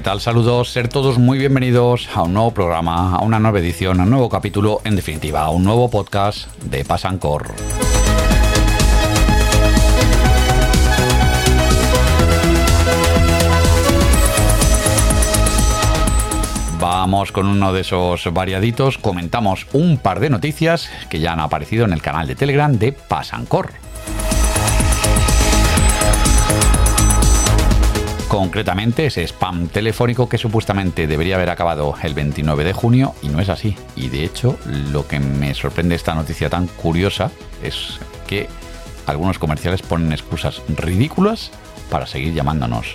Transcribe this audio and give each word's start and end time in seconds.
¿qué 0.00 0.04
tal? 0.04 0.22
Saludos, 0.22 0.72
ser 0.72 0.88
todos 0.88 1.18
muy 1.18 1.38
bienvenidos 1.38 2.08
a 2.14 2.22
un 2.22 2.32
nuevo 2.32 2.52
programa, 2.52 3.16
a 3.16 3.18
una 3.22 3.38
nueva 3.38 3.58
edición, 3.58 4.00
a 4.00 4.04
un 4.04 4.08
nuevo 4.08 4.30
capítulo, 4.30 4.80
en 4.84 4.96
definitiva, 4.96 5.42
a 5.42 5.50
un 5.50 5.62
nuevo 5.62 5.90
podcast 5.90 6.50
de 6.62 6.86
Pasancor. 6.86 7.48
Vamos 16.80 17.30
con 17.30 17.46
uno 17.46 17.74
de 17.74 17.82
esos 17.82 18.32
variaditos, 18.32 18.96
comentamos 18.96 19.66
un 19.74 19.98
par 19.98 20.18
de 20.18 20.30
noticias 20.30 20.88
que 21.10 21.20
ya 21.20 21.34
han 21.34 21.40
aparecido 21.40 21.84
en 21.84 21.92
el 21.92 22.00
canal 22.00 22.26
de 22.26 22.36
Telegram 22.36 22.72
de 22.72 22.92
Pasancor. 22.92 23.89
Concretamente 28.30 29.06
ese 29.06 29.24
spam 29.24 29.66
telefónico 29.66 30.28
que 30.28 30.38
supuestamente 30.38 31.08
debería 31.08 31.34
haber 31.34 31.50
acabado 31.50 31.96
el 32.00 32.14
29 32.14 32.62
de 32.62 32.72
junio 32.72 33.12
y 33.22 33.28
no 33.28 33.40
es 33.40 33.48
así. 33.48 33.76
Y 33.96 34.08
de 34.08 34.22
hecho 34.22 34.56
lo 34.92 35.08
que 35.08 35.18
me 35.18 35.52
sorprende 35.52 35.96
esta 35.96 36.14
noticia 36.14 36.48
tan 36.48 36.68
curiosa 36.68 37.32
es 37.60 37.98
que 38.28 38.46
algunos 39.06 39.40
comerciales 39.40 39.82
ponen 39.82 40.12
excusas 40.12 40.62
ridículas 40.68 41.50
para 41.90 42.06
seguir 42.06 42.32
llamándonos. 42.32 42.94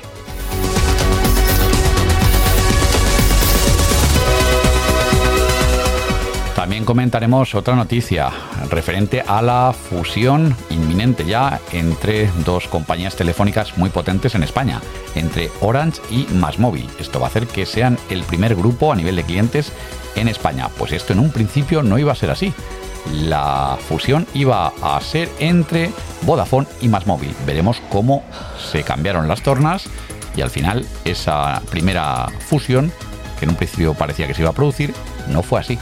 También 6.66 6.84
comentaremos 6.84 7.54
otra 7.54 7.76
noticia 7.76 8.32
referente 8.72 9.22
a 9.22 9.44
la 9.44 9.72
fusión 9.72 10.56
inminente 10.72 11.24
ya 11.24 11.62
entre 11.72 12.28
dos 12.44 12.68
compañías 12.68 13.16
telefónicas 13.16 13.78
muy 13.78 13.92
potentes 13.92 14.34
en 14.34 14.42
España, 14.42 14.82
entre 15.14 15.52
Orange 15.62 16.02
y 16.10 16.26
Másmóvil. 16.34 16.90
Esto 17.00 17.20
va 17.20 17.28
a 17.28 17.30
hacer 17.30 17.46
que 17.46 17.68
sean 17.68 18.00
el 18.10 18.24
primer 18.24 18.56
grupo 18.56 18.92
a 18.92 18.96
nivel 18.96 19.16
de 19.16 19.24
clientes 19.24 19.72
en 20.16 20.28
España. 20.28 20.70
Pues 20.76 20.92
esto 20.92 21.14
en 21.14 21.20
un 21.20 21.30
principio 21.30 21.84
no 21.84 22.00
iba 22.00 22.12
a 22.12 22.16
ser 22.16 22.32
así. 22.32 22.52
La 23.14 23.78
fusión 23.88 24.26
iba 24.34 24.74
a 24.82 25.00
ser 25.02 25.30
entre 25.38 25.92
Vodafone 26.24 26.66
y 26.82 26.88
Másmóvil. 26.88 27.36
Veremos 27.46 27.80
cómo 27.92 28.24
se 28.72 28.82
cambiaron 28.82 29.28
las 29.28 29.44
tornas 29.44 29.86
y 30.36 30.42
al 30.42 30.50
final 30.50 30.84
esa 31.04 31.62
primera 31.70 32.26
fusión, 32.40 32.92
que 33.38 33.46
en 33.46 33.52
un 33.52 33.56
principio 33.56 33.94
parecía 33.94 34.26
que 34.26 34.34
se 34.34 34.42
iba 34.42 34.50
a 34.50 34.54
producir, 34.54 34.96
no 35.28 35.44
fue 35.44 35.60
así. 35.60 35.78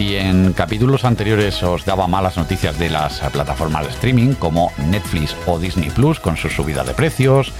Si 0.00 0.16
en 0.16 0.54
capítulos 0.54 1.04
anteriores 1.04 1.62
os 1.62 1.84
daba 1.84 2.06
malas 2.06 2.38
noticias 2.38 2.78
de 2.78 2.88
las 2.88 3.20
plataformas 3.32 3.84
de 3.84 3.90
streaming 3.90 4.32
como 4.32 4.72
Netflix 4.88 5.36
o 5.44 5.58
Disney 5.58 5.90
Plus 5.90 6.18
con 6.18 6.38
su 6.38 6.48
subida 6.48 6.84
de 6.84 6.94
precios, 6.94 7.52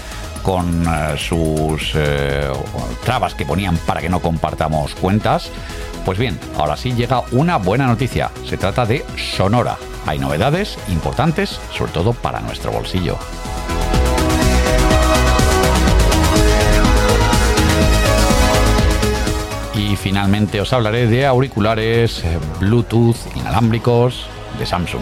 con 0.42 0.82
eh, 0.86 1.18
sus 1.18 1.92
eh, 1.94 2.50
trabas 3.04 3.34
que 3.34 3.44
ponían 3.44 3.76
para 3.84 4.00
que 4.00 4.08
no 4.08 4.20
compartamos 4.20 4.94
cuentas, 4.94 5.50
pues 6.06 6.18
bien, 6.18 6.40
ahora 6.56 6.78
sí 6.78 6.94
llega 6.94 7.24
una 7.32 7.58
buena 7.58 7.86
noticia. 7.86 8.30
Se 8.46 8.56
trata 8.56 8.86
de 8.86 9.04
Sonora. 9.18 9.76
Hay 10.06 10.18
novedades 10.18 10.78
importantes, 10.88 11.60
sobre 11.76 11.92
todo 11.92 12.14
para 12.14 12.40
nuestro 12.40 12.72
bolsillo. 12.72 13.18
Y 19.80 19.96
finalmente 19.96 20.60
os 20.60 20.74
hablaré 20.74 21.06
de 21.06 21.24
auriculares 21.24 22.22
eh, 22.22 22.38
Bluetooth 22.58 23.16
inalámbricos 23.34 24.26
de 24.58 24.66
Samsung. 24.66 25.00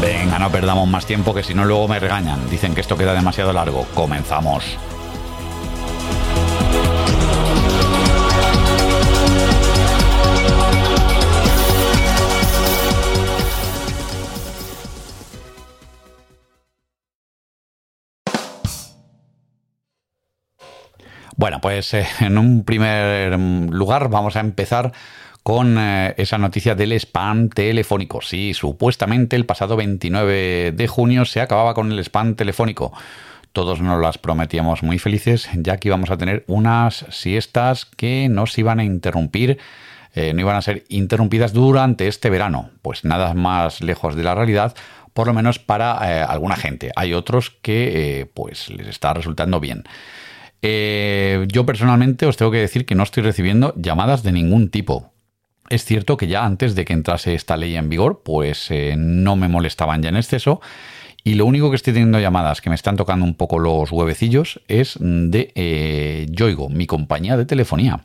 Venga, 0.00 0.38
no 0.38 0.50
perdamos 0.50 0.88
más 0.88 1.04
tiempo 1.04 1.34
que 1.34 1.42
si 1.42 1.52
no 1.52 1.64
luego 1.64 1.88
me 1.88 1.98
regañan. 1.98 2.48
Dicen 2.48 2.76
que 2.76 2.80
esto 2.80 2.96
queda 2.96 3.12
demasiado 3.12 3.52
largo. 3.52 3.86
Comenzamos. 3.92 4.78
Bueno, 21.42 21.60
pues 21.60 21.92
eh, 21.92 22.06
en 22.20 22.38
un 22.38 22.62
primer 22.62 23.36
lugar 23.36 24.08
vamos 24.08 24.36
a 24.36 24.40
empezar 24.40 24.92
con 25.42 25.76
eh, 25.76 26.14
esa 26.16 26.38
noticia 26.38 26.76
del 26.76 26.92
spam 26.92 27.48
telefónico. 27.48 28.22
Sí, 28.22 28.54
supuestamente 28.54 29.34
el 29.34 29.44
pasado 29.44 29.74
29 29.74 30.70
de 30.70 30.86
junio 30.86 31.24
se 31.24 31.40
acababa 31.40 31.74
con 31.74 31.90
el 31.90 31.98
spam 31.98 32.36
telefónico. 32.36 32.92
Todos 33.52 33.80
nos 33.80 34.00
las 34.00 34.18
prometíamos 34.18 34.84
muy 34.84 35.00
felices, 35.00 35.48
ya 35.54 35.78
que 35.78 35.88
íbamos 35.88 36.12
a 36.12 36.16
tener 36.16 36.44
unas 36.46 37.06
siestas 37.10 37.86
que 37.86 38.28
nos 38.30 38.56
iban 38.56 38.78
a 38.78 38.84
interrumpir, 38.84 39.58
eh, 40.14 40.32
no 40.34 40.42
iban 40.42 40.54
a 40.54 40.62
ser 40.62 40.84
interrumpidas 40.90 41.52
durante 41.52 42.06
este 42.06 42.30
verano. 42.30 42.70
Pues 42.82 43.04
nada 43.04 43.34
más 43.34 43.80
lejos 43.80 44.14
de 44.14 44.22
la 44.22 44.36
realidad, 44.36 44.76
por 45.12 45.26
lo 45.26 45.34
menos 45.34 45.58
para 45.58 46.22
alguna 46.22 46.54
gente. 46.54 46.92
Hay 46.94 47.14
otros 47.14 47.50
que 47.50 48.30
pues 48.32 48.70
les 48.70 48.86
está 48.86 49.12
resultando 49.12 49.58
bien. 49.58 49.82
Eh, 50.62 51.44
yo 51.48 51.66
personalmente 51.66 52.24
os 52.24 52.36
tengo 52.36 52.52
que 52.52 52.58
decir 52.58 52.86
que 52.86 52.94
no 52.94 53.02
estoy 53.02 53.24
recibiendo 53.24 53.74
llamadas 53.76 54.22
de 54.22 54.32
ningún 54.32 54.70
tipo. 54.70 55.12
Es 55.68 55.84
cierto 55.84 56.16
que 56.16 56.28
ya 56.28 56.44
antes 56.44 56.74
de 56.74 56.84
que 56.84 56.92
entrase 56.92 57.34
esta 57.34 57.56
ley 57.56 57.76
en 57.76 57.88
vigor, 57.88 58.22
pues 58.24 58.70
eh, 58.70 58.94
no 58.96 59.36
me 59.36 59.48
molestaban 59.48 60.02
ya 60.02 60.10
en 60.10 60.16
exceso. 60.16 60.60
Y 61.24 61.34
lo 61.34 61.46
único 61.46 61.70
que 61.70 61.76
estoy 61.76 61.92
teniendo 61.92 62.18
llamadas 62.20 62.60
que 62.60 62.68
me 62.68 62.74
están 62.74 62.96
tocando 62.96 63.24
un 63.24 63.34
poco 63.34 63.58
los 63.58 63.90
huevecillos 63.92 64.60
es 64.68 64.98
de 65.00 65.52
eh, 65.54 66.26
Yoigo, 66.30 66.68
mi 66.68 66.86
compañía 66.86 67.36
de 67.36 67.46
telefonía. 67.46 68.00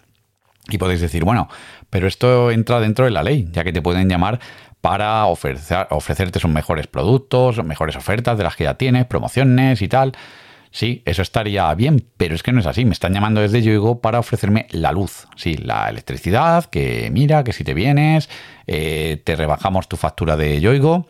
Y 0.69 0.78
podéis 0.78 1.01
decir, 1.01 1.24
bueno, 1.24 1.50
pero 1.89 2.07
esto 2.07 2.51
entra 2.51 2.79
dentro 2.79 3.06
de 3.06 3.12
la 3.12 3.24
ley, 3.24 3.47
ya 3.51 3.63
que 3.63 3.74
te 3.74 3.81
pueden 3.81 4.09
llamar 4.09 4.39
para 4.81 5.25
ofrecer, 5.25 5.88
ofrecerte 5.89 6.39
sus 6.39 6.51
mejores 6.51 6.88
productos, 6.88 7.63
mejores 7.63 7.95
ofertas 7.95 8.38
de 8.38 8.44
las 8.44 8.56
que 8.56 8.66
ya 8.66 8.75
tienes, 8.75 9.06
promociones 9.06 9.81
y 9.81 9.88
tal. 9.88 10.13
Sí, 10.72 11.01
eso 11.05 11.22
estaría 11.22 11.73
bien, 11.75 12.05
pero 12.17 12.35
es 12.35 12.44
que 12.44 12.51
no 12.51 12.59
es 12.59 12.66
así. 12.66 12.85
Me 12.85 12.91
están 12.91 13.13
llamando 13.13 13.41
desde 13.41 13.61
Yoigo 13.61 14.01
para 14.01 14.19
ofrecerme 14.19 14.67
la 14.72 14.91
luz, 14.91 15.28
sí, 15.35 15.55
la 15.55 15.89
electricidad, 15.89 16.66
que 16.66 17.09
mira, 17.12 17.44
que 17.44 17.53
si 17.53 17.63
te 17.63 17.74
vienes, 17.74 18.30
eh, 18.68 19.21
te 19.24 19.36
rebajamos 19.36 19.88
tu 19.88 19.97
factura 19.97 20.36
de 20.38 20.59
Yoigo. 20.62 21.07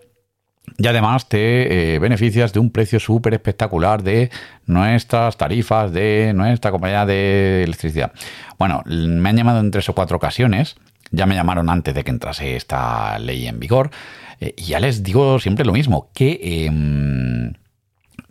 Y 0.78 0.86
además 0.86 1.30
te 1.30 1.96
eh, 1.96 2.00
beneficias 2.00 2.52
de 2.52 2.60
un 2.60 2.72
precio 2.72 3.00
súper 3.00 3.34
espectacular 3.34 4.04
de 4.04 4.30
nuestras 4.66 5.38
tarifas, 5.38 5.94
de 5.94 6.34
nuestra 6.36 6.72
compañía 6.72 7.06
de 7.06 7.64
electricidad. 7.64 8.12
Bueno, 8.60 8.84
me 8.86 9.30
han 9.30 9.38
llamado 9.38 9.62
en 9.62 9.72
tres 9.72 9.88
o 9.90 9.94
cuatro 9.94 10.18
ocasiones. 10.18 10.76
Ya 11.12 11.26
me 11.26 11.36
llamaron 11.36 11.70
antes 11.70 11.96
de 11.96 12.04
que 12.04 12.12
entrase 12.12 12.58
esta 12.58 13.18
ley 13.18 13.48
en 13.48 13.60
vigor. 13.60 13.92
Eh, 14.40 14.54
y 14.58 14.64
ya 14.64 14.80
les 14.80 15.04
digo 15.04 15.40
siempre 15.40 15.66
lo 15.66 15.74
mismo, 15.74 16.10
que 16.14 16.66
em, 16.66 17.54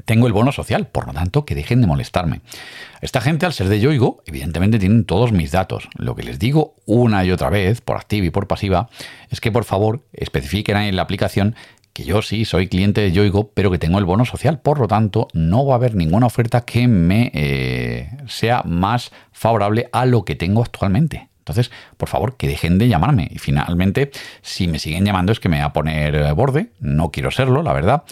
tengo 0.06 0.26
el 0.26 0.32
bono 0.32 0.52
social, 0.52 0.86
por 0.86 1.06
lo 1.06 1.12
tanto, 1.12 1.44
que 1.44 1.54
dejen 1.54 1.82
de 1.82 1.86
molestarme. 1.86 2.40
Esta 3.02 3.20
gente, 3.20 3.44
al 3.44 3.52
ser 3.52 3.68
de 3.68 3.80
Yoigo, 3.80 4.22
evidentemente 4.24 4.78
tienen 4.78 5.04
todos 5.04 5.32
mis 5.32 5.52
datos. 5.52 5.88
Lo 5.96 6.14
que 6.14 6.22
les 6.22 6.38
digo 6.38 6.76
una 6.86 7.24
y 7.24 7.32
otra 7.32 7.50
vez, 7.50 7.82
por 7.82 7.96
activa 7.96 8.24
y 8.24 8.30
por 8.30 8.46
pasiva, 8.46 8.88
es 9.30 9.40
que 9.40 9.52
por 9.52 9.64
favor 9.64 10.06
especifiquen 10.12 10.78
en 10.78 10.96
la 10.96 11.02
aplicación 11.02 11.56
que 11.92 12.04
yo 12.04 12.22
sí 12.22 12.44
soy 12.44 12.68
cliente 12.68 13.00
de 13.00 13.10
Yoigo, 13.10 13.50
pero 13.52 13.70
que 13.70 13.78
tengo 13.78 13.98
el 13.98 14.04
bono 14.04 14.24
social. 14.24 14.60
Por 14.60 14.78
lo 14.78 14.86
tanto, 14.86 15.28
no 15.32 15.66
va 15.66 15.74
a 15.74 15.76
haber 15.76 15.94
ninguna 15.94 16.26
oferta 16.26 16.60
que 16.60 16.86
me 16.88 17.30
eh, 17.34 18.10
sea 18.26 18.62
más 18.64 19.10
favorable 19.32 19.88
a 19.92 20.04
lo 20.04 20.24
que 20.24 20.36
tengo 20.36 20.62
actualmente. 20.62 21.30
Entonces, 21.38 21.70
por 21.96 22.08
favor, 22.08 22.36
que 22.36 22.48
dejen 22.48 22.78
de 22.78 22.88
llamarme. 22.88 23.28
Y 23.30 23.38
finalmente, 23.38 24.10
si 24.42 24.68
me 24.68 24.78
siguen 24.78 25.04
llamando 25.04 25.32
es 25.32 25.40
que 25.40 25.48
me 25.48 25.56
voy 25.56 25.64
a 25.64 25.72
poner 25.72 26.34
borde, 26.34 26.70
no 26.80 27.10
quiero 27.10 27.30
serlo, 27.30 27.62
la 27.62 27.72
verdad. 27.72 28.04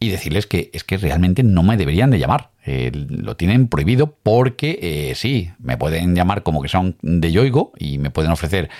Y 0.00 0.10
decirles 0.10 0.46
que 0.46 0.70
es 0.72 0.84
que 0.84 0.96
realmente 0.96 1.42
no 1.42 1.62
me 1.62 1.76
deberían 1.76 2.10
de 2.10 2.18
llamar. 2.18 2.50
Eh, 2.64 2.92
lo 2.94 3.36
tienen 3.36 3.68
prohibido 3.68 4.14
porque 4.22 4.78
eh, 4.80 5.14
sí, 5.14 5.50
me 5.58 5.76
pueden 5.76 6.14
llamar 6.14 6.42
como 6.42 6.62
que 6.62 6.68
son 6.68 6.96
de 7.02 7.32
Yoigo 7.32 7.72
y 7.78 7.98
me 7.98 8.10
pueden 8.10 8.30
ofrecer 8.30 8.70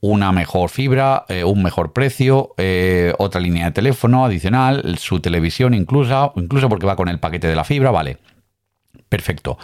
una 0.00 0.32
mejor 0.32 0.68
fibra, 0.68 1.26
un 1.46 1.62
mejor 1.62 1.92
precio, 1.92 2.56
otra 3.18 3.40
línea 3.40 3.66
de 3.66 3.70
teléfono 3.70 4.24
adicional, 4.24 4.98
su 4.98 5.20
televisión 5.20 5.74
incluso, 5.74 6.32
incluso 6.34 6.68
porque 6.68 6.86
va 6.86 6.96
con 6.96 7.08
el 7.08 7.20
paquete 7.20 7.46
de 7.46 7.54
la 7.54 7.62
fibra, 7.62 7.92
vale 7.92 8.18
perfecto. 9.12 9.58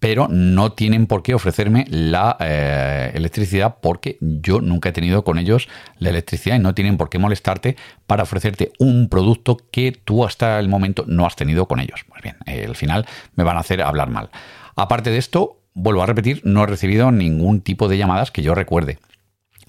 Pero 0.00 0.28
no 0.28 0.72
tienen 0.72 1.06
por 1.06 1.22
qué 1.22 1.34
ofrecerme 1.34 1.84
la 1.88 2.36
eh, 2.40 3.12
electricidad 3.14 3.76
porque 3.80 4.16
yo 4.20 4.60
nunca 4.60 4.88
he 4.88 4.92
tenido 4.92 5.22
con 5.24 5.38
ellos 5.38 5.68
la 5.98 6.08
electricidad 6.08 6.56
y 6.56 6.58
no 6.58 6.74
tienen 6.74 6.96
por 6.96 7.10
qué 7.10 7.18
molestarte 7.18 7.76
para 8.06 8.22
ofrecerte 8.22 8.72
un 8.78 9.08
producto 9.08 9.58
que 9.70 9.92
tú 9.92 10.24
hasta 10.24 10.58
el 10.58 10.68
momento 10.68 11.04
no 11.06 11.26
has 11.26 11.36
tenido 11.36 11.66
con 11.66 11.80
ellos. 11.80 12.04
Pues 12.08 12.22
bien, 12.22 12.36
al 12.46 12.76
final 12.76 13.06
me 13.36 13.44
van 13.44 13.58
a 13.58 13.60
hacer 13.60 13.82
hablar 13.82 14.10
mal. 14.10 14.30
Aparte 14.74 15.10
de 15.10 15.18
esto, 15.18 15.60
vuelvo 15.74 16.02
a 16.02 16.06
repetir, 16.06 16.40
no 16.44 16.64
he 16.64 16.66
recibido 16.66 17.12
ningún 17.12 17.60
tipo 17.60 17.86
de 17.86 17.98
llamadas 17.98 18.30
que 18.30 18.42
yo 18.42 18.54
recuerde 18.54 18.98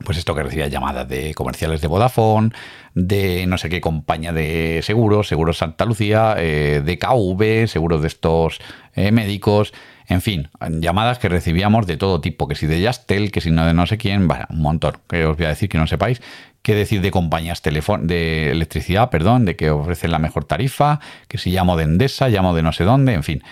pues 0.03 0.17
esto 0.17 0.35
que 0.35 0.43
recibía 0.43 0.67
llamadas 0.67 1.07
de 1.07 1.33
comerciales 1.33 1.81
de 1.81 1.87
Vodafone, 1.87 2.51
de 2.93 3.45
no 3.47 3.57
sé 3.57 3.69
qué 3.69 3.81
compañía 3.81 4.33
de 4.33 4.81
seguros, 4.83 5.27
Seguros 5.27 5.57
Santa 5.57 5.85
Lucía, 5.85 6.35
eh, 6.37 6.81
de 6.83 6.97
KV, 6.97 7.67
seguros 7.67 8.01
de 8.01 8.07
estos 8.07 8.59
eh, 8.95 9.11
médicos, 9.11 9.73
en 10.11 10.21
fin, 10.21 10.49
llamadas 10.79 11.19
que 11.19 11.29
recibíamos 11.29 11.87
de 11.87 11.97
todo 11.97 12.21
tipo, 12.21 12.47
que 12.47 12.55
si 12.55 12.67
de 12.67 12.81
Yastel, 12.81 13.31
que 13.31 13.41
si 13.41 13.51
no 13.51 13.65
de 13.65 13.73
no 13.73 13.85
sé 13.85 13.97
quién, 13.97 14.27
bueno, 14.27 14.45
un 14.49 14.61
montón, 14.61 14.97
que 15.09 15.25
os 15.25 15.37
voy 15.37 15.45
a 15.45 15.49
decir 15.49 15.69
que 15.69 15.77
no 15.77 15.87
sepáis, 15.87 16.21
qué 16.61 16.75
decir 16.75 17.01
de 17.01 17.11
compañías 17.11 17.61
de 17.63 18.51
electricidad, 18.51 19.09
perdón, 19.09 19.45
de 19.45 19.55
que 19.55 19.71
ofrecen 19.71 20.11
la 20.11 20.19
mejor 20.19 20.45
tarifa, 20.45 20.99
que 21.27 21.37
si 21.37 21.51
llamo 21.51 21.77
de 21.77 21.83
Endesa, 21.83 22.29
llamo 22.29 22.53
de 22.53 22.61
no 22.61 22.71
sé 22.71 22.83
dónde, 22.83 23.13
en 23.13 23.23
fin, 23.23 23.43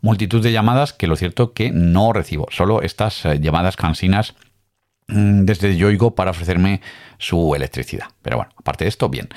multitud 0.00 0.42
de 0.42 0.52
llamadas 0.52 0.92
que 0.92 1.06
lo 1.06 1.16
cierto 1.16 1.52
que 1.52 1.70
no 1.70 2.12
recibo, 2.12 2.46
solo 2.50 2.82
estas 2.82 3.24
eh, 3.24 3.40
llamadas 3.40 3.76
cansinas 3.76 4.34
Mm, 5.06 5.44
desde 5.44 5.76
Yoigo 5.76 6.14
para 6.14 6.30
ofrecerme 6.30 6.80
su 7.18 7.54
electricidad. 7.54 8.06
Pero 8.22 8.38
bueno, 8.38 8.52
aparte 8.56 8.84
de 8.84 8.88
esto, 8.88 9.08
bien. 9.08 9.28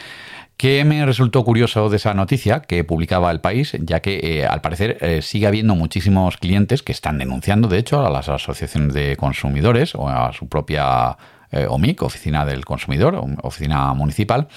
¿Qué 0.58 0.84
me 0.86 1.06
resultó 1.06 1.44
curioso 1.44 1.88
de 1.88 1.98
esa 1.98 2.16
noticia 2.16 2.62
que 2.62 2.84
publicaba 2.84 3.30
el 3.30 3.42
país? 3.42 3.78
Ya 3.80 4.00
que 4.00 4.40
eh, 4.40 4.48
al 4.48 4.62
parecer 4.62 4.98
eh, 5.02 5.22
sigue 5.22 5.46
habiendo 5.46 5.76
muchísimos 5.76 6.38
clientes 6.38 6.82
que 6.82 6.92
están 6.92 7.20
denunciando, 7.20 7.68
de 7.68 7.78
hecho, 7.78 8.04
a 8.04 8.10
las 8.10 8.28
asociaciones 8.28 8.96
de 8.96 9.16
consumidores 9.18 9.94
o 9.94 10.10
a 10.10 10.34
su 10.34 10.50
propia 10.50 11.16
eh, 11.52 11.68
OMIC, 11.70 12.02
Oficina 12.02 12.44
del 12.44 12.66
Consumidor, 12.66 13.24
Oficina 13.44 13.94
Municipal, 13.94 14.48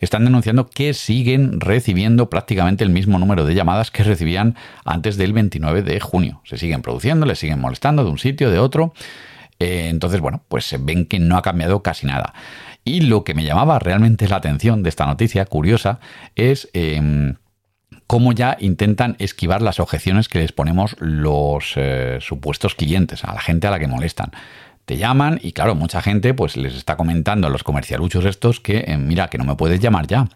están 0.00 0.24
denunciando 0.24 0.68
que 0.68 0.94
siguen 0.94 1.60
recibiendo 1.60 2.28
prácticamente 2.28 2.82
el 2.82 2.90
mismo 2.90 3.16
número 3.20 3.44
de 3.44 3.54
llamadas 3.54 3.92
que 3.92 4.02
recibían 4.02 4.56
antes 4.84 5.16
del 5.16 5.32
29 5.32 5.82
de 5.82 6.00
junio. 6.00 6.40
Se 6.44 6.58
siguen 6.58 6.82
produciendo, 6.82 7.24
les 7.24 7.38
siguen 7.38 7.60
molestando 7.60 8.02
de 8.02 8.10
un 8.10 8.18
sitio, 8.18 8.50
de 8.50 8.58
otro. 8.58 8.94
Entonces, 9.60 10.20
bueno, 10.20 10.42
pues 10.48 10.74
ven 10.80 11.06
que 11.06 11.18
no 11.18 11.38
ha 11.38 11.42
cambiado 11.42 11.82
casi 11.82 12.06
nada. 12.06 12.34
Y 12.86 13.00
lo 13.00 13.24
que 13.24 13.34
me 13.34 13.42
llamaba 13.42 13.80
realmente 13.80 14.28
la 14.28 14.36
atención 14.36 14.84
de 14.84 14.90
esta 14.90 15.06
noticia 15.06 15.44
curiosa 15.44 15.98
es 16.36 16.70
em, 16.72 17.34
cómo 18.06 18.32
ya 18.32 18.56
intentan 18.60 19.16
esquivar 19.18 19.60
las 19.60 19.80
objeciones 19.80 20.28
que 20.28 20.38
les 20.38 20.52
ponemos 20.52 20.94
los 21.00 21.72
eh, 21.74 22.18
supuestos 22.20 22.76
clientes, 22.76 23.24
a 23.24 23.34
la 23.34 23.40
gente 23.40 23.66
a 23.66 23.72
la 23.72 23.80
que 23.80 23.88
molestan. 23.88 24.30
Te 24.84 24.98
llaman 24.98 25.40
y 25.42 25.50
claro, 25.50 25.74
mucha 25.74 26.00
gente 26.00 26.32
pues 26.32 26.56
les 26.56 26.76
está 26.76 26.96
comentando 26.96 27.48
a 27.48 27.50
los 27.50 27.64
comercialuchos 27.64 28.24
estos 28.24 28.60
que 28.60 28.84
eh, 28.86 28.96
mira, 28.96 29.26
que 29.26 29.38
no 29.38 29.44
me 29.44 29.56
puedes 29.56 29.80
llamar 29.80 30.06
ya 30.06 30.28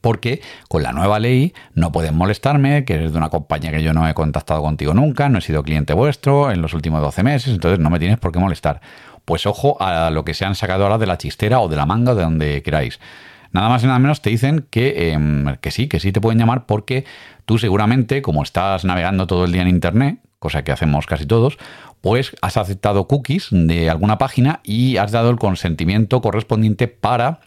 porque 0.00 0.42
con 0.68 0.82
la 0.82 0.92
nueva 0.92 1.18
ley 1.18 1.54
no 1.74 1.92
pueden 1.92 2.14
molestarme, 2.14 2.84
que 2.84 2.94
eres 2.94 3.12
de 3.12 3.18
una 3.18 3.30
compañía 3.30 3.70
que 3.70 3.82
yo 3.82 3.94
no 3.94 4.06
he 4.06 4.12
contactado 4.12 4.60
contigo 4.60 4.92
nunca, 4.92 5.30
no 5.30 5.38
he 5.38 5.40
sido 5.40 5.62
cliente 5.62 5.94
vuestro 5.94 6.50
en 6.50 6.60
los 6.60 6.74
últimos 6.74 7.00
12 7.00 7.22
meses, 7.22 7.54
entonces 7.54 7.78
no 7.78 7.88
me 7.88 7.98
tienes 7.98 8.18
por 8.18 8.32
qué 8.32 8.38
molestar. 8.38 8.82
Pues 9.28 9.44
ojo 9.44 9.76
a 9.78 10.08
lo 10.08 10.24
que 10.24 10.32
se 10.32 10.46
han 10.46 10.54
sacado 10.54 10.84
ahora 10.84 10.96
de 10.96 11.06
la 11.06 11.18
chistera 11.18 11.60
o 11.60 11.68
de 11.68 11.76
la 11.76 11.84
manga 11.84 12.14
de 12.14 12.22
donde 12.22 12.62
queráis. 12.62 12.98
Nada 13.52 13.68
más 13.68 13.84
y 13.84 13.86
nada 13.86 13.98
menos 13.98 14.22
te 14.22 14.30
dicen 14.30 14.66
que, 14.70 15.12
em, 15.12 15.54
que 15.56 15.70
sí, 15.70 15.86
que 15.86 16.00
sí 16.00 16.12
te 16.12 16.20
pueden 16.22 16.38
llamar 16.38 16.64
porque 16.64 17.04
tú 17.44 17.58
seguramente, 17.58 18.22
como 18.22 18.42
estás 18.42 18.86
navegando 18.86 19.26
todo 19.26 19.44
el 19.44 19.52
día 19.52 19.60
en 19.60 19.68
Internet, 19.68 20.20
cosa 20.38 20.64
que 20.64 20.72
hacemos 20.72 21.04
casi 21.04 21.26
todos, 21.26 21.58
pues 22.00 22.36
has 22.40 22.56
aceptado 22.56 23.06
cookies 23.06 23.48
de 23.50 23.90
alguna 23.90 24.16
página 24.16 24.60
y 24.64 24.96
has 24.96 25.12
dado 25.12 25.28
el 25.28 25.36
consentimiento 25.36 26.22
correspondiente 26.22 26.88
para 26.88 27.40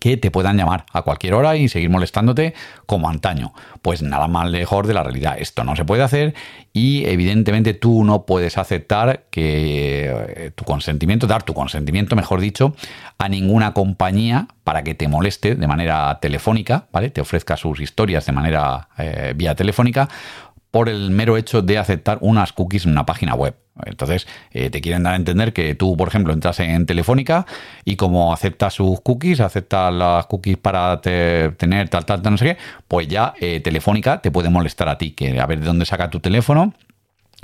que 0.00 0.16
te 0.16 0.30
puedan 0.30 0.56
llamar 0.56 0.86
a 0.92 1.02
cualquier 1.02 1.34
hora 1.34 1.56
y 1.56 1.68
seguir 1.68 1.90
molestándote 1.90 2.54
como 2.86 3.08
antaño. 3.08 3.52
Pues 3.82 4.02
nada 4.02 4.28
más 4.28 4.50
lejos 4.50 4.86
de 4.86 4.94
la 4.94 5.02
realidad. 5.02 5.36
Esto 5.38 5.64
no 5.64 5.76
se 5.76 5.84
puede 5.84 6.02
hacer 6.02 6.34
y 6.72 7.04
evidentemente 7.06 7.74
tú 7.74 8.04
no 8.04 8.24
puedes 8.24 8.58
aceptar 8.58 9.24
que 9.30 10.10
eh, 10.10 10.50
tu 10.54 10.64
consentimiento, 10.64 11.26
dar 11.26 11.42
tu 11.42 11.54
consentimiento, 11.54 12.16
mejor 12.16 12.40
dicho, 12.40 12.74
a 13.18 13.28
ninguna 13.28 13.74
compañía 13.74 14.48
para 14.64 14.82
que 14.82 14.94
te 14.94 15.06
moleste 15.06 15.54
de 15.54 15.66
manera 15.66 16.18
telefónica, 16.20 16.86
¿vale? 16.90 17.10
Te 17.10 17.20
ofrezca 17.20 17.56
sus 17.56 17.80
historias 17.80 18.26
de 18.26 18.32
manera 18.32 18.88
eh, 18.98 19.34
vía 19.36 19.54
telefónica 19.54 20.08
por 20.74 20.88
el 20.88 21.12
mero 21.12 21.36
hecho 21.36 21.62
de 21.62 21.78
aceptar 21.78 22.18
unas 22.20 22.52
cookies 22.52 22.84
en 22.84 22.90
una 22.90 23.06
página 23.06 23.36
web. 23.36 23.54
Entonces, 23.86 24.26
eh, 24.50 24.70
te 24.70 24.80
quieren 24.80 25.04
dar 25.04 25.12
a 25.12 25.16
entender 25.16 25.52
que 25.52 25.76
tú, 25.76 25.96
por 25.96 26.08
ejemplo, 26.08 26.32
entras 26.32 26.58
en 26.58 26.84
Telefónica 26.84 27.46
y 27.84 27.94
como 27.94 28.32
aceptas 28.32 28.74
sus 28.74 29.00
cookies, 29.00 29.38
aceptas 29.38 29.94
las 29.94 30.26
cookies 30.26 30.56
para 30.56 31.00
tener 31.00 31.88
tal, 31.90 32.04
tal, 32.04 32.22
tal, 32.22 32.32
no 32.32 32.38
sé 32.38 32.44
qué, 32.44 32.56
pues 32.88 33.06
ya 33.06 33.34
eh, 33.38 33.60
Telefónica 33.60 34.20
te 34.20 34.32
puede 34.32 34.50
molestar 34.50 34.88
a 34.88 34.98
ti, 34.98 35.12
que 35.12 35.38
a 35.38 35.46
ver 35.46 35.60
de 35.60 35.66
dónde 35.66 35.86
saca 35.86 36.10
tu 36.10 36.18
teléfono 36.18 36.74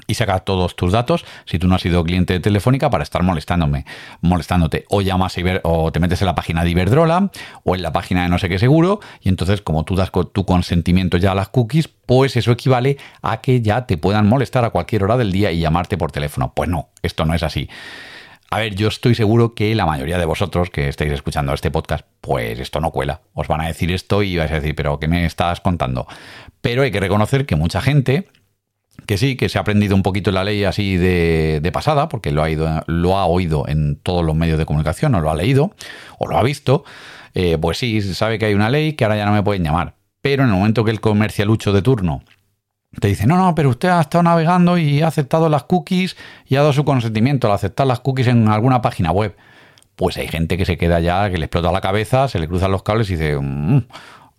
y 0.06 0.14
saca 0.14 0.40
todos 0.40 0.76
tus 0.76 0.92
datos 0.92 1.24
si 1.44 1.58
tú 1.58 1.68
no 1.68 1.74
has 1.74 1.82
sido 1.82 2.04
cliente 2.04 2.34
de 2.34 2.40
Telefónica 2.40 2.90
para 2.90 3.02
estar 3.02 3.22
molestándome, 3.22 3.84
molestándote. 4.20 4.84
O 4.88 5.00
llamas 5.00 5.36
o 5.62 5.92
te 5.92 6.00
metes 6.00 6.20
en 6.22 6.26
la 6.26 6.34
página 6.34 6.64
de 6.64 6.70
Iberdrola 6.70 7.30
o 7.64 7.74
en 7.74 7.82
la 7.82 7.92
página 7.92 8.22
de 8.22 8.28
no 8.28 8.38
sé 8.38 8.48
qué 8.48 8.58
seguro 8.58 9.00
y 9.20 9.28
entonces 9.28 9.62
como 9.62 9.84
tú 9.84 9.96
das 9.96 10.10
tu 10.32 10.44
consentimiento 10.44 11.16
ya 11.16 11.32
a 11.32 11.34
las 11.34 11.48
cookies, 11.48 11.88
pues 11.88 12.36
eso 12.36 12.52
equivale 12.52 12.98
a 13.22 13.40
que 13.40 13.62
ya 13.62 13.86
te 13.86 13.96
puedan 13.96 14.26
molestar 14.26 14.64
a 14.64 14.70
cualquier 14.70 15.04
hora 15.04 15.16
del 15.16 15.32
día 15.32 15.52
y 15.52 15.60
llamarte 15.60 15.96
por 15.96 16.12
teléfono. 16.12 16.52
Pues 16.54 16.68
no, 16.68 16.88
esto 17.02 17.24
no 17.24 17.34
es 17.34 17.42
así. 17.42 17.68
A 18.52 18.58
ver, 18.58 18.74
yo 18.74 18.88
estoy 18.88 19.14
seguro 19.14 19.54
que 19.54 19.72
la 19.76 19.86
mayoría 19.86 20.18
de 20.18 20.24
vosotros 20.24 20.70
que 20.70 20.88
estáis 20.88 21.12
escuchando 21.12 21.54
este 21.54 21.70
podcast, 21.70 22.04
pues 22.20 22.58
esto 22.58 22.80
no 22.80 22.90
cuela. 22.90 23.20
Os 23.32 23.46
van 23.46 23.60
a 23.60 23.68
decir 23.68 23.92
esto 23.92 24.24
y 24.24 24.36
vais 24.36 24.50
a 24.50 24.56
decir, 24.56 24.74
pero 24.74 24.98
¿qué 24.98 25.06
me 25.06 25.24
estás 25.24 25.60
contando? 25.60 26.08
Pero 26.60 26.82
hay 26.82 26.90
que 26.90 26.98
reconocer 26.98 27.46
que 27.46 27.54
mucha 27.54 27.80
gente 27.80 28.28
que 29.06 29.18
sí, 29.18 29.36
que 29.36 29.48
se 29.48 29.58
ha 29.58 29.62
aprendido 29.62 29.94
un 29.94 30.02
poquito 30.02 30.30
la 30.30 30.44
ley 30.44 30.64
así 30.64 30.96
de, 30.96 31.70
pasada, 31.72 32.08
porque 32.08 32.32
lo 32.32 32.42
ha, 32.42 32.50
ido, 32.50 32.82
lo 32.86 33.16
ha 33.16 33.26
oído 33.26 33.66
en 33.68 33.96
todos 33.96 34.24
los 34.24 34.34
medios 34.34 34.58
de 34.58 34.66
comunicación, 34.66 35.14
o 35.14 35.20
lo 35.20 35.30
ha 35.30 35.34
leído, 35.34 35.72
o 36.18 36.26
lo 36.26 36.36
ha 36.36 36.42
visto, 36.42 36.84
eh, 37.34 37.58
pues 37.60 37.78
sí, 37.78 38.00
sabe 38.14 38.38
que 38.38 38.46
hay 38.46 38.54
una 38.54 38.70
ley 38.70 38.94
que 38.94 39.04
ahora 39.04 39.16
ya 39.16 39.26
no 39.26 39.32
me 39.32 39.42
pueden 39.42 39.62
llamar. 39.62 39.94
Pero 40.22 40.42
en 40.42 40.50
el 40.50 40.54
momento 40.54 40.84
que 40.84 40.90
el 40.90 41.00
comercialucho 41.00 41.72
de 41.72 41.82
turno 41.82 42.22
te 42.98 43.08
dice, 43.08 43.26
no, 43.26 43.36
no, 43.36 43.54
pero 43.54 43.68
usted 43.68 43.88
ha 43.88 44.00
estado 44.00 44.24
navegando 44.24 44.76
y 44.76 45.00
ha 45.02 45.06
aceptado 45.06 45.48
las 45.48 45.64
cookies 45.64 46.16
y 46.46 46.56
ha 46.56 46.60
dado 46.60 46.72
su 46.72 46.84
consentimiento 46.84 47.46
al 47.46 47.54
aceptar 47.54 47.86
las 47.86 48.00
cookies 48.00 48.26
en 48.26 48.48
alguna 48.48 48.82
página 48.82 49.12
web. 49.12 49.36
Pues 49.94 50.16
hay 50.16 50.28
gente 50.28 50.56
que 50.56 50.64
se 50.64 50.76
queda 50.76 50.98
ya, 50.98 51.30
que 51.30 51.38
le 51.38 51.44
explota 51.44 51.70
la 51.70 51.80
cabeza, 51.80 52.26
se 52.26 52.38
le 52.38 52.48
cruzan 52.48 52.72
los 52.72 52.82
cables 52.82 53.08
y 53.10 53.12
dice, 53.14 53.36
mm, 53.40 53.86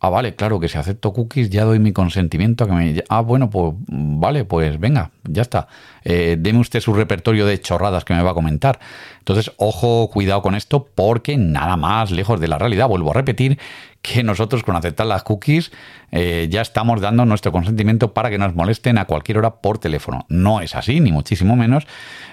Ah, 0.03 0.09
vale, 0.09 0.33
claro, 0.33 0.59
que 0.59 0.67
si 0.67 0.79
acepto 0.79 1.13
cookies 1.13 1.51
ya 1.51 1.63
doy 1.63 1.77
mi 1.77 1.93
consentimiento 1.93 2.63
a 2.63 2.67
que 2.67 2.73
me... 2.73 3.03
Ah, 3.07 3.21
bueno, 3.21 3.51
pues 3.51 3.75
vale, 3.87 4.45
pues 4.45 4.79
venga, 4.79 5.11
ya 5.25 5.43
está. 5.43 5.67
Eh, 6.03 6.37
deme 6.39 6.57
usted 6.57 6.79
su 6.79 6.95
repertorio 6.95 7.45
de 7.45 7.61
chorradas 7.61 8.03
que 8.03 8.15
me 8.15 8.23
va 8.23 8.31
a 8.31 8.33
comentar. 8.33 8.79
Entonces, 9.19 9.51
ojo, 9.57 10.09
cuidado 10.11 10.41
con 10.41 10.55
esto, 10.55 10.87
porque 10.95 11.37
nada 11.37 11.77
más 11.77 12.09
lejos 12.09 12.39
de 12.39 12.47
la 12.47 12.57
realidad. 12.57 12.87
Vuelvo 12.87 13.11
a 13.11 13.13
repetir 13.13 13.59
que 14.01 14.23
nosotros 14.23 14.63
con 14.63 14.75
aceptar 14.75 15.05
las 15.05 15.21
cookies 15.21 15.71
eh, 16.11 16.47
ya 16.49 16.61
estamos 16.61 16.99
dando 16.99 17.23
nuestro 17.25 17.51
consentimiento 17.51 18.11
para 18.11 18.31
que 18.31 18.39
nos 18.39 18.55
molesten 18.55 18.97
a 18.97 19.05
cualquier 19.05 19.37
hora 19.37 19.57
por 19.57 19.77
teléfono. 19.77 20.25
No 20.29 20.61
es 20.61 20.73
así, 20.73 20.99
ni 20.99 21.11
muchísimo 21.11 21.55
menos. 21.55 21.85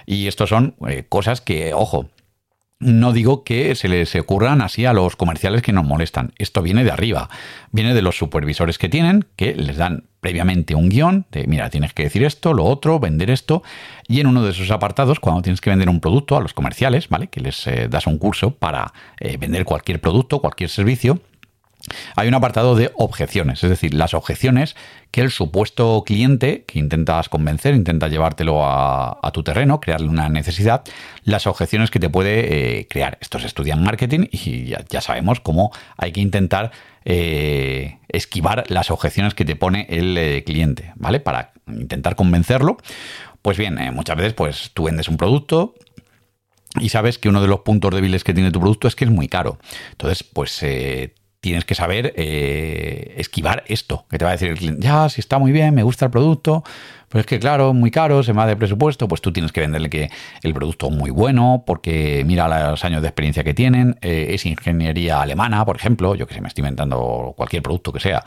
Y 0.07 0.27
esto 0.27 0.47
son 0.47 0.75
eh, 0.89 1.05
cosas 1.07 1.43
que, 1.43 1.75
ojo, 1.75 2.09
no 2.81 3.13
digo 3.13 3.43
que 3.43 3.75
se 3.75 3.89
les 3.89 4.15
ocurran 4.15 4.61
así 4.61 4.85
a 4.85 4.93
los 4.93 5.17
comerciales 5.17 5.63
que 5.63 5.73
nos 5.73 5.85
molestan. 5.85 6.33
Esto 6.39 6.63
viene 6.63 6.85
de 6.85 6.93
arriba. 6.93 7.29
Viene 7.73 7.93
de 7.93 8.03
los 8.03 8.17
supervisores 8.17 8.79
que 8.79 8.89
tienen, 8.89 9.27
que 9.37 9.55
les 9.55 9.77
dan 9.77 10.05
previamente 10.21 10.75
un 10.75 10.89
guion 10.89 11.27
de, 11.33 11.47
mira, 11.47 11.71
tienes 11.71 11.93
que 11.93 12.05
decir 12.05 12.25
esto, 12.25 12.55
lo 12.55 12.65
otro, 12.65 13.01
vender 13.01 13.31
esto. 13.31 13.63
Y 14.07 14.21
en 14.21 14.29
uno 14.29 14.45
de 14.45 14.51
esos 14.51 14.71
apartados, 14.71 15.19
cuando 15.21 15.43
tienes 15.43 15.61
que 15.61 15.71
vender 15.71 15.89
un 15.89 16.01
producto 16.01 16.37
a 16.37 16.41
los 16.41 16.55
comerciales, 16.55 17.09
¿vale? 17.09 17.27
Que 17.29 17.41
les 17.41 17.67
eh, 17.67 17.89
das 17.89 18.07
un 18.07 18.19
curso 18.19 18.53
para 18.53 18.93
eh, 19.19 19.37
vender 19.39 19.65
cualquier 19.65 20.01
producto, 20.01 20.41
cualquier 20.41 20.71
servicio, 20.71 21.21
hay 22.17 22.29
un 22.29 22.35
apartado 22.35 22.75
de 22.75 22.91
objeciones, 22.97 23.63
es 23.63 23.71
decir, 23.71 23.95
las 23.95 24.15
objeciones 24.15 24.77
que 25.11 25.21
el 25.21 25.31
supuesto 25.31 26.03
cliente 26.05 26.65
que 26.65 26.79
intentas 26.79 27.29
convencer, 27.29 27.75
intenta 27.75 28.09
llevártelo 28.09 28.61
a, 28.65 29.31
tu 29.33 29.43
terreno, 29.43 29.81
crearle 29.81 30.09
una 30.09 30.29
necesidad, 30.29 30.83
las 31.25 31.47
objeciones 31.47 31.91
que 31.91 32.01
te 32.01 32.11
puede 32.11 32.81
eh, 32.81 32.89
crear. 32.89 33.19
Estos 33.21 33.45
estudian 33.45 33.83
marketing 33.83 34.27
y 34.31 34.67
ya, 34.67 35.01
sabemos 35.01 35.41
cómo 35.41 35.71
hay 35.97 36.13
que 36.13 36.21
intentar 36.21 36.73
eh, 37.05 37.99
esquivar 38.09 38.65
las 38.69 38.91
objeciones 38.91 39.35
que 39.35 39.45
te 39.45 39.57
pone 39.57 39.87
el 39.89 40.17
eh, 40.19 40.45
cliente, 40.45 40.93
¿vale? 40.97 41.21
Para 41.21 41.53
intentar 41.67 42.17
convencerlo. 42.17 42.79
Pues 43.43 43.57
bien, 43.57 43.79
muchas 43.95 44.17
veces 44.17 44.35
pues 44.35 44.71
tú 44.75 44.85
vendes 44.85 45.09
un 45.09 45.17
producto, 45.17 45.75
y 46.81 46.91
sabes 46.91 47.19
que 47.19 47.31
uno 47.31 47.41
de 47.41 47.49
los 47.49 47.61
puntos 47.61 47.95
débiles 47.95 48.25
que 48.25 48.35
tiene 48.35 48.51
tu 48.51 48.61
producto 48.61 48.89
es 48.89 48.95
que 48.95 49.05
es 49.05 49.11
muy 49.11 49.27
caro. 49.27 49.59
Entonces, 49.93 50.23
pues 50.23 50.63
tienes 51.41 51.65
que 51.65 51.75
saber 51.75 52.13
eh, 52.17 53.15
esquivar 53.17 53.65
esto, 53.69 54.07
que 54.11 54.19
te 54.19 54.25
va 54.25 54.33
a 54.33 54.35
decir 54.35 54.49
el 54.49 54.59
cliente, 54.59 54.83
ya, 54.83 55.09
si 55.09 55.21
está 55.21 55.39
muy 55.39 55.53
bien, 55.53 55.75
me 55.75 55.83
gusta 55.83 56.07
el 56.07 56.11
producto, 56.11 56.65
pero 57.09 57.21
es 57.21 57.27
que 57.27 57.39
claro, 57.39 57.73
muy 57.73 57.91
caro, 57.91 58.23
se 58.23 58.33
me 58.33 58.39
va 58.39 58.47
de 58.47 58.57
presupuesto, 58.57 59.07
pues 59.07 59.21
tú 59.21 59.33
tienes 59.33 59.53
que 59.53 59.61
venderle 59.61 59.89
que 59.89 60.11
el 60.43 60.53
producto 60.53 60.89
es 60.89 60.97
muy 60.97 61.11
bueno, 61.11 61.63
porque 61.67 62.25
mira 62.27 62.71
los 62.71 62.85
años 62.85 63.03
de 63.03 63.09
experiencia 63.09 63.45
que 63.45 63.55
tienen, 63.55 63.97
eh, 64.03 64.29
es 64.31 64.47
ingeniería 64.47 65.23
alemana, 65.23 65.65
por 65.65 65.77
ejemplo, 65.77 66.15
yo 66.17 66.27
que 66.27 66.35
sé, 66.35 66.41
me 66.41 66.49
estoy 66.49 66.63
inventando 66.63 67.35
cualquier 67.37 67.63
producto 67.63 67.93
que 67.93 68.01
sea, 68.01 68.25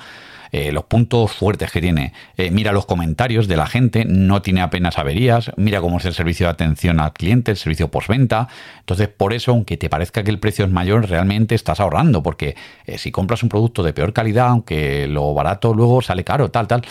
eh, 0.52 0.74
los 0.74 0.84
puntos 0.84 1.32
fuertes 1.32 1.72
que 1.72 1.80
tiene. 1.80 2.12
Eh, 2.36 2.52
mira 2.52 2.74
los 2.74 2.86
comentarios 2.86 3.48
de 3.48 3.56
la 3.56 3.68
gente, 3.68 4.04
no 4.04 4.42
tiene 4.42 4.62
apenas 4.62 4.98
averías, 4.98 5.52
mira 5.56 5.80
cómo 5.80 5.98
es 5.98 6.06
el 6.06 6.14
servicio 6.14 6.48
de 6.48 6.52
atención 6.52 7.00
al 7.00 7.14
cliente, 7.14 7.52
el 7.52 7.58
servicio 7.58 7.90
postventa. 7.90 8.50
Entonces, 8.80 9.08
por 9.08 9.34
eso, 9.34 9.52
aunque 9.52 9.78
te 9.78 9.90
parezca 9.90 10.24
que 10.24 10.32
el 10.32 10.40
precio 10.40 10.66
es 10.66 10.72
mayor, 10.72 11.10
realmente 11.10 11.56
estás 11.56 11.80
ahorrando, 11.80 12.22
porque 12.22 12.56
eh, 12.86 12.98
si 12.98 13.12
compras 13.12 13.44
un 13.44 13.50
producto 13.50 13.82
de 13.82 13.94
peor 13.94 14.12
calidad, 14.12 14.48
aunque 14.50 15.08
lo 15.08 15.34
barato 15.34 15.74
luego 15.74 16.02
sale 16.02 16.26
caro, 16.26 16.52
tal, 16.52 16.68
tal. 16.68 16.82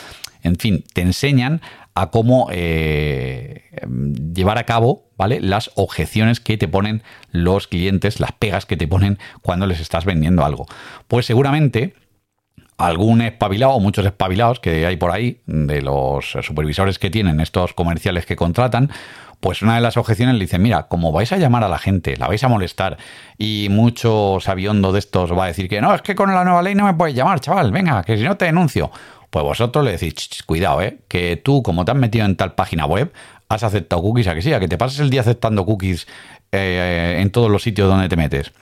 En 0.42 0.56
fin, 0.56 0.82
te 0.94 1.02
enseñan 1.02 1.60
a 1.94 2.10
cómo 2.10 2.48
llevar 4.32 4.56
a 4.56 4.64
cabo 4.64 5.10
¿vale? 5.18 5.40
las 5.40 5.70
objeciones 5.74 6.40
que 6.40 6.56
te 6.56 6.66
ponen 6.66 7.02
los 7.30 7.68
clientes, 7.68 8.20
las 8.20 8.32
pegas 8.32 8.64
que 8.64 8.78
te 8.78 8.88
ponen 8.88 9.18
cuando 9.42 9.66
les 9.66 9.80
estás 9.80 10.06
vendiendo 10.06 10.46
algo. 10.46 10.66
Pues 11.08 11.26
seguramente 11.26 11.92
algún 12.80 13.20
espabilado 13.20 13.72
o 13.72 13.80
muchos 13.80 14.06
espabilados 14.06 14.58
que 14.58 14.86
hay 14.86 14.96
por 14.96 15.10
ahí 15.10 15.40
de 15.46 15.82
los 15.82 16.36
supervisores 16.42 16.98
que 16.98 17.10
tienen 17.10 17.40
estos 17.40 17.74
comerciales 17.74 18.24
que 18.24 18.36
contratan, 18.36 18.90
pues 19.40 19.60
una 19.60 19.74
de 19.74 19.82
las 19.82 19.98
objeciones 19.98 20.34
le 20.36 20.40
dice, 20.40 20.58
mira, 20.58 20.84
como 20.88 21.12
vais 21.12 21.30
a 21.32 21.36
llamar 21.36 21.62
a 21.62 21.68
la 21.68 21.78
gente, 21.78 22.16
la 22.16 22.26
vais 22.26 22.42
a 22.42 22.48
molestar 22.48 22.96
y 23.36 23.68
mucho 23.70 24.38
sabiondo 24.40 24.92
de 24.92 24.98
estos 24.98 25.32
va 25.32 25.44
a 25.44 25.48
decir 25.48 25.68
que 25.68 25.80
no, 25.80 25.94
es 25.94 26.00
que 26.00 26.14
con 26.14 26.32
la 26.32 26.42
nueva 26.42 26.62
ley 26.62 26.74
no 26.74 26.86
me 26.86 26.94
puedes 26.94 27.14
llamar, 27.14 27.40
chaval, 27.40 27.70
venga, 27.70 28.02
que 28.02 28.16
si 28.16 28.24
no 28.24 28.36
te 28.36 28.46
denuncio. 28.46 28.90
Pues 29.28 29.44
vosotros 29.44 29.84
le 29.84 29.92
decís, 29.92 30.42
cuidado, 30.44 30.82
eh, 30.82 30.98
que 31.06 31.36
tú 31.36 31.62
como 31.62 31.84
te 31.84 31.92
has 31.92 31.96
metido 31.96 32.24
en 32.24 32.34
tal 32.34 32.54
página 32.54 32.86
web, 32.86 33.12
has 33.48 33.62
aceptado 33.62 34.02
cookies, 34.02 34.26
a 34.26 34.34
que 34.34 34.42
sí, 34.42 34.52
a 34.52 34.60
que 34.60 34.68
te 34.68 34.78
pases 34.78 35.00
el 35.00 35.10
día 35.10 35.20
aceptando 35.20 35.64
cookies 35.66 36.08
eh, 36.50 37.18
en 37.20 37.30
todos 37.30 37.50
los 37.50 37.62
sitios 37.62 37.88
donde 37.88 38.08
te 38.08 38.16
metes. 38.16 38.52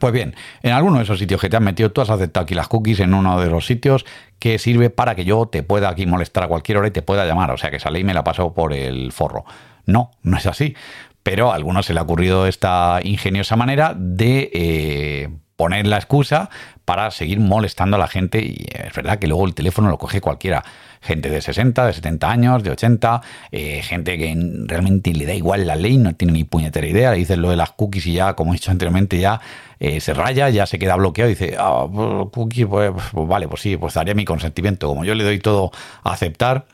Pues 0.00 0.12
bien, 0.12 0.34
en 0.62 0.72
alguno 0.72 0.98
de 0.98 1.04
esos 1.04 1.18
sitios 1.18 1.40
que 1.40 1.48
te 1.48 1.56
has 1.56 1.62
metido, 1.62 1.90
tú 1.92 2.00
has 2.00 2.10
aceptado 2.10 2.44
aquí 2.44 2.54
las 2.54 2.68
cookies 2.68 3.00
en 3.00 3.14
uno 3.14 3.40
de 3.40 3.48
los 3.48 3.66
sitios 3.66 4.04
que 4.38 4.58
sirve 4.58 4.90
para 4.90 5.14
que 5.14 5.24
yo 5.24 5.46
te 5.46 5.62
pueda 5.62 5.88
aquí 5.88 6.06
molestar 6.06 6.44
a 6.44 6.48
cualquier 6.48 6.78
hora 6.78 6.88
y 6.88 6.90
te 6.90 7.02
pueda 7.02 7.24
llamar. 7.24 7.50
O 7.50 7.56
sea 7.56 7.70
que 7.70 7.76
esa 7.76 7.90
ley 7.90 8.04
me 8.04 8.14
la 8.14 8.24
pasó 8.24 8.54
por 8.54 8.72
el 8.72 9.12
forro. 9.12 9.44
No, 9.86 10.10
no 10.22 10.36
es 10.36 10.46
así. 10.46 10.74
Pero 11.22 11.50
a 11.50 11.56
algunos 11.56 11.86
se 11.86 11.94
le 11.94 12.00
ha 12.00 12.02
ocurrido 12.02 12.46
esta 12.46 13.00
ingeniosa 13.02 13.56
manera 13.56 13.94
de 13.96 14.50
eh, 14.52 15.28
poner 15.56 15.86
la 15.86 15.96
excusa 15.96 16.50
para 16.84 17.10
seguir 17.10 17.40
molestando 17.40 17.96
a 17.96 17.98
la 17.98 18.06
gente 18.06 18.38
y 18.40 18.66
es 18.72 18.94
verdad 18.94 19.18
que 19.18 19.26
luego 19.26 19.46
el 19.46 19.54
teléfono 19.54 19.88
lo 19.88 19.98
coge 19.98 20.20
cualquiera. 20.20 20.62
Gente 21.00 21.28
de 21.30 21.40
60, 21.40 21.86
de 21.86 21.92
70 21.92 22.30
años, 22.30 22.62
de 22.62 22.70
80, 22.70 23.20
eh, 23.52 23.82
gente 23.82 24.18
que 24.18 24.34
realmente 24.66 25.12
le 25.12 25.26
da 25.26 25.34
igual 25.34 25.66
la 25.66 25.76
ley, 25.76 25.98
no 25.98 26.14
tiene 26.14 26.32
ni 26.32 26.44
puñetera 26.44 26.86
idea, 26.86 27.12
le 27.12 27.18
dices 27.18 27.38
lo 27.38 27.50
de 27.50 27.56
las 27.56 27.72
cookies 27.72 28.06
y 28.06 28.14
ya, 28.14 28.34
como 28.34 28.52
he 28.52 28.56
dicho 28.56 28.70
anteriormente, 28.70 29.18
ya 29.18 29.40
eh, 29.78 30.00
se 30.00 30.14
raya, 30.14 30.48
ya 30.48 30.66
se 30.66 30.78
queda 30.78 30.96
bloqueado 30.96 31.30
y 31.30 31.34
dice, 31.34 31.56
ah, 31.58 31.86
pues, 31.92 32.28
pues, 32.68 32.98
vale, 33.12 33.48
pues 33.48 33.60
sí, 33.60 33.76
pues 33.76 33.94
daría 33.94 34.14
mi 34.14 34.24
consentimiento. 34.24 34.88
Como 34.88 35.04
yo 35.04 35.14
le 35.14 35.24
doy 35.24 35.38
todo 35.38 35.70
a 36.02 36.12
aceptar, 36.12 36.66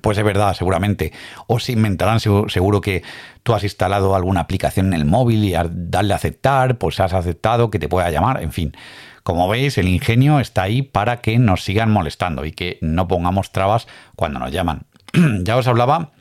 pues 0.00 0.18
es 0.18 0.24
verdad, 0.24 0.54
seguramente. 0.54 1.12
O 1.46 1.58
se 1.58 1.72
inventarán 1.72 2.20
seguro 2.20 2.80
que 2.80 3.02
tú 3.42 3.54
has 3.54 3.64
instalado 3.64 4.14
alguna 4.14 4.40
aplicación 4.40 4.88
en 4.88 4.94
el 4.94 5.04
móvil 5.04 5.44
y 5.44 5.54
darle 5.70 6.12
a 6.12 6.16
aceptar, 6.16 6.78
pues 6.78 7.00
has 7.00 7.12
aceptado 7.12 7.70
que 7.70 7.78
te 7.78 7.88
pueda 7.88 8.10
llamar, 8.10 8.42
en 8.42 8.52
fin. 8.52 8.76
Como 9.22 9.48
veis, 9.48 9.76
el 9.78 9.88
ingenio 9.88 10.40
está 10.40 10.62
ahí 10.62 10.82
para 10.82 11.20
que 11.20 11.38
nos 11.38 11.62
sigan 11.62 11.90
molestando 11.90 12.44
y 12.44 12.52
que 12.52 12.78
no 12.80 13.08
pongamos 13.08 13.52
trabas 13.52 13.86
cuando 14.16 14.38
nos 14.38 14.52
llaman. 14.52 14.86
ya 15.42 15.56
os 15.56 15.66
hablaba 15.66 16.12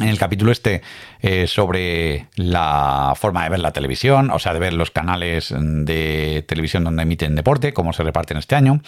en 0.00 0.08
el 0.08 0.18
capítulo 0.18 0.50
este 0.50 0.82
eh, 1.20 1.46
sobre 1.46 2.28
la 2.34 3.12
forma 3.16 3.44
de 3.44 3.50
ver 3.50 3.60
la 3.60 3.72
televisión, 3.72 4.30
o 4.30 4.38
sea, 4.38 4.54
de 4.54 4.58
ver 4.58 4.72
los 4.72 4.90
canales 4.90 5.54
de 5.56 6.44
televisión 6.48 6.84
donde 6.84 7.02
emiten 7.02 7.36
deporte, 7.36 7.72
cómo 7.72 7.92
se 7.92 8.02
reparten 8.02 8.38
este 8.38 8.56
año, 8.56 8.80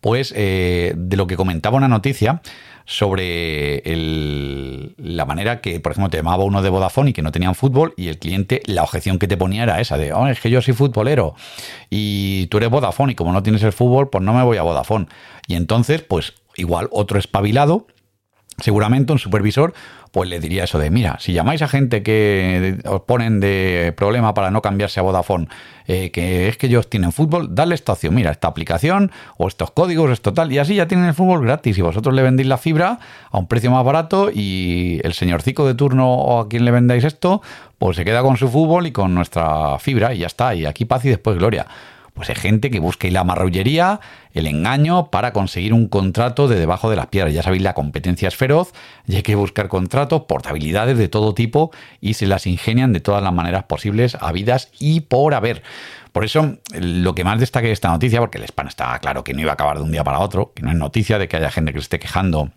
pues 0.00 0.32
eh, 0.36 0.92
de 0.96 1.16
lo 1.16 1.26
que 1.26 1.36
comentaba 1.36 1.78
una 1.78 1.88
noticia 1.88 2.42
sobre 2.90 3.82
la 4.96 5.24
manera 5.24 5.60
que, 5.60 5.78
por 5.78 5.92
ejemplo, 5.92 6.10
te 6.10 6.16
llamaba 6.16 6.42
uno 6.42 6.60
de 6.60 6.70
Vodafone 6.70 7.10
y 7.10 7.12
que 7.12 7.22
no 7.22 7.30
tenían 7.30 7.54
fútbol 7.54 7.94
y 7.96 8.08
el 8.08 8.18
cliente, 8.18 8.62
la 8.66 8.82
objeción 8.82 9.20
que 9.20 9.28
te 9.28 9.36
ponía 9.36 9.62
era 9.62 9.80
esa 9.80 9.96
de, 9.96 10.12
oh, 10.12 10.26
es 10.26 10.40
que 10.40 10.50
yo 10.50 10.60
soy 10.60 10.74
futbolero 10.74 11.36
y 11.88 12.48
tú 12.48 12.56
eres 12.56 12.68
Vodafone 12.68 13.12
y 13.12 13.14
como 13.14 13.32
no 13.32 13.44
tienes 13.44 13.62
el 13.62 13.72
fútbol, 13.72 14.10
pues 14.10 14.24
no 14.24 14.32
me 14.34 14.42
voy 14.42 14.56
a 14.56 14.62
Vodafone. 14.62 15.06
Y 15.46 15.54
entonces, 15.54 16.02
pues 16.02 16.34
igual 16.56 16.88
otro 16.90 17.20
espabilado, 17.20 17.86
seguramente 18.58 19.12
un 19.12 19.20
supervisor, 19.20 19.72
pues 20.10 20.28
le 20.28 20.40
diría 20.40 20.64
eso 20.64 20.78
de, 20.78 20.90
mira, 20.90 21.18
si 21.20 21.32
llamáis 21.32 21.62
a 21.62 21.68
gente 21.68 22.02
que 22.02 22.78
os 22.84 23.02
ponen 23.02 23.38
de 23.38 23.94
problema 23.96 24.34
para 24.34 24.50
no 24.50 24.60
cambiarse 24.60 24.98
a 24.98 25.02
Vodafone, 25.04 25.46
eh, 25.86 26.10
que 26.10 26.48
es 26.48 26.56
que 26.56 26.66
ellos 26.66 26.90
tienen 26.90 27.12
fútbol, 27.12 27.54
dale 27.54 27.74
esta 27.74 27.92
opción, 27.92 28.14
mira, 28.14 28.30
esta 28.30 28.48
aplicación 28.48 29.12
o 29.36 29.46
estos 29.46 29.70
códigos, 29.70 30.10
esto 30.10 30.32
tal, 30.32 30.52
y 30.52 30.58
así 30.58 30.74
ya 30.74 30.88
tienen 30.88 31.06
el 31.06 31.14
fútbol 31.14 31.42
gratis 31.42 31.78
y 31.78 31.82
vosotros 31.82 32.14
le 32.14 32.22
vendéis 32.22 32.48
la 32.48 32.58
fibra 32.58 32.98
a 33.30 33.38
un 33.38 33.46
precio 33.46 33.70
más 33.70 33.84
barato 33.84 34.30
y 34.32 35.00
el 35.04 35.14
señorcico 35.14 35.66
de 35.66 35.74
turno 35.74 36.12
o 36.14 36.40
a 36.40 36.48
quien 36.48 36.64
le 36.64 36.72
vendáis 36.72 37.04
esto, 37.04 37.40
pues 37.78 37.96
se 37.96 38.04
queda 38.04 38.22
con 38.22 38.36
su 38.36 38.48
fútbol 38.48 38.86
y 38.86 38.92
con 38.92 39.14
nuestra 39.14 39.78
fibra 39.78 40.12
y 40.12 40.18
ya 40.18 40.26
está, 40.26 40.54
y 40.54 40.66
aquí 40.66 40.84
paz 40.84 41.04
y 41.04 41.10
después 41.10 41.38
gloria. 41.38 41.66
Pues 42.14 42.28
hay 42.28 42.36
gente 42.36 42.70
que 42.70 42.80
busca 42.80 43.08
la 43.08 43.24
marrullería, 43.24 44.00
el 44.32 44.46
engaño 44.46 45.10
para 45.10 45.32
conseguir 45.32 45.72
un 45.72 45.88
contrato 45.88 46.48
de 46.48 46.58
debajo 46.58 46.90
de 46.90 46.96
las 46.96 47.06
piedras. 47.06 47.32
Ya 47.32 47.42
sabéis, 47.42 47.62
la 47.62 47.74
competencia 47.74 48.28
es 48.28 48.36
feroz 48.36 48.72
y 49.06 49.16
hay 49.16 49.22
que 49.22 49.34
buscar 49.34 49.68
contratos, 49.68 50.22
portabilidades 50.22 50.98
de 50.98 51.08
todo 51.08 51.34
tipo 51.34 51.70
y 52.00 52.14
se 52.14 52.26
las 52.26 52.46
ingenian 52.46 52.92
de 52.92 53.00
todas 53.00 53.22
las 53.22 53.32
maneras 53.32 53.64
posibles, 53.64 54.16
habidas 54.20 54.70
y 54.78 55.00
por 55.00 55.34
haber. 55.34 55.62
Por 56.12 56.24
eso, 56.24 56.56
lo 56.74 57.14
que 57.14 57.24
más 57.24 57.38
destaque 57.38 57.68
de 57.68 57.72
esta 57.72 57.88
noticia, 57.88 58.20
porque 58.20 58.38
el 58.38 58.44
spam 58.44 58.66
está 58.66 58.98
claro 58.98 59.22
que 59.22 59.32
no 59.32 59.40
iba 59.40 59.50
a 59.50 59.54
acabar 59.54 59.78
de 59.78 59.84
un 59.84 59.92
día 59.92 60.02
para 60.02 60.18
otro, 60.18 60.52
que 60.54 60.62
no 60.62 60.70
es 60.70 60.76
noticia 60.76 61.18
de 61.18 61.28
que 61.28 61.36
haya 61.36 61.50
gente 61.50 61.72
que 61.72 61.78
se 61.78 61.84
esté 61.84 61.98
quejando 61.98 62.50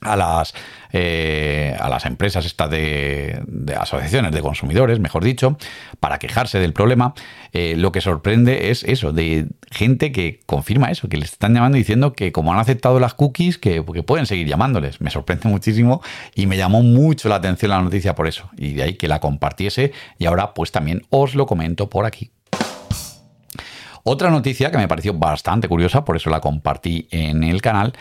a 0.00 0.16
las, 0.16 0.54
eh, 0.92 1.76
a 1.78 1.88
las 1.88 2.04
empresas 2.04 2.44
estas 2.44 2.70
de, 2.70 3.42
asociaciones 3.78 4.32
de 4.32 4.40
consumidores, 4.42 5.00
mejor 5.00 5.24
dicho, 5.24 5.56
para 6.00 6.18
quejarse 6.18 6.58
del 6.58 6.72
problema, 6.72 7.14
eh, 7.52 7.74
lo 7.76 7.92
que 7.92 8.00
sorprende 8.00 8.70
es 8.70 8.84
eso, 8.84 9.12
de 9.12 9.48
gente 9.70 10.12
que 10.12 10.40
confirma 10.46 10.90
eso, 10.90 11.08
que 11.08 11.16
les 11.16 11.32
están 11.32 11.54
llamando 11.54 11.78
diciendo 11.78 12.12
que 12.12 12.32
como 12.32 12.52
han 12.52 12.58
aceptado 12.58 13.00
las 13.00 13.14
cookies, 13.14 13.58
que, 13.58 13.82
pueden 13.82 14.26
seguir 14.26 14.46
llamándoles. 14.46 15.00
Me 15.00 15.10
sorprende 15.10 15.48
muchísimo 15.48 16.02
y 16.34 16.46
me 16.46 16.56
llamó 16.56 16.82
mucho 16.82 17.28
la 17.28 17.36
atención 17.36 17.70
la 17.70 17.80
noticia 17.80 18.14
por 18.14 18.26
eso. 18.26 18.50
Y 18.56 18.74
de 18.74 18.82
ahí 18.82 18.94
que 18.94 19.08
la 19.08 19.20
compartiese 19.20 19.92
y 20.18 20.26
ahora 20.26 20.52
pues 20.52 20.72
también 20.72 21.02
os 21.10 21.34
lo 21.34 21.46
comento 21.46 21.88
por 21.88 22.04
aquí. 22.04 22.30
Otra 24.06 24.30
noticia 24.30 24.70
que 24.70 24.76
me 24.76 24.86
pareció 24.86 25.14
bastante 25.14 25.66
curiosa, 25.66 26.04
por 26.04 26.16
eso 26.16 26.28
la 26.28 26.40
compartí 26.40 27.08
en 27.10 27.42
el 27.42 27.62
canal, 27.62 27.94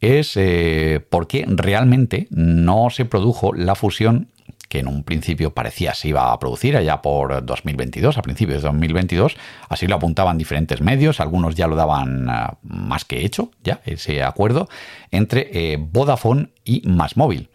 es 0.00 0.36
eh, 0.36 1.04
por 1.08 1.26
qué 1.26 1.44
realmente 1.46 2.26
no 2.30 2.90
se 2.90 3.04
produjo 3.04 3.52
la 3.52 3.74
fusión 3.74 4.28
que 4.68 4.80
en 4.80 4.88
un 4.88 5.04
principio 5.04 5.54
parecía 5.54 5.94
se 5.94 6.08
iba 6.08 6.32
a 6.32 6.38
producir 6.38 6.76
allá 6.76 7.02
por 7.02 7.44
2022, 7.44 8.18
a 8.18 8.22
principios 8.22 8.62
de 8.62 8.68
2022, 8.68 9.36
así 9.68 9.86
lo 9.86 9.96
apuntaban 9.96 10.38
diferentes 10.38 10.80
medios, 10.80 11.20
algunos 11.20 11.54
ya 11.54 11.68
lo 11.68 11.76
daban 11.76 12.28
ah, 12.28 12.58
más 12.62 13.04
que 13.04 13.24
hecho, 13.24 13.50
ya 13.62 13.80
ese 13.84 14.22
acuerdo 14.22 14.68
entre 15.10 15.48
eh, 15.52 15.78
Vodafone 15.78 16.48
y 16.64 16.82
Másmóvil. 16.88 17.48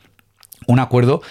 Un 0.67 0.79
acuerdo 0.79 1.21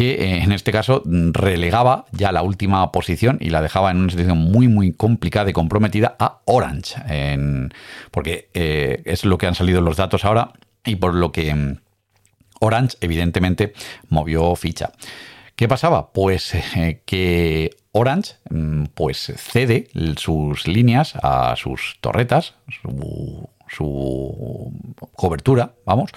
que 0.00 0.12
eh, 0.14 0.42
en 0.42 0.52
este 0.52 0.72
caso 0.72 1.02
relegaba 1.04 2.06
ya 2.12 2.32
la 2.32 2.40
última 2.40 2.90
posición 2.90 3.36
y 3.38 3.50
la 3.50 3.60
dejaba 3.60 3.90
en 3.90 3.98
una 3.98 4.08
situación 4.08 4.38
muy 4.38 4.66
muy 4.66 4.94
complicada 4.94 5.50
y 5.50 5.52
comprometida 5.52 6.16
a 6.18 6.38
Orange, 6.46 6.94
porque 8.10 8.48
eh, 8.54 9.02
es 9.04 9.26
lo 9.26 9.36
que 9.36 9.46
han 9.46 9.54
salido 9.54 9.82
los 9.82 9.98
datos 9.98 10.24
ahora 10.24 10.54
y 10.86 10.96
por 10.96 11.12
lo 11.12 11.32
que 11.32 11.54
mm, 11.54 11.80
Orange 12.60 12.96
evidentemente 13.02 13.74
movió 14.08 14.56
ficha. 14.56 14.92
¿Qué 15.54 15.68
pasaba? 15.68 16.14
Pues 16.14 16.54
eh, 16.54 17.02
que 17.04 17.76
Orange 17.92 18.36
mm, 18.48 18.84
pues 18.94 19.34
cede 19.36 19.90
sus 20.16 20.66
líneas 20.66 21.12
a 21.22 21.56
sus 21.56 21.98
torretas, 22.00 22.54
su, 23.68 24.72
cobertura, 25.14 25.74
vamos, 25.84 26.10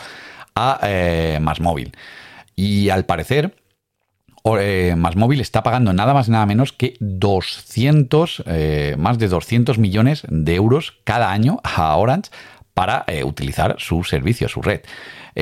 a 0.56 0.80
eh, 0.84 1.40
Más 1.42 1.60
Móvil. 1.60 1.92
Y 2.56 2.90
al 2.90 3.06
parecer, 3.06 3.56
eh, 4.46 4.96
Más 4.98 5.16
Móvil 5.16 5.42
está 5.42 5.64
pagando 5.64 5.94
nada 5.94 6.14
más 6.14 6.30
nada 6.30 6.46
menos 6.46 6.74
que 6.74 6.96
200, 7.00 8.44
eh, 8.46 8.96
más 8.98 9.18
de 9.18 9.28
200 9.28 9.78
millones 9.78 10.24
de 10.30 10.56
euros 10.56 11.00
cada 11.04 11.32
año 11.32 11.60
a 11.64 11.96
Orange 11.96 12.32
para 12.74 13.06
utilizar 13.24 13.76
su 13.78 14.04
servicio, 14.04 14.50
su 14.50 14.64
red. 14.64 14.82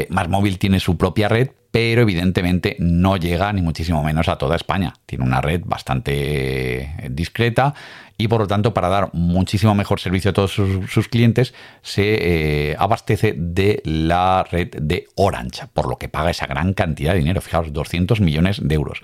Más 0.09 0.27
Móvil 0.27 0.59
tiene 0.59 0.81
su 0.81 0.97
propia 0.97 1.29
red, 1.29 1.51
pero 1.71 2.01
evidentemente 2.01 2.75
no 2.79 3.15
llega 3.15 3.51
ni 3.53 3.61
muchísimo 3.61 4.03
menos 4.03 4.27
a 4.27 4.37
toda 4.37 4.57
España. 4.57 4.93
Tiene 5.05 5.23
una 5.23 5.41
red 5.41 5.61
bastante 5.65 6.81
eh, 6.81 7.07
discreta 7.09 7.73
y 8.21 8.27
por 8.27 8.41
lo 8.41 8.47
tanto 8.47 8.73
para 8.73 8.87
dar 8.87 9.09
muchísimo 9.13 9.73
mejor 9.73 9.99
servicio 9.99 10.29
a 10.29 10.33
todos 10.33 10.51
sus, 10.51 11.07
clientes 11.07 11.55
se 11.81 12.71
eh, 12.71 12.75
abastece 12.77 13.33
de 13.35 13.81
la 13.83 14.45
red 14.49 14.69
de 14.69 15.07
Orange, 15.15 15.63
por 15.73 15.89
lo 15.89 15.97
que 15.97 16.07
paga 16.07 16.29
esa 16.29 16.45
gran 16.45 16.73
cantidad 16.73 17.13
de 17.13 17.19
dinero, 17.19 17.41
fijaos, 17.41 17.73
200 17.73 18.21
millones 18.21 18.59
de 18.61 18.75
euros. 18.75 19.01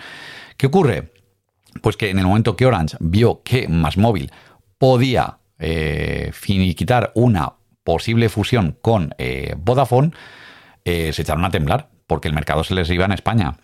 ¿Qué 0.55 0.67
ocurre? 0.67 1.11
Pues 1.81 1.97
que 1.97 2.11
en 2.11 2.19
el 2.19 2.27
momento 2.27 2.55
que 2.55 2.67
Orange 2.67 2.97
vio 2.99 3.41
que 3.43 3.67
Más 3.67 3.97
Móvil 3.97 4.31
podía 4.77 5.39
eh, 5.57 6.29
finiquitar 6.33 7.11
una 7.15 7.53
posible 7.83 8.29
fusión 8.29 8.77
con 8.81 9.15
Vodafone, 9.57 10.11
se 10.83 11.21
echaron 11.21 11.43
a 11.43 11.49
temblar 11.49 11.89
porque 12.05 12.27
el 12.27 12.33
mercado 12.33 12.63
se 12.63 12.75
les 12.75 12.89
iba 12.89 13.05
en 13.05 13.13
España. 13.13 13.57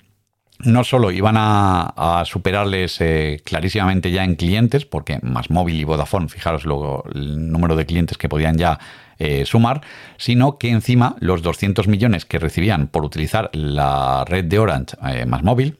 No 0.65 0.83
solo 0.85 1.11
iban 1.11 1.35
a, 1.37 2.23
superarles 2.25 3.01
eh, 3.01 3.41
clarísimamente 3.43 4.11
ya 4.11 4.23
en 4.23 4.35
clientes, 4.35 4.85
porque 4.85 5.19
más 5.21 5.49
móvil 5.49 5.79
y 5.79 5.83
Vodafone, 5.83 6.29
fijaros 6.29 6.65
luego 6.65 7.03
el 7.13 7.51
número 7.51 7.75
de 7.75 7.85
clientes 7.85 8.17
que 8.17 8.29
podían 8.29 8.57
ya 8.57 8.79
eh, 9.19 9.45
sumar, 9.45 9.81
sino 10.17 10.57
que 10.57 10.69
encima 10.69 11.15
los 11.19 11.41
200 11.41 11.87
millones 11.87 12.25
que 12.25 12.39
recibían 12.39 12.87
por 12.87 13.03
utilizar 13.03 13.49
la 13.53 14.23
red 14.25 14.45
de 14.45 14.59
Orange 14.59 14.95
eh, 15.05 15.25
más 15.25 15.43
móvil, 15.43 15.77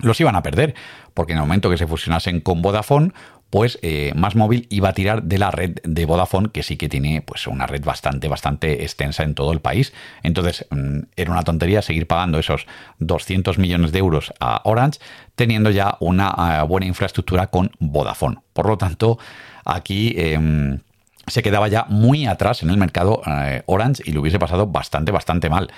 los 0.00 0.20
iban 0.20 0.36
a 0.36 0.42
perder, 0.42 0.74
porque 1.14 1.32
en 1.32 1.38
el 1.38 1.44
momento 1.44 1.70
que 1.70 1.78
se 1.78 1.86
fusionasen 1.86 2.40
con 2.40 2.60
Vodafone, 2.60 3.12
pues 3.50 3.78
eh, 3.82 4.12
Más 4.14 4.36
Móvil 4.36 4.66
iba 4.70 4.90
a 4.90 4.92
tirar 4.92 5.22
de 5.22 5.38
la 5.38 5.50
red 5.50 5.78
de 5.82 6.04
Vodafone, 6.04 6.50
que 6.50 6.62
sí 6.62 6.76
que 6.76 6.88
tiene 6.88 7.22
pues 7.22 7.46
una 7.46 7.66
red 7.66 7.82
bastante, 7.82 8.28
bastante 8.28 8.82
extensa 8.82 9.22
en 9.22 9.34
todo 9.34 9.52
el 9.52 9.60
país. 9.60 9.92
Entonces, 10.22 10.66
mm, 10.70 11.00
era 11.16 11.32
una 11.32 11.42
tontería 11.42 11.82
seguir 11.82 12.06
pagando 12.06 12.38
esos 12.38 12.66
200 12.98 13.58
millones 13.58 13.92
de 13.92 13.98
euros 13.98 14.32
a 14.40 14.60
Orange, 14.64 15.00
teniendo 15.34 15.70
ya 15.70 15.96
una 16.00 16.60
eh, 16.60 16.62
buena 16.66 16.86
infraestructura 16.86 17.48
con 17.48 17.70
Vodafone. 17.78 18.38
Por 18.52 18.66
lo 18.66 18.78
tanto, 18.78 19.18
aquí... 19.64 20.14
Em, 20.16 20.80
se 21.28 21.42
quedaba 21.42 21.68
ya 21.68 21.84
muy 21.90 22.26
atrás 22.26 22.62
en 22.62 22.70
el 22.70 22.76
mercado 22.76 23.20
eh, 23.26 23.62
Orange 23.66 24.02
y 24.06 24.12
lo 24.12 24.22
hubiese 24.22 24.38
pasado 24.38 24.66
bastante, 24.66 25.12
bastante 25.12 25.50
mal. 25.50 25.70